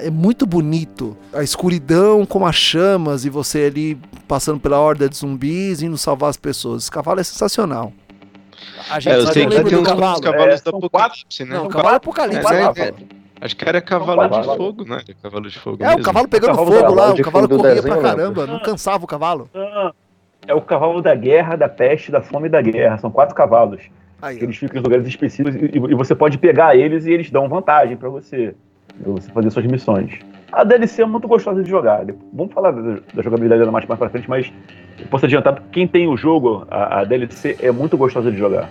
é 0.05 0.11
muito 0.11 0.45
bonito. 0.45 1.17
A 1.33 1.45
escuridão 1.45 2.27
com 2.27 2.45
as 2.45 2.57
chamas 2.57 3.25
e 3.25 3.31
você 3.31 3.67
ali 3.67 3.97
passando 4.27 4.59
pela 4.59 4.81
horda 4.81 5.09
de 5.09 5.17
zumbis, 5.17 5.81
indo 5.81 5.97
salvar 5.97 6.31
as 6.31 6.37
pessoas. 6.37 6.83
Esse 6.83 6.91
cavalo 6.91 7.21
é 7.21 7.23
sensacional. 7.23 7.93
A 8.91 8.99
gente 8.99 9.13
é, 9.13 9.17
eu 9.17 9.27
sei 9.29 9.47
que 9.47 9.63
tem 9.63 9.79
uns 9.79 9.87
cavalo. 9.87 10.21
cavalos 10.21 10.61
é, 10.61 10.65
do 10.65 10.77
Apocalipse, 10.77 11.45
né? 11.45 11.57
Não, 11.57 11.69
cavalo 11.69 11.97
Apocalipse. 11.97 12.55
É, 12.55 12.89
é, 12.89 12.95
Acho 13.41 13.57
que 13.57 13.69
era 13.69 13.81
cavalo 13.81 14.29
de 14.29 14.57
fogo, 14.57 14.85
né? 14.85 15.03
Cavalo 15.23 15.49
de 15.49 15.59
fogo. 15.59 15.85
É, 15.85 15.87
mesmo. 15.87 16.01
o 16.01 16.05
cavalo 16.05 16.29
pegando 16.29 16.53
o 16.53 16.57
cavalo 16.57 16.73
fogo 16.73 16.95
lá, 16.95 17.13
o 17.13 17.23
cavalo 17.23 17.49
corria 17.49 17.75
desenho, 17.77 17.95
pra 17.95 18.03
caramba, 18.03 18.47
não 18.47 18.59
cansava 18.59 19.05
o 19.05 19.07
cavalo. 19.07 19.49
É 20.49 20.55
o 20.55 20.61
cavalo 20.61 21.01
da 21.01 21.15
guerra, 21.15 21.55
da 21.55 21.69
peste, 21.69 22.11
da 22.11 22.21
fome 22.21 22.47
e 22.47 22.51
da 22.51 22.61
guerra. 22.61 22.99
São 22.99 23.11
quatro 23.11 23.35
cavalos. 23.37 23.83
Aí, 24.21 24.39
eles 24.43 24.57
ficam 24.57 24.81
em 24.81 24.83
lugares 24.83 25.07
específicos 25.07 25.55
e, 25.55 25.77
e, 25.77 25.95
você 25.95 26.15
pode 26.15 26.39
pegar 26.39 26.77
eles 26.77 27.05
e 27.07 27.13
eles 27.13 27.31
dão 27.31 27.49
vantagem 27.49 27.97
para 27.97 28.09
você. 28.09 28.55
Pra 29.03 29.13
você 29.13 29.31
fazer 29.31 29.51
suas 29.51 29.67
missões. 29.67 30.19
A 30.53 30.65
DLC 30.65 31.03
é 31.03 31.07
muito 31.07 31.29
gostosa 31.29 31.63
de 31.63 31.69
jogar. 31.69 32.05
Vamos 32.33 32.55
falar 32.55 32.71
da, 32.71 32.99
da 33.13 33.23
jogabilidade 33.23 33.61
dela 33.61 33.73
mais, 33.73 33.85
mais 33.85 33.99
pra 33.99 34.09
frente, 34.09 34.29
mas 34.29 34.51
eu 34.99 35.07
posso 35.07 35.27
adiantar, 35.27 35.63
quem 35.71 35.87
tem 35.87 36.09
o 36.09 36.17
jogo, 36.17 36.67
a, 36.71 37.01
a 37.01 37.05
DLC 37.05 37.57
é 37.61 37.71
muito 37.71 37.97
gostosa 37.97 38.31
de 38.31 38.39
jogar. 38.39 38.71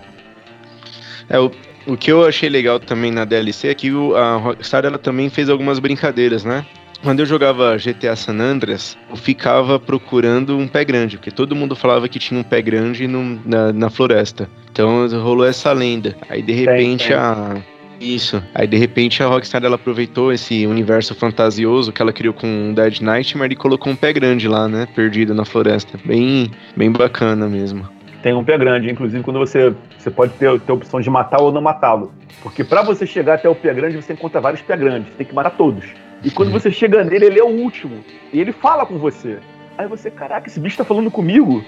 É, 1.29 1.39
o, 1.39 1.51
o 1.85 1.95
que 1.95 2.11
eu 2.11 2.25
achei 2.25 2.49
legal 2.49 2.79
também 2.79 3.11
na 3.11 3.25
DLC 3.25 3.67
é 3.67 3.75
que 3.75 3.91
o, 3.91 4.15
a 4.15 4.37
Rockstar 4.37 4.85
ela 4.85 4.97
também 4.97 5.29
fez 5.29 5.49
algumas 5.49 5.77
brincadeiras, 5.77 6.43
né? 6.43 6.65
Quando 7.01 7.19
eu 7.19 7.25
jogava 7.25 7.77
GTA 7.77 8.15
San 8.15 8.39
Andreas, 8.39 8.97
eu 9.09 9.15
ficava 9.15 9.79
procurando 9.79 10.57
um 10.57 10.67
pé 10.67 10.83
grande, 10.83 11.17
porque 11.17 11.31
todo 11.31 11.55
mundo 11.55 11.75
falava 11.75 12.07
que 12.07 12.19
tinha 12.19 12.39
um 12.39 12.43
pé 12.43 12.61
grande 12.61 13.07
no, 13.07 13.39
na, 13.45 13.71
na 13.73 13.89
floresta. 13.89 14.49
Então 14.71 15.07
rolou 15.21 15.45
essa 15.45 15.71
lenda. 15.71 16.15
Aí 16.29 16.41
de 16.41 16.53
repente 16.53 17.13
a. 17.13 17.55
Isso. 17.99 18.43
Aí 18.53 18.67
de 18.67 18.75
repente 18.75 19.23
a 19.23 19.27
Rockstar 19.27 19.63
ela 19.63 19.75
aproveitou 19.75 20.33
esse 20.33 20.67
universo 20.67 21.15
fantasioso 21.15 21.93
que 21.93 22.01
ela 22.01 22.11
criou 22.11 22.33
com 22.33 22.73
Dead 22.73 22.99
Nightmare 22.99 23.53
e 23.53 23.55
colocou 23.55 23.91
um 23.91 23.95
pé 23.95 24.11
grande 24.11 24.47
lá, 24.47 24.67
né? 24.67 24.85
Perdido 24.93 25.33
na 25.33 25.45
floresta. 25.45 25.97
Bem, 26.03 26.51
bem 26.75 26.91
bacana 26.91 27.47
mesmo 27.47 27.95
tem 28.25 28.33
um 28.33 28.43
pé 28.43 28.57
grande. 28.57 28.89
Inclusive, 28.89 29.21
quando 29.21 29.37
você, 29.37 29.71
você 29.95 30.09
pode 30.09 30.33
ter, 30.33 30.59
ter 30.61 30.71
a 30.71 30.73
opção 30.73 30.99
de 30.99 31.07
matar 31.11 31.39
ou 31.39 31.51
não 31.51 31.61
matá-lo. 31.61 32.11
Porque 32.41 32.63
para 32.63 32.81
você 32.81 33.05
chegar 33.05 33.35
até 33.35 33.47
o 33.47 33.53
pé 33.53 33.71
grande, 33.71 34.01
você 34.01 34.13
encontra 34.13 34.41
vários 34.41 34.63
pé 34.63 34.75
grandes. 34.75 35.09
Você 35.09 35.17
tem 35.17 35.27
que 35.27 35.35
matar 35.35 35.51
todos. 35.51 35.85
E 36.25 36.31
quando 36.31 36.51
você 36.51 36.71
chega 36.71 37.03
nele, 37.03 37.27
ele 37.27 37.39
é 37.39 37.43
o 37.43 37.47
último. 37.47 38.03
E 38.33 38.41
ele 38.41 38.51
fala 38.51 38.83
com 38.83 38.97
você. 38.97 39.37
Aí 39.77 39.87
você, 39.87 40.09
caraca, 40.09 40.47
esse 40.47 40.59
bicho 40.59 40.75
tá 40.75 40.83
falando 40.83 41.11
comigo? 41.11 41.63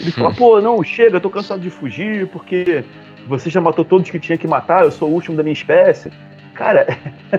Ele 0.00 0.10
fala, 0.10 0.34
pô, 0.34 0.60
não, 0.60 0.82
chega, 0.82 1.16
eu 1.16 1.20
tô 1.20 1.30
cansado 1.30 1.60
de 1.60 1.70
fugir, 1.70 2.26
porque 2.26 2.84
você 3.28 3.48
já 3.48 3.60
matou 3.60 3.84
todos 3.84 4.10
que 4.10 4.18
tinha 4.18 4.36
que 4.36 4.48
matar, 4.48 4.82
eu 4.82 4.90
sou 4.90 5.08
o 5.08 5.12
último 5.12 5.36
da 5.36 5.44
minha 5.44 5.52
espécie. 5.52 6.10
Cara, 6.52 6.84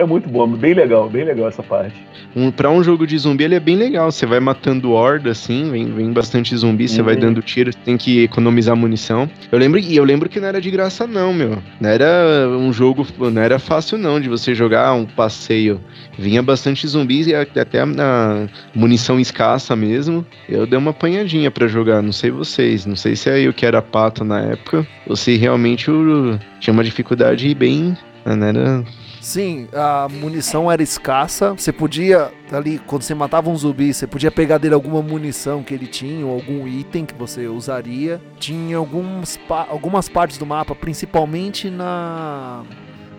é 0.00 0.06
muito 0.06 0.28
bom, 0.28 0.46
bem 0.46 0.74
legal, 0.74 1.08
bem 1.08 1.24
legal 1.24 1.48
essa 1.48 1.62
parte 1.62 1.94
um, 2.34 2.50
para 2.50 2.70
um 2.70 2.82
jogo 2.82 3.06
de 3.06 3.16
zumbi 3.18 3.44
ele 3.44 3.54
é 3.54 3.60
bem 3.60 3.76
legal. 3.76 4.10
Você 4.10 4.26
vai 4.26 4.40
matando 4.40 4.92
horda, 4.92 5.30
assim, 5.30 5.70
vem, 5.70 5.92
vem 5.92 6.12
bastante 6.12 6.56
zumbi, 6.56 6.88
você 6.88 7.00
uhum. 7.00 7.06
vai 7.06 7.16
dando 7.16 7.42
tiro, 7.42 7.74
tem 7.74 7.96
que 7.96 8.24
economizar 8.24 8.76
munição. 8.76 9.28
Eu 9.50 9.58
lembro, 9.58 9.78
e 9.78 9.96
eu 9.96 10.04
lembro 10.04 10.28
que 10.28 10.40
não 10.40 10.48
era 10.48 10.60
de 10.60 10.70
graça, 10.70 11.06
não, 11.06 11.32
meu. 11.32 11.58
Não 11.80 11.90
era 11.90 12.48
um 12.48 12.72
jogo, 12.72 13.06
não 13.18 13.42
era 13.42 13.58
fácil, 13.58 13.98
não, 13.98 14.20
de 14.20 14.28
você 14.28 14.54
jogar 14.54 14.92
um 14.92 15.04
passeio. 15.04 15.80
Vinha 16.18 16.42
bastante 16.42 16.86
zumbis 16.86 17.26
e 17.26 17.34
até 17.34 17.80
a 17.80 18.46
munição 18.74 19.18
escassa 19.18 19.74
mesmo. 19.74 20.24
Eu 20.48 20.66
dei 20.66 20.78
uma 20.78 20.90
apanhadinha 20.90 21.50
para 21.50 21.66
jogar, 21.66 22.02
não 22.02 22.12
sei 22.12 22.30
vocês, 22.30 22.86
não 22.86 22.96
sei 22.96 23.16
se 23.16 23.30
é 23.30 23.40
eu 23.40 23.52
que 23.52 23.66
era 23.66 23.82
pato 23.82 24.24
na 24.24 24.40
época, 24.40 24.86
ou 25.06 25.16
se 25.16 25.36
realmente 25.36 25.88
eu 25.88 26.38
tinha 26.60 26.72
uma 26.72 26.84
dificuldade 26.84 27.52
bem. 27.54 27.96
Não 28.24 28.46
era 28.46 28.84
Sim, 29.20 29.68
a 29.74 30.08
munição 30.08 30.72
era 30.72 30.82
escassa. 30.82 31.52
Você 31.52 31.70
podia, 31.70 32.32
ali, 32.50 32.78
quando 32.78 33.02
você 33.02 33.14
matava 33.14 33.50
um 33.50 33.56
zumbi, 33.56 33.92
você 33.92 34.06
podia 34.06 34.30
pegar 34.30 34.56
dele 34.56 34.74
alguma 34.74 35.02
munição 35.02 35.62
que 35.62 35.74
ele 35.74 35.86
tinha, 35.86 36.24
ou 36.24 36.32
algum 36.32 36.66
item 36.66 37.04
que 37.04 37.14
você 37.14 37.46
usaria. 37.46 38.20
Tinha 38.38 38.78
alguns, 38.78 39.38
algumas 39.68 40.08
partes 40.08 40.38
do 40.38 40.46
mapa, 40.46 40.74
principalmente 40.74 41.68
na, 41.68 42.64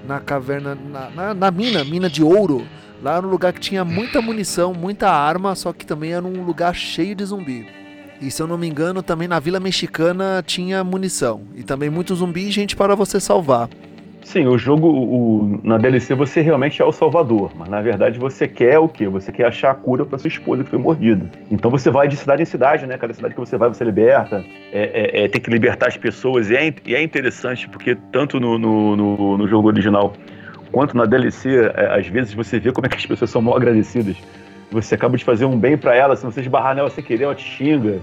na 0.07 0.19
caverna, 0.19 0.73
na, 0.73 1.09
na, 1.11 1.33
na 1.35 1.51
mina, 1.51 1.83
mina 1.83 2.09
de 2.09 2.23
ouro. 2.23 2.65
Lá 3.03 3.17
era 3.17 3.25
um 3.25 3.29
lugar 3.29 3.53
que 3.53 3.59
tinha 3.59 3.85
muita 3.85 4.21
munição, 4.21 4.73
muita 4.73 5.09
arma, 5.09 5.55
só 5.55 5.71
que 5.71 5.85
também 5.85 6.13
era 6.13 6.25
um 6.25 6.43
lugar 6.43 6.73
cheio 6.73 7.15
de 7.15 7.25
zumbi. 7.25 7.67
E 8.19 8.29
se 8.29 8.41
eu 8.41 8.47
não 8.47 8.57
me 8.57 8.67
engano, 8.67 9.01
também 9.01 9.27
na 9.27 9.39
Vila 9.39 9.59
Mexicana 9.59 10.43
tinha 10.45 10.83
munição. 10.83 11.41
E 11.55 11.63
também 11.63 11.89
muito 11.89 12.15
zumbi 12.15 12.47
e 12.47 12.51
gente 12.51 12.75
para 12.75 12.95
você 12.95 13.19
salvar. 13.19 13.67
Sim, 14.23 14.45
o 14.45 14.57
jogo, 14.57 14.87
o, 14.87 15.59
na 15.63 15.77
DLC 15.77 16.13
você 16.13 16.41
realmente 16.41 16.81
é 16.81 16.85
o 16.85 16.91
salvador, 16.91 17.51
mas 17.55 17.67
na 17.69 17.81
verdade 17.81 18.19
você 18.19 18.47
quer 18.47 18.77
o 18.77 18.87
quê? 18.87 19.07
Você 19.07 19.31
quer 19.31 19.47
achar 19.47 19.71
a 19.71 19.75
cura 19.75 20.05
para 20.05 20.19
sua 20.19 20.27
esposa 20.27 20.63
que 20.63 20.69
foi 20.69 20.79
mordida. 20.79 21.29
Então 21.49 21.71
você 21.71 21.89
vai 21.89 22.07
de 22.07 22.15
cidade 22.15 22.41
em 22.41 22.45
cidade, 22.45 22.85
né? 22.85 22.97
Cada 22.97 23.13
cidade 23.13 23.33
que 23.33 23.39
você 23.39 23.57
vai, 23.57 23.69
você 23.69 23.83
liberta, 23.83 24.45
é, 24.71 25.21
é, 25.21 25.23
é 25.23 25.27
tem 25.27 25.41
que 25.41 25.49
libertar 25.49 25.87
as 25.87 25.97
pessoas. 25.97 26.49
E 26.49 26.55
é, 26.55 26.73
e 26.85 26.95
é 26.95 27.01
interessante 27.01 27.67
porque 27.67 27.95
tanto 28.11 28.39
no, 28.39 28.57
no, 28.59 28.95
no, 28.95 29.37
no, 29.39 29.47
jogo 29.47 29.67
original 29.67 30.13
quanto 30.71 30.95
na 30.95 31.05
DLC, 31.05 31.71
é, 31.75 31.99
às 31.99 32.07
vezes 32.07 32.33
você 32.33 32.59
vê 32.59 32.71
como 32.71 32.85
é 32.85 32.89
que 32.89 32.97
as 32.97 33.05
pessoas 33.05 33.29
são 33.29 33.41
mal 33.41 33.57
agradecidas. 33.57 34.15
Você 34.71 34.95
acaba 34.95 35.17
de 35.17 35.25
fazer 35.25 35.45
um 35.45 35.57
bem 35.57 35.77
para 35.77 35.95
ela, 35.95 36.15
se 36.15 36.23
você 36.23 36.41
esbarrar 36.41 36.75
nela 36.75 36.89
sem 36.89 37.03
querer, 37.03 37.25
ela 37.25 37.35
te 37.35 37.43
xinga 37.43 37.99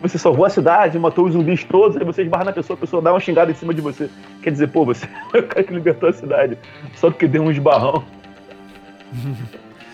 você 0.00 0.18
salvou 0.18 0.44
a 0.44 0.50
cidade, 0.50 0.98
matou 0.98 1.26
os 1.26 1.32
zumbis 1.32 1.64
todos, 1.64 1.96
aí 1.96 2.04
você 2.04 2.22
esbarra 2.22 2.44
na 2.44 2.52
pessoa, 2.52 2.76
a 2.76 2.80
pessoa 2.80 3.02
dá 3.02 3.12
uma 3.12 3.20
xingada 3.20 3.50
em 3.50 3.54
cima 3.54 3.72
de 3.72 3.80
você. 3.80 4.10
Quer 4.42 4.50
dizer, 4.50 4.68
pô, 4.68 4.84
você 4.84 5.06
é 5.32 5.38
o 5.38 5.42
cara 5.42 5.64
que 5.64 5.72
libertou 5.72 6.08
a 6.08 6.12
cidade, 6.12 6.58
só 6.94 7.10
porque 7.10 7.26
deu 7.26 7.42
um 7.42 7.50
esbarrão. 7.50 8.04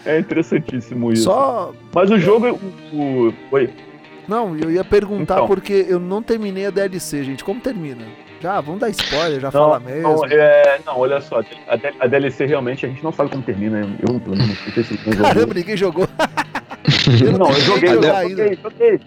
é 0.05 0.19
interessantíssimo 0.19 1.13
isso. 1.13 1.25
Só... 1.25 1.73
Mas 1.95 2.11
o 2.11 2.19
jogo. 2.19 2.59
O, 2.93 2.97
o... 2.97 3.35
Oi. 3.53 3.71
Não, 4.29 4.57
eu 4.57 4.71
ia 4.71 4.85
perguntar 4.85 5.35
então. 5.35 5.47
porque 5.47 5.85
eu 5.89 5.99
não 5.99 6.23
terminei 6.23 6.67
a 6.67 6.71
DLC, 6.71 7.25
gente. 7.25 7.43
Como 7.43 7.61
termina? 7.61 8.05
Já, 8.41 8.61
vamos 8.61 8.81
dar 8.81 8.91
spoiler, 8.91 9.41
já 9.41 9.51
não, 9.53 9.53
fala 9.53 9.81
mesmo. 9.81 10.03
Não, 10.03 10.25
é, 10.27 10.81
não, 10.85 10.99
olha 10.99 11.21
só, 11.21 11.43
a, 12.01 12.07
DLC 12.07 12.47
realmente 12.47 12.87
a 12.87 12.89
gente 12.89 13.03
não 13.03 13.13
sabe 13.13 13.31
como 13.31 13.43
termina. 13.43 13.81
Eu, 14.01 14.19
pelo 14.21 14.37
menos, 14.37 14.59
não 14.65 14.73
sei 14.73 14.83
se 14.83 14.97
Caramba, 14.97 15.55
ninguém 15.55 15.77
jogou. 15.77 16.09
eu 17.25 17.39
não, 17.39 17.49
eu 17.49 17.61
joguei, 17.61 17.91
eu 17.91 18.03
joguei, 18.03 18.29
joguei, 18.31 18.59
joguei. 18.63 19.01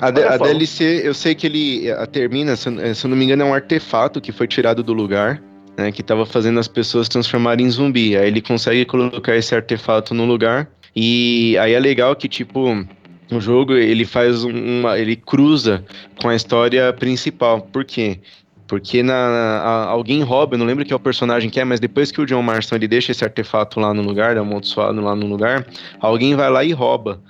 A, 0.00 0.10
de, 0.10 0.22
a 0.22 0.36
DLC, 0.36 1.02
eu 1.04 1.12
sei 1.12 1.34
que 1.34 1.46
ele 1.46 1.90
a, 1.90 2.06
termina, 2.06 2.54
se, 2.54 2.94
se 2.94 3.04
eu 3.04 3.10
não 3.10 3.16
me 3.16 3.24
engano, 3.24 3.42
é 3.42 3.46
um 3.46 3.54
artefato 3.54 4.20
que 4.20 4.30
foi 4.30 4.46
tirado 4.46 4.82
do 4.82 4.92
lugar, 4.92 5.42
né, 5.76 5.90
que 5.90 6.00
estava 6.00 6.24
fazendo 6.24 6.60
as 6.60 6.68
pessoas 6.68 7.08
transformarem 7.08 7.66
em 7.66 7.70
zumbi. 7.70 8.16
Aí 8.16 8.28
ele 8.28 8.40
consegue 8.40 8.84
colocar 8.84 9.36
esse 9.36 9.54
artefato 9.54 10.14
no 10.14 10.24
lugar. 10.24 10.68
E 10.94 11.56
aí 11.58 11.72
é 11.72 11.80
legal 11.80 12.14
que, 12.14 12.28
tipo, 12.28 12.86
o 13.30 13.40
jogo 13.40 13.74
ele 13.74 14.04
faz 14.04 14.44
uma. 14.44 14.98
ele 14.98 15.16
cruza 15.16 15.84
com 16.20 16.28
a 16.28 16.34
história 16.34 16.92
principal. 16.92 17.60
Por 17.60 17.84
quê? 17.84 18.20
Porque 18.66 19.02
na, 19.02 19.14
a, 19.14 19.84
alguém 19.86 20.22
rouba, 20.22 20.54
eu 20.54 20.58
não 20.58 20.66
lembro 20.66 20.84
que 20.84 20.92
é 20.92 20.96
o 20.96 21.00
personagem 21.00 21.48
que 21.48 21.58
é, 21.58 21.64
mas 21.64 21.80
depois 21.80 22.12
que 22.12 22.20
o 22.20 22.26
John 22.26 22.42
Marston 22.42 22.76
ele 22.76 22.86
deixa 22.86 23.12
esse 23.12 23.24
artefato 23.24 23.80
lá 23.80 23.94
no 23.94 24.02
lugar, 24.02 24.36
amaldiçoado 24.36 25.00
lá 25.00 25.16
no 25.16 25.26
lugar, 25.26 25.66
alguém 26.00 26.34
vai 26.36 26.50
lá 26.50 26.62
e 26.62 26.72
rouba. 26.72 27.20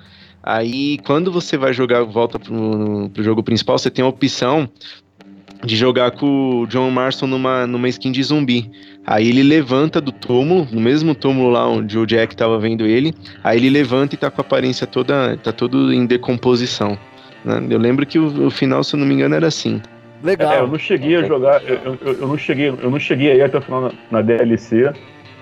Aí, 0.49 0.97
quando 1.05 1.31
você 1.31 1.59
vai 1.59 1.75
jogar, 1.75 2.03
volta 2.05 2.39
pro, 2.39 3.11
pro 3.13 3.23
jogo 3.23 3.43
principal, 3.43 3.79
você 3.79 3.91
tem 3.91 4.03
a 4.03 4.09
opção 4.09 4.67
de 5.63 5.77
jogar 5.77 6.13
com 6.13 6.63
o 6.63 6.67
John 6.67 6.91
Marston 6.91 7.27
numa, 7.27 7.67
numa 7.67 7.87
skin 7.91 8.11
de 8.11 8.23
zumbi. 8.23 8.71
Aí 9.07 9.29
ele 9.29 9.43
levanta 9.43 10.01
do 10.01 10.11
túmulo, 10.11 10.67
no 10.73 10.81
mesmo 10.81 11.15
túmulo 11.15 11.51
lá 11.51 11.69
onde 11.69 11.99
o 11.99 12.07
Jack 12.07 12.35
tava 12.35 12.59
vendo 12.59 12.87
ele. 12.87 13.13
Aí 13.45 13.59
ele 13.59 13.69
levanta 13.69 14.15
e 14.15 14.19
tá 14.19 14.31
com 14.31 14.41
a 14.41 14.45
aparência 14.45 14.87
toda, 14.87 15.37
tá 15.37 15.53
todo 15.53 15.93
em 15.93 16.07
decomposição. 16.07 16.99
Né? 17.45 17.67
Eu 17.69 17.79
lembro 17.79 18.07
que 18.07 18.19
o, 18.19 18.47
o, 18.47 18.51
final, 18.51 18.83
se 18.83 18.97
eu 18.97 19.01
não 19.01 19.07
me 19.07 19.13
engano, 19.13 19.35
era 19.35 19.49
assim. 19.49 19.83
Legal. 20.23 20.51
É, 20.51 20.61
eu 20.61 20.67
não 20.67 20.79
cheguei 20.79 21.17
a 21.17 21.25
jogar, 21.25 21.63
eu, 21.63 21.99
eu, 22.01 22.13
eu, 22.23 22.27
não 22.27 22.39
cheguei, 22.39 22.69
eu 22.69 22.91
não 22.91 22.99
cheguei 22.99 23.33
aí 23.33 23.43
até 23.43 23.59
o 23.59 23.61
final 23.61 23.83
na, 23.83 23.93
na 24.11 24.23
DLC. 24.23 24.91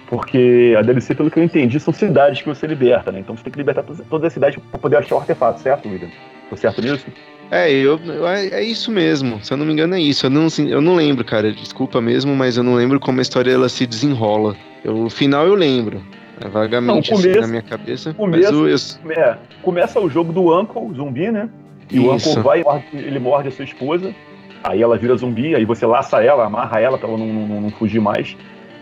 Porque 0.08 0.74
a 0.78 0.82
DLC, 0.82 1.14
pelo 1.14 1.30
que 1.30 1.38
eu 1.38 1.42
entendi, 1.42 1.80
são 1.80 1.92
cidades 1.92 2.40
que 2.40 2.48
você 2.48 2.66
liberta, 2.66 3.10
né? 3.10 3.20
Então 3.20 3.36
você 3.36 3.42
tem 3.42 3.52
que 3.52 3.58
libertar 3.58 3.84
toda 4.08 4.26
a 4.26 4.30
cidade 4.30 4.58
para 4.58 4.78
poder 4.78 4.96
achar 4.96 5.16
o 5.16 5.18
artefato, 5.18 5.60
certo, 5.60 5.88
William? 5.88 6.08
Tô 6.48 6.56
certo 6.56 6.80
nisso? 6.80 7.06
É, 7.50 7.70
eu, 7.70 7.98
eu, 8.04 8.26
é, 8.26 8.46
é 8.46 8.62
isso 8.62 8.90
mesmo. 8.90 9.42
Se 9.44 9.52
eu 9.52 9.56
não 9.56 9.66
me 9.66 9.72
engano, 9.72 9.94
é 9.94 10.00
isso. 10.00 10.26
Eu 10.26 10.30
não, 10.30 10.46
assim, 10.46 10.68
eu 10.68 10.80
não 10.80 10.94
lembro, 10.94 11.24
cara. 11.24 11.52
Desculpa 11.52 12.00
mesmo, 12.00 12.34
mas 12.34 12.56
eu 12.56 12.62
não 12.62 12.74
lembro 12.74 12.98
como 13.00 13.18
a 13.18 13.22
história 13.22 13.50
ela 13.52 13.68
se 13.68 13.86
desenrola. 13.86 14.56
Eu, 14.84 15.04
o 15.04 15.10
final 15.10 15.46
eu 15.46 15.54
lembro. 15.54 16.00
É 16.40 16.48
vagamente 16.48 17.10
não, 17.10 17.16
começo, 17.16 17.30
assim 17.30 17.40
na 17.40 17.46
minha 17.46 17.62
cabeça. 17.62 18.14
Começo, 18.14 18.52
mas 18.52 19.00
eu... 19.04 19.12
é, 19.12 19.38
começa 19.62 19.98
o 19.98 20.08
jogo 20.08 20.32
do 20.32 20.58
Uncle, 20.58 20.94
zumbi, 20.94 21.30
né? 21.30 21.48
E 21.90 21.96
isso. 21.96 22.06
o 22.06 22.12
Uncle 22.14 22.42
vai, 22.42 22.64
ele 22.92 23.18
morde 23.18 23.48
a 23.48 23.50
sua 23.50 23.64
esposa. 23.64 24.14
Aí 24.62 24.82
ela 24.82 24.98
vira 24.98 25.16
zumbi, 25.16 25.54
aí 25.54 25.64
você 25.64 25.86
laça 25.86 26.22
ela, 26.22 26.44
amarra 26.44 26.80
ela 26.80 26.98
pra 26.98 27.08
ela 27.08 27.16
não, 27.16 27.26
não, 27.26 27.60
não 27.62 27.70
fugir 27.70 28.00
mais. 28.00 28.36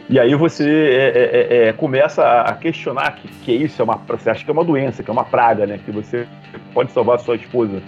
E 0.09 0.20
aí 0.20 0.34
você 0.34 0.68
é, 0.68 1.09
é, 1.09 1.64
é, 1.64 1.68
é, 1.68 1.72
começa 1.72 2.22
a 2.42 2.52
questionar 2.55 3.12
que, 3.12 3.28
que 3.28 3.52
isso 3.52 3.80
é 3.80 3.84
uma. 3.84 3.96
Você 3.96 4.28
acha 4.28 4.44
que 4.44 4.50
é 4.50 4.52
uma 4.52 4.64
doença, 4.64 5.02
que 5.02 5.11
é 5.11 5.12
uma 5.12 5.24
praga, 5.24 5.66
né? 5.66 5.80
Que 5.82 5.90
você 5.90 6.26
pode 6.74 6.92
salvar 6.92 7.16
a 7.16 7.18
sua 7.18 7.36
esposa. 7.36 7.82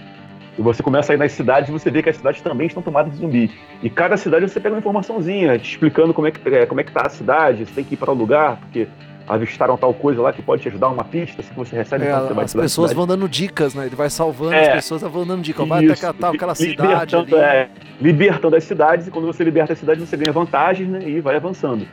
E 0.57 0.61
você 0.61 0.81
começa 0.81 1.13
a 1.13 1.15
ir 1.15 1.19
nas 1.19 1.31
cidades 1.31 1.69
e 1.69 1.71
você 1.71 1.91
vê 1.91 2.01
que 2.01 2.09
as 2.09 2.17
cidades 2.17 2.41
também 2.41 2.65
estão 2.65 2.81
tomadas 2.81 3.13
de 3.13 3.19
zumbi. 3.19 3.51
E 3.83 3.89
cada 3.91 4.17
cidade 4.17 4.49
você 4.49 4.59
pega 4.59 4.73
uma 4.73 4.79
informaçãozinha, 4.79 5.59
te 5.59 5.69
explicando 5.69 6.15
como 6.15 6.27
é 6.27 6.31
que, 6.31 6.49
é, 6.49 6.65
como 6.65 6.81
é 6.81 6.83
que 6.83 6.91
tá 6.91 7.03
a 7.05 7.09
cidade, 7.09 7.67
você 7.67 7.73
tem 7.75 7.83
que 7.83 7.93
ir 7.93 7.97
para 7.97 8.11
o 8.11 8.15
lugar, 8.15 8.57
porque 8.57 8.87
avistaram 9.27 9.77
tal 9.77 9.93
coisa 9.93 10.19
lá 10.19 10.33
que 10.33 10.41
pode 10.41 10.63
te 10.63 10.69
ajudar, 10.69 10.87
uma 10.87 11.03
pista, 11.03 11.41
assim, 11.41 11.51
que 11.51 11.59
você 11.59 11.75
recebe 11.75 12.05
é, 12.05 12.19
você 12.19 12.33
vai 12.33 12.45
As 12.45 12.53
pessoas 12.55 12.93
vão 12.93 13.05
dando 13.05 13.29
dicas, 13.29 13.75
né? 13.75 13.85
Ele 13.85 13.95
vai 13.95 14.09
salvando 14.09 14.53
é, 14.53 14.69
as 14.69 14.75
pessoas, 14.77 15.03
vão 15.03 15.27
dando 15.27 15.43
dicas. 15.43 15.67
Vai 15.67 15.85
até 15.85 15.95
catar 15.95 16.33
aquela 16.33 16.55
cidade. 16.55 17.15
Libertando, 17.15 17.37
é, 17.37 17.69
libertando 18.01 18.55
as 18.55 18.63
cidades, 18.63 19.05
e 19.05 19.11
quando 19.11 19.27
você 19.27 19.43
liberta 19.43 19.73
as 19.73 19.79
cidades, 19.79 20.09
você 20.09 20.17
ganha 20.17 20.31
vantagens, 20.31 20.89
né? 20.89 21.07
E 21.07 21.19
vai 21.19 21.35
avançando. 21.35 21.85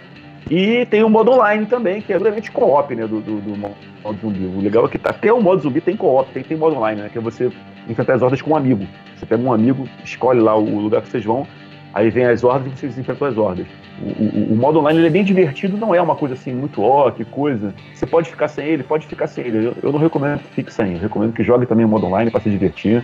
E 0.51 0.85
tem 0.87 1.03
o 1.03 1.09
modo 1.09 1.33
online 1.33 1.65
também, 1.67 2.03
que 2.03 2.13
é 2.13 2.19
duramente 2.19 2.51
co-op, 2.51 2.95
né? 2.95 3.07
Do, 3.07 3.21
do, 3.21 3.41
do, 3.41 3.57
modo 3.57 4.19
zumbi. 4.21 4.45
O 4.45 4.61
legal 4.61 4.85
é 4.85 4.89
que 4.89 5.01
até 5.03 5.33
o 5.33 5.41
modo 5.41 5.63
zumbi 5.63 5.81
tem 5.81 5.97
co-op, 5.97 6.31
tem, 6.33 6.43
tem 6.43 6.57
modo 6.57 6.77
online, 6.77 7.03
né? 7.03 7.09
Que 7.11 7.19
é 7.19 7.21
você 7.21 7.51
enfrentar 7.89 8.15
as 8.15 8.23
hordas 8.23 8.43
com 8.43 8.51
um 8.51 8.57
amigo. 8.57 8.87
Você 9.17 9.25
pega 9.25 9.43
um 9.43 9.53
amigo, 9.53 9.89
escolhe 10.05 10.41
lá 10.41 10.55
o 10.55 10.79
lugar 10.81 11.01
que 11.01 11.09
vocês 11.09 11.25
vão, 11.25 11.47
aí 11.95 12.11
vem 12.11 12.27
as 12.27 12.45
hordas 12.45 12.73
e 12.73 12.77
vocês 12.77 12.99
enfrentam 12.99 13.29
as 13.29 13.39
hordas. 13.39 13.67
O, 14.03 14.25
o, 14.25 14.53
o, 14.53 14.57
modo 14.57 14.81
online 14.81 15.07
é 15.07 15.11
bem 15.11 15.25
divertido, 15.25 15.77
não 15.77 15.95
é 15.95 16.03
uma 16.03 16.17
coisa 16.17 16.35
assim 16.35 16.53
muito 16.53 16.83
ó, 16.83 17.11
que 17.11 17.25
coisa. 17.25 17.73
Você 17.95 18.07
pode 18.07 18.29
ficar 18.29 18.49
sem 18.49 18.67
ele, 18.67 18.83
pode 18.83 19.07
ficar 19.07 19.27
sem 19.27 19.47
ele. 19.47 19.69
Eu, 19.69 19.75
eu 19.83 19.93
não 19.93 19.99
recomendo 19.99 20.41
que 20.41 20.55
fique 20.55 20.73
sem. 20.73 20.95
Eu 20.95 20.99
recomendo 20.99 21.33
que 21.33 21.43
jogue 21.43 21.65
também 21.65 21.87
o 21.87 21.89
modo 21.89 22.07
online 22.07 22.31
para 22.31 22.41
se 22.41 22.51
divertir. 22.51 23.03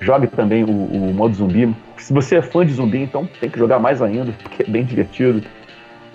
Jogue 0.00 0.28
também 0.28 0.62
o, 0.62 0.68
o 0.68 1.12
modo 1.12 1.34
zumbi. 1.34 1.74
Se 1.96 2.12
você 2.12 2.36
é 2.36 2.42
fã 2.42 2.64
de 2.64 2.72
zumbi, 2.72 2.98
então 2.98 3.28
tem 3.40 3.50
que 3.50 3.58
jogar 3.58 3.80
mais 3.80 4.00
ainda, 4.00 4.32
porque 4.42 4.62
é 4.62 4.66
bem 4.66 4.84
divertido. 4.84 5.42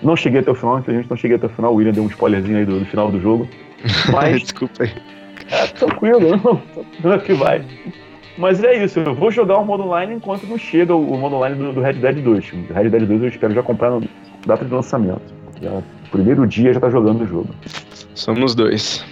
Não 0.02 0.16
cheguei 0.16 0.40
até 0.40 0.50
o 0.50 0.54
final, 0.54 0.78
infelizmente 0.78 1.10
não 1.10 1.16
cheguei 1.16 1.36
até 1.36 1.46
o 1.46 1.50
final. 1.50 1.72
O 1.72 1.76
William 1.76 1.92
deu 1.92 2.02
um 2.02 2.08
spoilerzinho 2.08 2.58
aí 2.58 2.64
do, 2.64 2.80
do 2.80 2.86
final 2.86 3.10
do 3.10 3.20
jogo. 3.20 3.48
Mas. 4.12 4.42
Desculpa 4.42 4.84
aí. 4.84 4.92
É, 5.50 5.66
tranquilo, 5.68 6.36
não, 6.36 6.62
não 7.02 7.12
é 7.12 7.18
que 7.18 7.34
vai. 7.34 7.64
Mas 8.36 8.62
é 8.64 8.84
isso, 8.84 8.98
eu 8.98 9.14
vou 9.14 9.30
jogar 9.30 9.58
o 9.58 9.64
modo 9.64 9.84
online 9.84 10.14
enquanto 10.14 10.44
não 10.44 10.58
chega 10.58 10.94
o 10.94 11.16
modo 11.16 11.36
online 11.36 11.56
do, 11.56 11.72
do 11.72 11.80
Red 11.80 11.94
Dead 11.94 12.20
2. 12.20 12.52
O 12.70 12.72
Red 12.72 12.90
Dead 12.90 13.06
2 13.06 13.22
eu 13.22 13.28
espero 13.28 13.54
já 13.54 13.62
comprar 13.62 13.90
na 13.90 14.00
data 14.46 14.64
de 14.64 14.72
lançamento. 14.72 15.22
Já, 15.62 15.82
primeiro 16.10 16.46
dia 16.46 16.72
já 16.72 16.80
tá 16.80 16.90
jogando 16.90 17.22
o 17.22 17.26
jogo. 17.26 17.48
Somos 18.14 18.54
dois. 18.54 19.04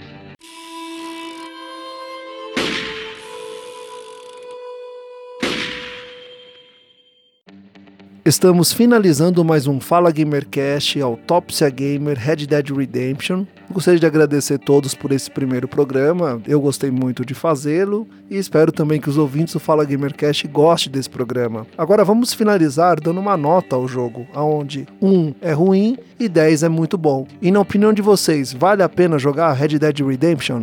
Estamos 8.25 8.73
finalizando 8.73 9.45
mais 9.45 9.67
um 9.67 9.81
Fala 9.81 10.13
Gamercast 10.13 11.01
Autópsia 11.01 11.69
Gamer 11.69 12.17
Red 12.17 12.47
Dead 12.47 12.71
Redemption. 12.71 13.45
Gostaria 13.69 13.99
de 13.99 14.07
agradecer 14.07 14.55
a 14.55 14.59
todos 14.59 14.95
por 14.95 15.11
esse 15.11 15.29
primeiro 15.29 15.67
programa. 15.67 16.41
Eu 16.47 16.61
gostei 16.61 16.89
muito 16.89 17.25
de 17.25 17.35
fazê-lo 17.35 18.07
e 18.31 18.37
espero 18.39 18.71
também 18.71 19.01
que 19.01 19.11
os 19.11 19.19
ouvintes 19.19 19.55
do 19.55 19.59
Fala 19.59 19.85
Gamercast 19.85 20.47
gostem 20.47 20.93
desse 20.93 21.11
programa. 21.11 21.67
Agora 21.77 22.05
vamos 22.05 22.33
finalizar 22.33 23.01
dando 23.01 23.19
uma 23.19 23.37
nota 23.37 23.75
ao 23.75 23.89
jogo, 23.89 24.25
onde 24.37 24.87
1 25.03 25.35
é 25.41 25.51
ruim 25.51 25.99
e 26.21 26.29
10 26.29 26.63
é 26.63 26.69
muito 26.69 26.97
bom. 26.97 27.27
E 27.41 27.51
na 27.51 27.59
opinião 27.59 27.93
de 27.93 28.03
vocês, 28.03 28.53
vale 28.53 28.85
a 28.85 28.89
pena 28.89 29.19
jogar 29.19 29.53
Red 29.53 29.81
Dead 29.81 29.99
Redemption? 29.99 30.63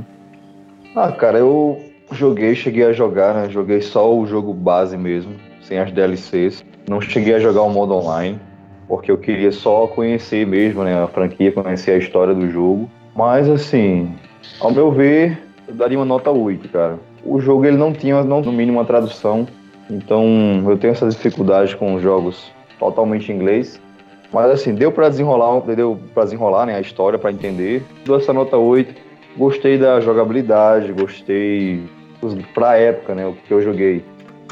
Ah, 0.95 1.12
cara, 1.12 1.39
eu 1.39 1.78
joguei, 2.14 2.55
cheguei 2.55 2.86
a 2.86 2.93
jogar, 2.93 3.36
né? 3.36 3.49
Joguei 3.49 3.82
só 3.82 4.18
o 4.18 4.26
jogo 4.26 4.53
base 4.53 4.95
mesmo, 4.95 5.34
sem 5.70 5.78
as 5.78 5.91
DLCs. 5.91 6.65
Não 6.89 6.99
cheguei 6.99 7.36
a 7.36 7.39
jogar 7.39 7.61
o 7.61 7.70
modo 7.70 7.93
online, 7.93 8.39
porque 8.88 9.11
eu 9.11 9.17
queria 9.17 9.51
só 9.51 9.86
conhecer 9.86 10.45
mesmo 10.45 10.84
né, 10.84 11.01
a 11.01 11.07
franquia, 11.07 11.51
conhecer 11.51 11.91
a 11.91 11.97
história 11.97 12.34
do 12.34 12.49
jogo. 12.49 12.89
Mas 13.15 13.47
assim, 13.47 14.11
ao 14.59 14.72
meu 14.72 14.91
ver, 14.91 15.39
eu 15.67 15.76
daria 15.76 15.97
uma 15.97 16.05
nota 16.05 16.32
8, 16.32 16.67
cara. 16.70 16.99
O 17.24 17.39
jogo 17.39 17.65
ele 17.65 17.78
não 17.78 17.93
tinha, 17.93 18.24
não, 18.24 18.41
no 18.41 18.51
mínimo, 18.51 18.80
uma 18.80 18.86
tradução. 18.86 19.47
Então 19.89 20.26
eu 20.67 20.78
tenho 20.78 20.91
essas 20.91 21.15
dificuldades 21.15 21.76
com 21.76 21.99
jogos 21.99 22.51
totalmente 22.80 23.32
em 23.32 23.36
inglês. 23.36 23.80
Mas 24.34 24.49
assim, 24.51 24.74
deu 24.74 24.91
para 24.91 25.09
desenrolar, 25.09 25.59
deu 25.61 25.99
para 26.13 26.24
desenrolar 26.24 26.65
né, 26.65 26.76
a 26.76 26.82
história, 26.82 27.20
para 27.20 27.32
entender. 27.32 27.84
Dou 28.05 28.17
essa 28.17 28.34
nota 28.34 28.57
8. 28.57 29.09
Gostei 29.38 29.78
da 29.78 29.99
jogabilidade, 29.99 30.91
gostei 30.91 31.84
pra 32.53 32.78
época, 32.78 33.13
né, 33.15 33.26
o 33.28 33.34
que 33.34 33.53
eu 33.53 33.61
joguei. 33.61 34.03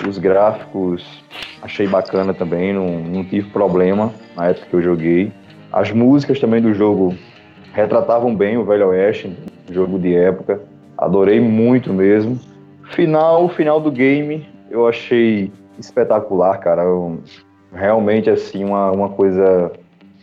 Os 0.05 0.17
gráficos 0.17 1.23
achei 1.61 1.87
bacana 1.87 2.33
também, 2.33 2.73
não, 2.73 2.99
não 2.99 3.23
tive 3.23 3.49
problema 3.49 4.13
na 4.35 4.47
época 4.47 4.67
que 4.67 4.75
eu 4.75 4.81
joguei. 4.81 5.31
As 5.71 5.91
músicas 5.91 6.39
também 6.39 6.61
do 6.61 6.73
jogo 6.73 7.15
retratavam 7.73 8.35
bem 8.35 8.57
o 8.57 8.65
Velho 8.65 8.89
Oeste, 8.89 9.35
jogo 9.71 9.97
de 9.99 10.15
época. 10.15 10.61
Adorei 10.97 11.39
muito 11.39 11.93
mesmo. 11.93 12.39
Final, 12.91 13.49
final 13.49 13.79
do 13.79 13.91
game, 13.91 14.47
eu 14.69 14.87
achei 14.87 15.51
espetacular, 15.77 16.57
cara. 16.59 16.83
Realmente, 17.73 18.29
assim, 18.29 18.63
uma, 18.63 18.91
uma 18.91 19.09
coisa 19.09 19.71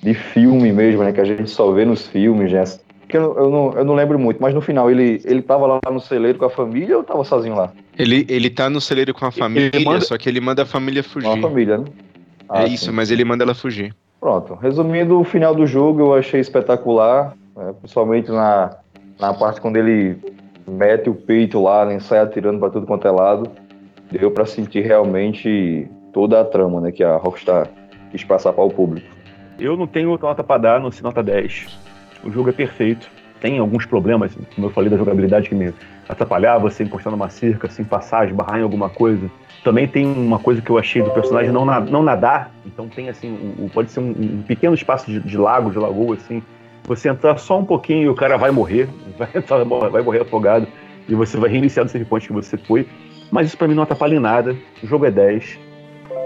de 0.02 0.14
filme 0.14 0.72
mesmo, 0.72 1.02
né? 1.04 1.12
Que 1.12 1.20
a 1.20 1.24
gente 1.24 1.48
só 1.50 1.70
vê 1.72 1.84
nos 1.84 2.06
filmes, 2.06 2.52
né? 2.52 2.64
eu, 3.08 3.36
eu, 3.36 3.50
não, 3.50 3.72
eu 3.72 3.84
não 3.84 3.94
lembro 3.94 4.18
muito, 4.18 4.40
mas 4.40 4.54
no 4.54 4.60
final 4.60 4.90
ele, 4.90 5.20
ele 5.24 5.42
tava 5.42 5.66
lá 5.66 5.80
no 5.90 6.00
celeiro 6.00 6.38
com 6.38 6.44
a 6.44 6.50
família 6.50 6.96
ou 6.96 7.04
tava 7.04 7.22
sozinho 7.24 7.54
lá? 7.54 7.72
Ele, 7.98 8.26
ele 8.28 8.50
tá 8.50 8.68
no 8.68 8.80
celeiro 8.80 9.14
com 9.14 9.24
a 9.24 9.30
família, 9.30 9.70
manda... 9.84 10.00
só 10.00 10.18
que 10.18 10.28
ele 10.28 10.40
manda 10.40 10.62
a 10.62 10.66
família 10.66 11.02
fugir. 11.02 11.28
Com 11.28 11.34
a 11.34 11.40
família, 11.40 11.78
né? 11.78 11.84
É 11.88 12.44
ah, 12.48 12.62
é 12.64 12.68
isso, 12.68 12.86
sim. 12.86 12.92
mas 12.92 13.10
ele 13.10 13.24
manda 13.24 13.44
ela 13.44 13.54
fugir. 13.54 13.94
Pronto. 14.20 14.54
Resumindo, 14.54 15.18
o 15.20 15.24
final 15.24 15.54
do 15.54 15.66
jogo 15.66 16.00
eu 16.00 16.14
achei 16.14 16.40
espetacular, 16.40 17.36
né? 17.56 17.74
principalmente 17.80 18.30
na, 18.30 18.76
na 19.18 19.32
parte 19.32 19.60
quando 19.60 19.76
ele 19.76 20.16
mete 20.66 21.08
o 21.08 21.14
peito 21.14 21.62
lá, 21.62 21.84
né? 21.84 22.00
sai 22.00 22.20
atirando 22.20 22.58
para 22.58 22.70
tudo 22.70 22.86
quanto 22.86 23.06
é 23.06 23.10
lado. 23.10 23.50
Deu 24.10 24.30
para 24.30 24.46
sentir 24.46 24.80
realmente 24.80 25.88
toda 26.12 26.40
a 26.40 26.44
trama 26.44 26.80
né? 26.80 26.92
que 26.92 27.02
a 27.02 27.16
Rockstar 27.16 27.68
quis 28.10 28.24
passar 28.24 28.52
para 28.52 28.64
o 28.64 28.70
público. 28.70 29.06
Eu 29.58 29.76
não 29.76 29.86
tenho 29.86 30.18
nota 30.18 30.42
para 30.42 30.60
dar 30.60 30.80
no 30.80 30.90
nota 31.02 31.22
10 31.22 31.84
o 32.24 32.30
jogo 32.30 32.48
é 32.48 32.52
perfeito. 32.52 33.08
Tem 33.40 33.58
alguns 33.58 33.84
problemas, 33.84 34.32
como 34.54 34.66
eu 34.66 34.70
falei, 34.70 34.88
da 34.88 34.96
jogabilidade 34.96 35.48
que 35.48 35.54
me 35.54 35.72
atrapalhava, 36.08 36.70
você 36.70 36.84
encostar 36.84 37.10
numa 37.10 37.28
cerca, 37.28 37.68
sem 37.68 37.84
passar, 37.84 38.26
esbarrar 38.26 38.58
em 38.58 38.62
alguma 38.62 38.88
coisa. 38.88 39.30
Também 39.62 39.88
tem 39.88 40.06
uma 40.06 40.38
coisa 40.38 40.60
que 40.60 40.70
eu 40.70 40.78
achei 40.78 41.02
do 41.02 41.10
personagem 41.10 41.50
não, 41.50 41.64
na, 41.64 41.80
não 41.80 42.02
nadar, 42.02 42.50
então 42.66 42.88
tem 42.88 43.08
assim, 43.08 43.56
um, 43.58 43.68
pode 43.68 43.90
ser 43.90 44.00
um, 44.00 44.10
um, 44.10 44.42
pequeno 44.46 44.74
espaço 44.74 45.10
de, 45.10 45.20
de, 45.20 45.38
lago, 45.38 45.70
de 45.70 45.78
lagoa, 45.78 46.16
assim. 46.16 46.42
Você 46.84 47.08
entrar 47.08 47.38
só 47.38 47.58
um 47.58 47.64
pouquinho 47.64 48.02
e 48.02 48.08
o 48.08 48.14
cara 48.14 48.36
vai 48.36 48.50
morrer, 48.50 48.88
vai, 49.16 49.28
entrar, 49.34 49.64
vai 49.64 50.02
morrer 50.02 50.20
afogado, 50.20 50.66
e 51.08 51.14
você 51.14 51.36
vai 51.38 51.50
reiniciar 51.50 51.84
no 51.84 51.90
save 51.90 52.04
point 52.04 52.26
que 52.26 52.32
você 52.32 52.56
foi. 52.56 52.86
Mas 53.30 53.48
isso 53.48 53.56
pra 53.56 53.66
mim 53.66 53.74
não 53.74 53.82
atrapalha 53.82 54.14
em 54.14 54.20
nada. 54.20 54.54
O 54.82 54.86
jogo 54.86 55.06
é 55.06 55.10
10. 55.10 55.58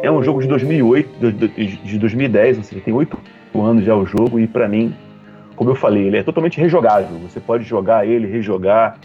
É 0.03 0.11
um 0.11 0.23
jogo 0.23 0.43
de 0.43 0.49
2008, 0.49 1.33
de, 1.33 1.77
de 1.77 1.99
2010, 1.99 2.59
ou 2.59 2.65
seja, 2.65 2.83
tem 2.83 2.93
8 2.93 3.19
anos 3.55 3.85
já 3.85 3.95
o 3.95 4.05
jogo, 4.05 4.39
e 4.39 4.47
para 4.47 4.69
mim 4.69 4.95
como 5.59 5.71
eu 5.71 5.75
falei, 5.75 6.07
ele 6.07 6.17
é 6.17 6.23
totalmente 6.23 6.61
rejogável. 6.61 7.19
Você 7.19 7.41
pode 7.41 7.65
jogar 7.65 8.07
ele, 8.07 8.29
rejogar. 8.29 8.97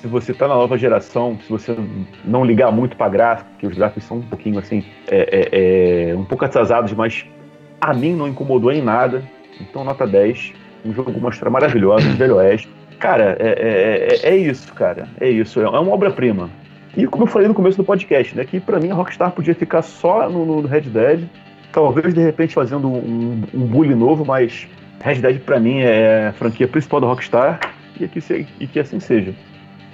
Se 0.00 0.06
você 0.06 0.30
está 0.30 0.46
na 0.46 0.54
nova 0.54 0.78
geração, 0.78 1.36
se 1.42 1.50
você 1.50 1.76
não 2.24 2.44
ligar 2.44 2.70
muito 2.70 2.96
para 2.96 3.08
gráfico, 3.08 3.50
que 3.58 3.66
os 3.66 3.76
gráficos 3.76 4.04
são 4.04 4.18
um 4.18 4.22
pouquinho 4.22 4.58
assim, 4.58 4.84
é, 5.08 5.28
é, 5.32 6.10
é, 6.10 6.14
um 6.14 6.24
pouco 6.24 6.44
atrasados, 6.44 6.92
mas 6.92 7.26
a 7.80 7.92
mim 7.92 8.14
não 8.14 8.28
incomodou 8.28 8.70
em 8.70 8.80
nada. 8.80 9.24
Então, 9.60 9.82
nota 9.82 10.06
10. 10.06 10.52
Um 10.84 10.94
jogo 10.94 11.12
com 11.12 11.18
uma 11.18 11.30
história 11.30 11.50
maravilhosa, 11.50 12.08
um 12.08 12.14
Velho 12.14 12.36
Oeste. 12.36 12.68
Cara, 13.00 13.36
é, 13.40 13.48
é, 13.48 14.28
é, 14.28 14.34
é, 14.34 14.36
isso, 14.36 14.72
cara. 14.72 15.08
É 15.20 15.28
isso. 15.28 15.60
É 15.60 15.68
uma 15.68 15.92
obra-prima. 15.92 16.48
E 16.96 17.04
como 17.06 17.24
eu 17.24 17.28
falei 17.28 17.48
no 17.48 17.54
começo 17.54 17.76
do 17.76 17.84
podcast, 17.84 18.36
né? 18.36 18.44
Que 18.44 18.60
pra 18.60 18.78
mim 18.78 18.90
a 18.90 18.94
Rockstar 18.94 19.32
podia 19.32 19.54
ficar 19.54 19.82
só 19.82 20.30
no, 20.30 20.62
no 20.62 20.68
Red 20.68 20.82
Dead. 20.82 21.28
Talvez 21.72 22.14
de 22.14 22.20
repente 22.20 22.54
fazendo 22.54 22.88
um, 22.88 23.42
um 23.52 23.66
bully 23.66 23.96
novo, 23.96 24.24
mas 24.24 24.68
Red 25.00 25.16
Dead 25.16 25.40
pra 25.40 25.58
mim 25.58 25.80
é 25.80 26.28
a 26.28 26.32
franquia 26.32 26.68
principal 26.68 27.00
da 27.00 27.08
Rockstar 27.08 27.60
e 28.00 28.06
que, 28.06 28.20
se, 28.20 28.46
e 28.60 28.66
que 28.66 28.78
assim 28.78 29.00
seja. 29.00 29.34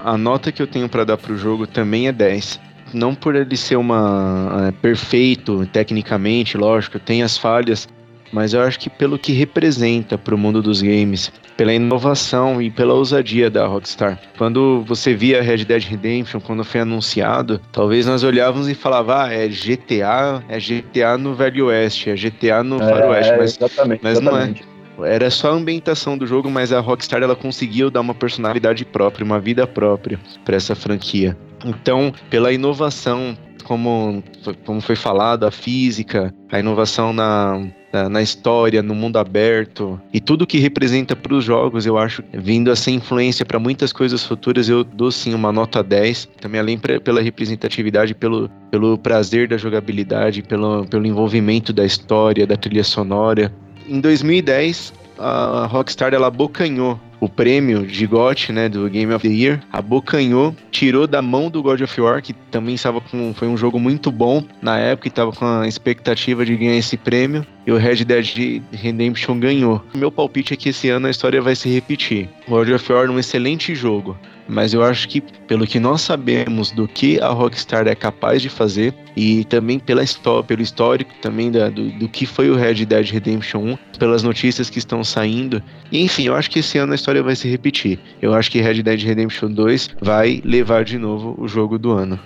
A 0.04 0.18
nota 0.18 0.52
que 0.52 0.60
eu 0.60 0.66
tenho 0.66 0.86
para 0.86 1.02
dar 1.02 1.16
pro 1.16 1.34
jogo 1.34 1.66
também 1.66 2.08
é 2.08 2.12
10. 2.12 2.60
Não 2.92 3.14
por 3.14 3.34
ele 3.34 3.56
ser 3.56 3.76
uma 3.76 4.66
é, 4.68 4.70
perfeito 4.70 5.66
tecnicamente, 5.72 6.58
lógico, 6.58 6.98
tem 6.98 7.22
as 7.22 7.38
falhas, 7.38 7.88
mas 8.30 8.52
eu 8.52 8.60
acho 8.60 8.78
que 8.78 8.90
pelo 8.90 9.18
que 9.18 9.32
representa 9.32 10.18
para 10.18 10.34
o 10.34 10.38
mundo 10.38 10.60
dos 10.60 10.82
games, 10.82 11.32
pela 11.56 11.72
inovação 11.72 12.60
e 12.60 12.70
pela 12.70 12.92
ousadia 12.92 13.48
da 13.48 13.66
Rockstar. 13.66 14.20
Quando 14.36 14.84
você 14.86 15.14
via 15.14 15.40
Red 15.40 15.64
Dead 15.64 15.82
Redemption, 15.82 16.38
quando 16.38 16.62
foi 16.64 16.82
anunciado, 16.82 17.58
talvez 17.72 18.04
nós 18.04 18.22
olhávamos 18.22 18.68
e 18.68 18.74
falava, 18.74 19.24
ah, 19.24 19.32
é 19.32 19.48
GTA, 19.48 20.44
é 20.50 20.58
GTA 20.58 21.16
no 21.16 21.34
Velho 21.34 21.66
Oeste, 21.66 22.10
é 22.10 22.14
GTA 22.14 22.62
no 22.62 22.76
é, 22.76 22.86
Faroeste, 22.86 23.32
mas, 23.38 23.56
exatamente, 23.56 24.00
mas 24.02 24.18
exatamente. 24.18 24.62
não 24.62 24.70
é. 24.70 24.73
Era 25.02 25.30
só 25.30 25.50
a 25.50 25.54
ambientação 25.54 26.16
do 26.16 26.26
jogo, 26.26 26.50
mas 26.50 26.72
a 26.72 26.80
Rockstar 26.80 27.22
ela 27.22 27.34
conseguiu 27.34 27.90
dar 27.90 28.00
uma 28.00 28.14
personalidade 28.14 28.84
própria, 28.84 29.24
uma 29.24 29.40
vida 29.40 29.66
própria 29.66 30.18
para 30.44 30.56
essa 30.56 30.74
franquia. 30.74 31.36
Então, 31.64 32.12
pela 32.30 32.52
inovação, 32.52 33.36
como, 33.64 34.22
como 34.64 34.80
foi 34.80 34.94
falado, 34.94 35.44
a 35.44 35.50
física, 35.50 36.32
a 36.52 36.60
inovação 36.60 37.12
na, 37.12 37.66
na, 37.92 38.08
na 38.08 38.22
história, 38.22 38.82
no 38.82 38.94
mundo 38.94 39.18
aberto 39.18 40.00
e 40.12 40.20
tudo 40.20 40.46
que 40.46 40.58
representa 40.58 41.16
para 41.16 41.34
os 41.34 41.44
jogos, 41.44 41.86
eu 41.86 41.96
acho, 41.96 42.22
vindo 42.32 42.70
a 42.70 42.76
ser 42.76 42.90
influência 42.90 43.44
para 43.46 43.58
muitas 43.58 43.92
coisas 43.92 44.24
futuras, 44.24 44.68
eu 44.68 44.84
dou 44.84 45.10
sim 45.10 45.34
uma 45.34 45.50
nota 45.50 45.82
10. 45.82 46.28
Também 46.40 46.60
além 46.60 46.78
pra, 46.78 47.00
pela 47.00 47.22
representatividade, 47.22 48.14
pelo, 48.14 48.50
pelo 48.70 48.98
prazer 48.98 49.48
da 49.48 49.56
jogabilidade, 49.56 50.42
pelo, 50.42 50.84
pelo 50.86 51.06
envolvimento 51.06 51.72
da 51.72 51.84
história, 51.84 52.46
da 52.46 52.56
trilha 52.56 52.84
sonora. 52.84 53.52
Em 53.86 54.00
2010, 54.00 54.92
a 55.18 55.66
Rockstar 55.66 56.14
ela 56.14 56.28
abocanhou 56.28 56.98
o 57.20 57.28
prêmio 57.28 57.86
de 57.86 58.06
GOT, 58.06 58.52
né, 58.52 58.68
do 58.68 58.88
Game 58.88 59.12
of 59.12 59.26
the 59.26 59.34
Year, 59.34 59.60
abocanhou, 59.72 60.54
tirou 60.70 61.06
da 61.06 61.22
mão 61.22 61.50
do 61.50 61.62
God 61.62 61.80
of 61.80 62.00
War, 62.00 62.22
que 62.22 62.32
também 62.32 62.74
estava 62.74 63.00
com 63.00 63.32
foi 63.34 63.48
um 63.48 63.56
jogo 63.56 63.78
muito 63.78 64.10
bom 64.10 64.44
na 64.60 64.78
época 64.78 65.08
e 65.08 65.10
estava 65.10 65.32
com 65.32 65.44
a 65.44 65.66
expectativa 65.66 66.44
de 66.44 66.56
ganhar 66.56 66.76
esse 66.76 66.96
prêmio, 66.96 67.46
e 67.66 67.72
o 67.72 67.76
Red 67.76 68.04
Dead 68.04 68.62
Redemption 68.72 69.38
ganhou. 69.38 69.82
O 69.94 69.98
meu 69.98 70.12
palpite 70.12 70.52
é 70.52 70.56
que 70.56 70.68
esse 70.68 70.88
ano 70.90 71.06
a 71.06 71.10
história 71.10 71.40
vai 71.40 71.56
se 71.56 71.68
repetir. 71.68 72.28
God 72.48 72.68
of 72.70 72.92
War 72.92 73.06
é 73.06 73.10
um 73.10 73.18
excelente 73.18 73.74
jogo, 73.74 74.16
mas 74.48 74.74
eu 74.74 74.82
acho 74.82 75.08
que, 75.08 75.20
pelo 75.20 75.66
que 75.66 75.80
nós 75.80 76.02
sabemos 76.02 76.70
do 76.70 76.86
que 76.86 77.20
a 77.20 77.28
Rockstar 77.28 77.86
é 77.86 77.94
capaz 77.94 78.42
de 78.42 78.48
fazer, 78.48 78.94
e 79.16 79.44
também 79.44 79.78
pela 79.78 80.02
história, 80.02 80.42
pelo 80.42 80.62
histórico 80.62 81.12
também 81.22 81.50
da, 81.50 81.68
do, 81.70 81.90
do 81.92 82.08
que 82.08 82.26
foi 82.26 82.50
o 82.50 82.56
Red 82.56 82.84
Dead 82.84 83.10
Redemption 83.10 83.60
1, 83.60 83.78
pelas 83.98 84.22
notícias 84.22 84.68
que 84.68 84.78
estão 84.78 85.02
saindo, 85.04 85.62
enfim, 85.92 86.24
eu 86.24 86.34
acho 86.34 86.50
que 86.50 86.58
esse 86.58 86.78
ano 86.78 86.92
a 86.92 86.96
história 86.96 87.13
vai 87.22 87.36
se 87.36 87.48
repetir. 87.48 87.98
Eu 88.20 88.34
acho 88.34 88.50
que 88.50 88.60
Red 88.60 88.82
Dead 88.82 89.02
Redemption 89.02 89.50
2 89.50 89.96
vai 90.00 90.42
levar 90.44 90.84
de 90.84 90.98
novo 90.98 91.34
o 91.38 91.48
jogo 91.48 91.78
do 91.78 91.92
ano. 91.92 92.18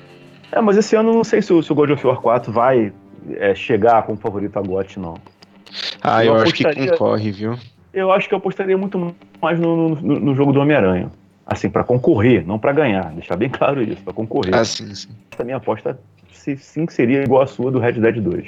É, 0.51 0.61
mas 0.61 0.77
esse 0.77 0.97
ano 0.97 1.13
não 1.13 1.25
sei 1.25 1.43
se 1.43 1.53
o, 1.53 1.63
se 1.63 1.71
o 1.71 1.75
God 1.75 1.91
of 1.91 2.07
War 2.07 2.21
4 2.21 2.53
vai 2.53 2.93
é, 3.33 3.55
chegar 3.55 4.03
como 4.05 4.19
favorito 4.19 4.59
a 4.59 4.63
GOT, 4.63 4.99
não. 4.99 5.15
Ah, 6.03 6.25
eu, 6.25 6.35
eu 6.35 6.43
acho 6.43 6.55
que 6.55 6.65
concorre, 6.65 7.31
viu? 7.31 7.59
Eu 7.93 8.11
acho 8.13 8.29
que 8.29 8.35
eu 8.35 8.39
apostaria 8.39 8.77
muito 8.79 9.15
mais 9.43 9.59
no, 9.59 9.91
no, 9.97 10.21
no 10.21 10.35
jogo 10.35 10.53
do 10.53 10.61
Homem-Aranha 10.61 11.11
assim, 11.49 11.71
para 11.71 11.83
concorrer, 11.83 12.47
não 12.47 12.59
para 12.59 12.73
ganhar, 12.73 13.11
deixar 13.13 13.35
bem 13.35 13.49
claro 13.49 13.83
isso, 13.83 14.03
para 14.03 14.13
concorrer. 14.13 14.55
Ah, 14.55 14.65
sim, 14.65 14.95
sim. 14.95 15.09
A 15.39 15.43
minha 15.43 15.57
aposta 15.57 15.99
sim 16.31 16.87
seria 16.89 17.23
igual 17.23 17.43
a 17.43 17.47
sua 17.47 17.71
do 17.71 17.79
Red 17.79 17.93
Dead 17.93 18.21
2. 18.21 18.47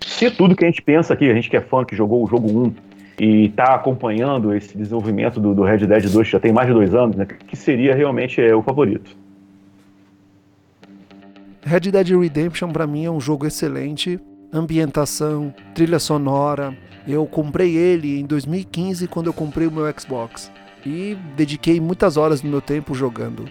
Se 0.00 0.30
tudo 0.32 0.56
que 0.56 0.64
a 0.64 0.68
gente 0.68 0.82
pensa 0.82 1.14
aqui, 1.14 1.30
a 1.30 1.34
gente 1.34 1.48
que 1.48 1.56
é 1.56 1.60
fã, 1.60 1.84
que 1.84 1.94
jogou 1.94 2.24
o 2.24 2.26
jogo 2.26 2.66
1 2.66 2.74
e 3.22 3.44
está 3.44 3.76
acompanhando 3.76 4.52
esse 4.52 4.76
desenvolvimento 4.76 5.38
do, 5.38 5.54
do, 5.54 5.62
Red 5.62 5.86
Dead 5.86 6.10
2, 6.10 6.26
que 6.26 6.32
já 6.32 6.40
tem 6.40 6.52
mais 6.52 6.66
de 6.66 6.74
dois 6.74 6.92
anos, 6.92 7.14
né, 7.14 7.24
que 7.24 7.54
seria 7.54 7.94
realmente 7.94 8.40
é, 8.40 8.52
o 8.52 8.60
favorito. 8.64 9.16
Red 11.62 11.92
Dead 11.92 12.08
Redemption 12.08 12.72
para 12.72 12.84
mim 12.84 13.04
é 13.04 13.10
um 13.12 13.20
jogo 13.20 13.46
excelente, 13.46 14.18
ambientação, 14.52 15.54
trilha 15.72 16.00
sonora. 16.00 16.76
Eu 17.06 17.24
comprei 17.24 17.76
ele 17.76 18.18
em 18.18 18.26
2015 18.26 19.06
quando 19.06 19.28
eu 19.28 19.32
comprei 19.32 19.68
o 19.68 19.70
meu 19.70 19.84
Xbox 19.96 20.50
e 20.84 21.16
dediquei 21.36 21.80
muitas 21.80 22.16
horas 22.16 22.40
do 22.40 22.48
meu 22.48 22.60
tempo 22.60 22.92
jogando. 22.92 23.44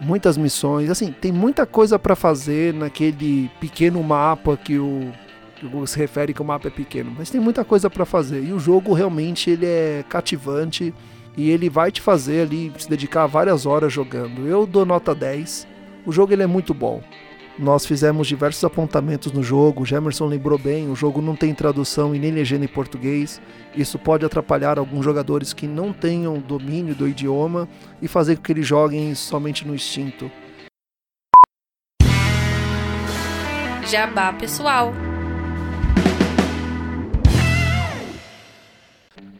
Muitas 0.00 0.36
missões, 0.38 0.88
assim, 0.88 1.10
tem 1.10 1.32
muita 1.32 1.66
coisa 1.66 1.98
para 1.98 2.14
fazer 2.14 2.72
naquele 2.72 3.50
pequeno 3.58 4.00
mapa 4.04 4.56
que 4.56 4.78
o 4.78 5.10
que 5.56 5.86
se 5.86 5.98
refere 5.98 6.34
que 6.34 6.42
o 6.42 6.44
mapa 6.44 6.68
é 6.68 6.70
pequeno, 6.70 7.12
mas 7.16 7.30
tem 7.30 7.40
muita 7.40 7.64
coisa 7.64 7.88
para 7.88 8.04
fazer 8.04 8.44
e 8.44 8.52
o 8.52 8.58
jogo 8.58 8.92
realmente 8.92 9.50
ele 9.50 9.66
é 9.66 10.04
cativante 10.08 10.94
e 11.36 11.50
ele 11.50 11.68
vai 11.68 11.90
te 11.90 12.00
fazer 12.00 12.42
ali 12.42 12.72
se 12.78 12.88
dedicar 12.88 13.26
várias 13.26 13.66
horas 13.66 13.92
jogando. 13.92 14.46
Eu 14.46 14.66
dou 14.66 14.84
nota 14.84 15.14
10. 15.14 15.66
O 16.04 16.12
jogo 16.12 16.32
ele 16.32 16.42
é 16.42 16.46
muito 16.46 16.72
bom. 16.72 17.02
Nós 17.58 17.86
fizemos 17.86 18.28
diversos 18.28 18.62
apontamentos 18.64 19.32
no 19.32 19.42
jogo, 19.42 19.82
o 19.82 19.86
Gemerson 19.86 20.26
lembrou 20.26 20.58
bem, 20.58 20.90
o 20.90 20.94
jogo 20.94 21.22
não 21.22 21.34
tem 21.34 21.54
tradução 21.54 22.14
e 22.14 22.18
nem 22.18 22.30
legenda 22.30 22.66
em 22.66 22.68
português. 22.68 23.40
Isso 23.74 23.98
pode 23.98 24.26
atrapalhar 24.26 24.78
alguns 24.78 25.02
jogadores 25.02 25.54
que 25.54 25.66
não 25.66 25.90
tenham 25.90 26.38
domínio 26.38 26.94
do 26.94 27.08
idioma 27.08 27.66
e 28.02 28.06
fazer 28.06 28.36
com 28.36 28.42
que 28.42 28.52
eles 28.52 28.66
joguem 28.66 29.14
somente 29.14 29.66
no 29.66 29.74
instinto. 29.74 30.30
Jabá 33.86 34.34
pessoal. 34.34 34.92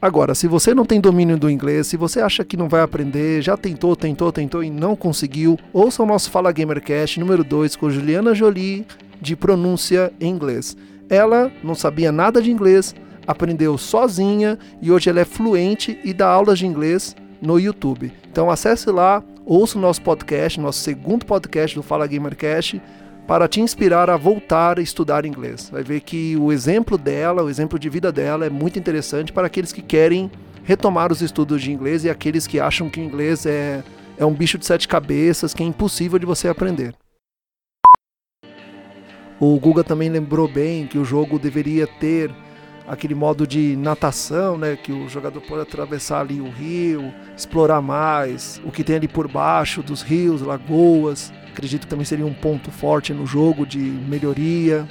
Agora, 0.07 0.37
se 0.37 0.47
você 0.47 0.73
não 0.73 0.85
tem 0.85 1.01
domínio 1.01 1.37
do 1.37 1.51
inglês, 1.51 1.89
se 1.89 1.97
você 1.97 2.21
acha 2.21 2.45
que 2.45 2.57
não 2.57 2.69
vai 2.69 2.81
aprender, 2.81 3.43
já 3.43 3.57
tentou, 3.57 3.97
tentou, 3.97 4.31
tentou 4.31 4.63
e 4.63 4.71
não 4.71 4.95
conseguiu, 4.95 5.59
ouça 5.73 6.01
o 6.01 6.07
nosso 6.07 6.31
Fala 6.31 6.53
Gamercast 6.53 7.19
número 7.19 7.43
2 7.43 7.75
com 7.75 7.91
Juliana 7.91 8.33
Jolie 8.33 8.87
de 9.21 9.35
pronúncia 9.35 10.13
em 10.21 10.29
inglês. 10.29 10.77
Ela 11.11 11.51
não 11.61 11.75
sabia 11.75 12.13
nada 12.13 12.41
de 12.41 12.53
inglês, 12.53 12.95
aprendeu 13.27 13.77
sozinha 13.77 14.57
e 14.81 14.93
hoje 14.93 15.11
ela 15.11 15.19
é 15.19 15.25
fluente 15.25 15.99
e 16.05 16.15
dá 16.15 16.29
aulas 16.29 16.61
de 16.61 16.67
inglês 16.69 17.17
no 17.43 17.59
YouTube. 17.59 18.13
Então 18.31 18.49
acesse 18.49 18.89
lá, 18.93 19.25
ouça 19.45 19.77
o 19.77 19.81
nosso 19.81 20.03
podcast, 20.03 20.61
nosso 20.61 20.79
segundo 20.79 21.27
podcast 21.27 21.75
do 21.75 21.83
Fala 21.83 22.07
Gamercast 22.07 22.81
para 23.27 23.49
te 23.49 23.61
inspirar 23.61 24.09
a 24.09 24.17
voltar 24.17 24.79
a 24.79 24.83
estudar 24.83 25.25
inglês. 25.25 25.69
Vai 25.71 25.83
ver 25.83 26.01
que 26.01 26.37
o 26.37 26.53
exemplo 26.53 26.97
dela, 26.97 27.43
o 27.43 27.51
exemplo 27.51 27.79
de 27.79 27.89
vida 27.89 28.13
dela 28.13 28.47
é 28.47 28.51
muito 28.51 28.79
interessante 28.79 29.33
para 29.33 29.49
aqueles 29.49 29.73
que 29.73 29.83
querem 29.83 30.31
retomar 30.63 31.11
os 31.11 31.21
estudos 31.21 31.61
de 31.61 31.73
inglês 31.73 32.05
e 32.05 32.11
aqueles 32.11 32.47
que 32.47 32.61
acham 32.61 32.89
que 32.89 33.01
o 33.01 33.05
inglês 33.05 33.45
é, 33.45 33.83
é 34.17 34.25
um 34.25 34.33
bicho 34.33 34.59
de 34.59 34.67
sete 34.67 34.87
cabeças 34.87 35.53
que 35.53 35.63
é 35.63 35.67
impossível 35.67 36.19
de 36.19 36.27
você 36.27 36.49
aprender. 36.49 36.95
O 39.41 39.59
Guga 39.59 39.85
também 39.85 40.09
lembrou 40.09 40.49
bem 40.49 40.87
que 40.87 40.97
o 40.97 41.05
jogo 41.05 41.39
deveria 41.39 41.87
ter 41.87 42.31
aquele 42.87 43.15
modo 43.15 43.47
de 43.47 43.77
natação, 43.77 44.57
né, 44.57 44.77
que 44.77 44.93
o 44.93 45.09
jogador 45.09 45.41
pode 45.41 45.63
atravessar 45.63 46.21
ali 46.21 46.41
o 46.41 46.49
rio, 46.49 47.13
explorar 47.37 47.83
mais 47.83 48.61
o 48.65 48.71
que 48.71 48.85
tem 48.85 48.97
ali 48.97 49.09
por 49.09 49.27
baixo 49.27 49.83
dos 49.83 50.03
rios, 50.03 50.41
lagoas 50.41 51.33
acredito 51.57 51.83
que 51.83 51.87
também 51.87 52.05
seria 52.05 52.27
um 52.27 52.35
ponto 52.35 52.71
forte 52.71 53.15
no 53.15 53.27
jogo 53.27 53.67
de 53.67 53.79
melhoria. 53.79 54.87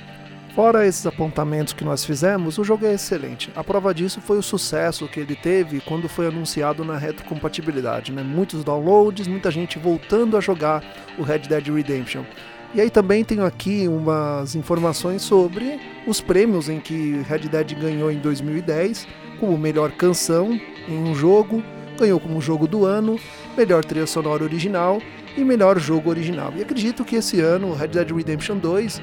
Fora 0.55 0.87
esses 0.87 1.05
apontamentos 1.05 1.73
que 1.73 1.83
nós 1.83 2.03
fizemos, 2.03 2.57
o 2.57 2.63
jogo 2.63 2.87
é 2.87 2.93
excelente. 2.93 3.51
A 3.55 3.63
prova 3.63 3.93
disso 3.93 4.19
foi 4.19 4.37
o 4.37 4.41
sucesso 4.41 5.07
que 5.07 5.19
ele 5.19 5.35
teve 5.35 5.79
quando 5.81 6.09
foi 6.09 6.27
anunciado 6.27 6.83
na 6.83 6.97
retrocompatibilidade. 6.97 8.11
Né? 8.11 8.23
Muitos 8.23 8.63
downloads, 8.63 9.27
muita 9.27 9.51
gente 9.51 9.77
voltando 9.77 10.37
a 10.37 10.41
jogar 10.41 10.83
o 11.19 11.23
Red 11.23 11.39
Dead 11.39 11.67
Redemption. 11.67 12.23
E 12.73 12.81
aí 12.81 12.89
também 12.89 13.23
tenho 13.23 13.45
aqui 13.45 13.87
umas 13.87 14.55
informações 14.55 15.21
sobre 15.21 15.79
os 16.07 16.19
prêmios 16.19 16.67
em 16.67 16.79
que 16.79 17.21
Red 17.27 17.47
Dead 17.49 17.73
ganhou 17.75 18.11
em 18.11 18.17
2010, 18.17 19.07
como 19.39 19.57
melhor 19.57 19.91
canção 19.91 20.59
em 20.87 20.97
um 20.97 21.13
jogo, 21.13 21.63
ganhou 21.99 22.19
como 22.19 22.41
jogo 22.41 22.67
do 22.67 22.85
ano, 22.85 23.19
melhor 23.55 23.83
trilha 23.85 24.07
sonora 24.07 24.43
original 24.43 25.01
e 25.37 25.43
melhor 25.43 25.79
jogo 25.79 26.09
original. 26.09 26.53
E 26.55 26.61
acredito 26.61 27.03
que 27.03 27.15
esse 27.15 27.39
ano, 27.39 27.73
Red 27.73 27.89
Dead 27.89 28.11
Redemption 28.11 28.57
2 28.57 29.01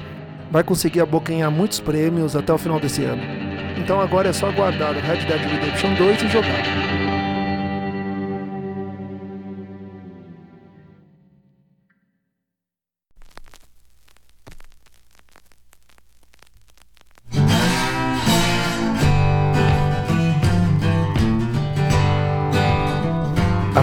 vai 0.51 0.63
conseguir 0.63 1.01
abocanhar 1.01 1.51
muitos 1.51 1.79
prêmios 1.79 2.35
até 2.35 2.53
o 2.53 2.57
final 2.57 2.79
desse 2.79 3.03
ano. 3.03 3.21
Então 3.77 3.99
agora 3.99 4.29
é 4.29 4.33
só 4.33 4.47
aguardar 4.47 4.91
o 4.95 4.99
Red 4.99 5.25
Dead 5.25 5.41
Redemption 5.41 5.93
2 5.95 6.23
e 6.23 6.27
jogar. 6.27 7.12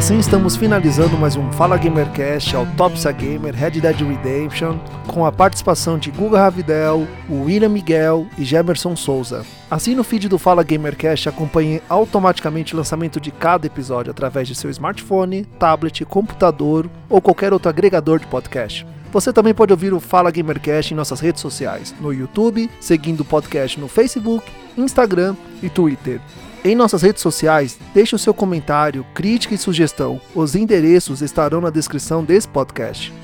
Assim 0.00 0.18
estamos 0.18 0.56
finalizando 0.56 1.18
mais 1.18 1.36
um 1.36 1.52
Fala 1.52 1.76
Gamercast 1.76 2.56
Autópsia 2.56 3.12
Gamer 3.12 3.54
Red 3.54 3.72
Dead 3.72 4.00
Redemption 4.00 4.78
com 5.06 5.26
a 5.26 5.30
participação 5.30 5.98
de 5.98 6.10
Guga 6.10 6.38
Ravidel, 6.38 7.06
William 7.28 7.68
Miguel 7.68 8.26
e 8.38 8.42
Gemerson 8.42 8.96
Souza. 8.96 9.44
Assim 9.70 9.94
no 9.94 10.02
feed 10.02 10.26
do 10.26 10.38
Fala 10.38 10.64
Gamercast 10.64 11.28
acompanhe 11.28 11.82
automaticamente 11.86 12.72
o 12.72 12.78
lançamento 12.78 13.20
de 13.20 13.30
cada 13.30 13.66
episódio 13.66 14.10
através 14.10 14.48
de 14.48 14.54
seu 14.54 14.70
smartphone, 14.70 15.44
tablet, 15.58 16.02
computador 16.06 16.88
ou 17.06 17.20
qualquer 17.20 17.52
outro 17.52 17.68
agregador 17.68 18.18
de 18.20 18.26
podcast. 18.26 18.86
Você 19.12 19.34
também 19.34 19.52
pode 19.52 19.70
ouvir 19.70 19.92
o 19.92 20.00
Fala 20.00 20.30
Gamercast 20.30 20.94
em 20.94 20.96
nossas 20.96 21.20
redes 21.20 21.42
sociais, 21.42 21.94
no 22.00 22.10
YouTube, 22.10 22.70
seguindo 22.80 23.20
o 23.20 23.24
podcast 23.24 23.78
no 23.78 23.86
Facebook, 23.86 24.50
Instagram 24.78 25.36
e 25.62 25.68
Twitter. 25.68 26.22
Em 26.62 26.74
nossas 26.74 27.00
redes 27.00 27.22
sociais, 27.22 27.78
deixe 27.94 28.14
o 28.14 28.18
seu 28.18 28.34
comentário, 28.34 29.02
crítica 29.14 29.54
e 29.54 29.58
sugestão. 29.58 30.20
Os 30.34 30.54
endereços 30.54 31.22
estarão 31.22 31.58
na 31.58 31.70
descrição 31.70 32.22
desse 32.22 32.46
podcast. 32.46 33.14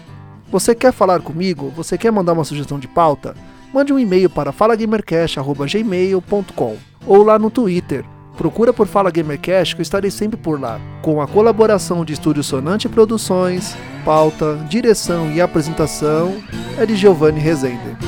Você 0.50 0.74
quer 0.74 0.90
falar 0.90 1.20
comigo? 1.20 1.70
Você 1.76 1.98
quer 1.98 2.10
mandar 2.10 2.32
uma 2.32 2.44
sugestão 2.44 2.78
de 2.78 2.88
pauta? 2.88 3.34
Mande 3.74 3.92
um 3.92 3.98
e-mail 3.98 4.30
para 4.30 4.52
falagamercast.gmail.com 4.52 6.76
ou 7.06 7.22
lá 7.22 7.38
no 7.38 7.50
Twitter. 7.50 8.06
Procura 8.38 8.72
por 8.72 8.86
Fala 8.86 9.10
Gamercast 9.10 9.74
que 9.74 9.80
eu 9.80 9.82
estarei 9.82 10.10
sempre 10.10 10.38
por 10.38 10.58
lá, 10.58 10.80
com 11.02 11.20
a 11.20 11.26
colaboração 11.26 12.06
de 12.06 12.14
Estúdio 12.14 12.42
Sonante 12.42 12.88
Produções, 12.88 13.76
pauta, 14.04 14.56
direção 14.68 15.30
e 15.32 15.42
apresentação 15.42 16.42
é 16.78 16.86
de 16.86 16.96
Giovanni 16.96 17.40
Rezende. 17.40 18.05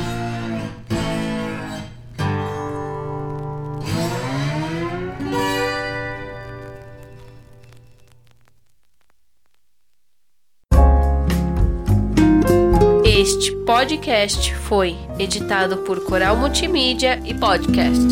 Podcast 13.89 14.55
foi 14.55 14.99
editado 15.19 15.79
por 15.79 16.05
Coral 16.05 16.37
Multimídia 16.37 17.19
e 17.25 17.33
Podcast. 17.33 18.07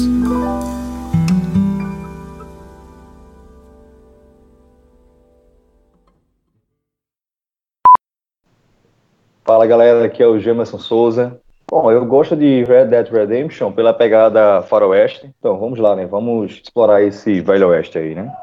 Fala 9.44 9.66
galera, 9.66 10.06
aqui 10.06 10.22
é 10.22 10.26
o 10.26 10.38
Gemerson 10.38 10.78
Souza. 10.78 11.38
Bom, 11.70 11.92
eu 11.92 12.06
gosto 12.06 12.34
de 12.34 12.64
Red 12.64 12.86
Dead 12.86 13.08
Redemption 13.10 13.70
pela 13.70 13.92
pegada 13.92 14.62
faroeste. 14.62 15.30
Então 15.38 15.58
vamos 15.58 15.78
lá, 15.78 15.94
né? 15.94 16.06
Vamos 16.06 16.52
explorar 16.52 17.02
esse 17.02 17.42
velho 17.42 17.68
oeste 17.68 17.98
aí, 17.98 18.14
né? 18.14 18.34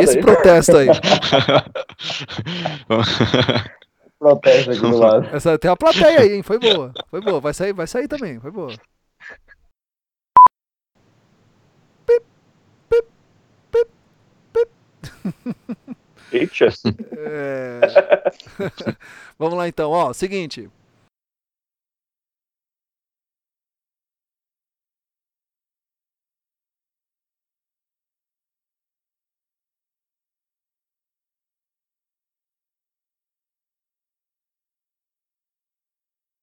Esse 0.00 0.20
protesto 0.20 0.76
aí. 0.76 0.88
Protesto 4.18 4.70
aqui 4.70 4.80
do 4.80 4.96
lado. 4.96 5.28
Essa, 5.34 5.58
tem 5.58 5.70
uma 5.70 5.76
plateia 5.76 6.20
aí, 6.20 6.36
hein? 6.36 6.42
Foi 6.42 6.58
boa. 6.58 6.92
Foi 7.10 7.20
boa. 7.20 7.40
Vai 7.40 7.52
sair, 7.52 7.72
vai 7.72 7.86
sair 7.86 8.08
também. 8.08 8.40
Foi 8.40 8.50
boa. 8.50 8.72
Pip, 12.06 12.24
pip, 12.88 13.06
pip, 13.70 13.90
pip. 14.52 14.70
Eita. 16.32 16.66
É... 17.18 17.80
Vamos 19.38 19.58
lá 19.58 19.68
então, 19.68 19.90
ó, 19.90 20.12
seguinte. 20.12 20.70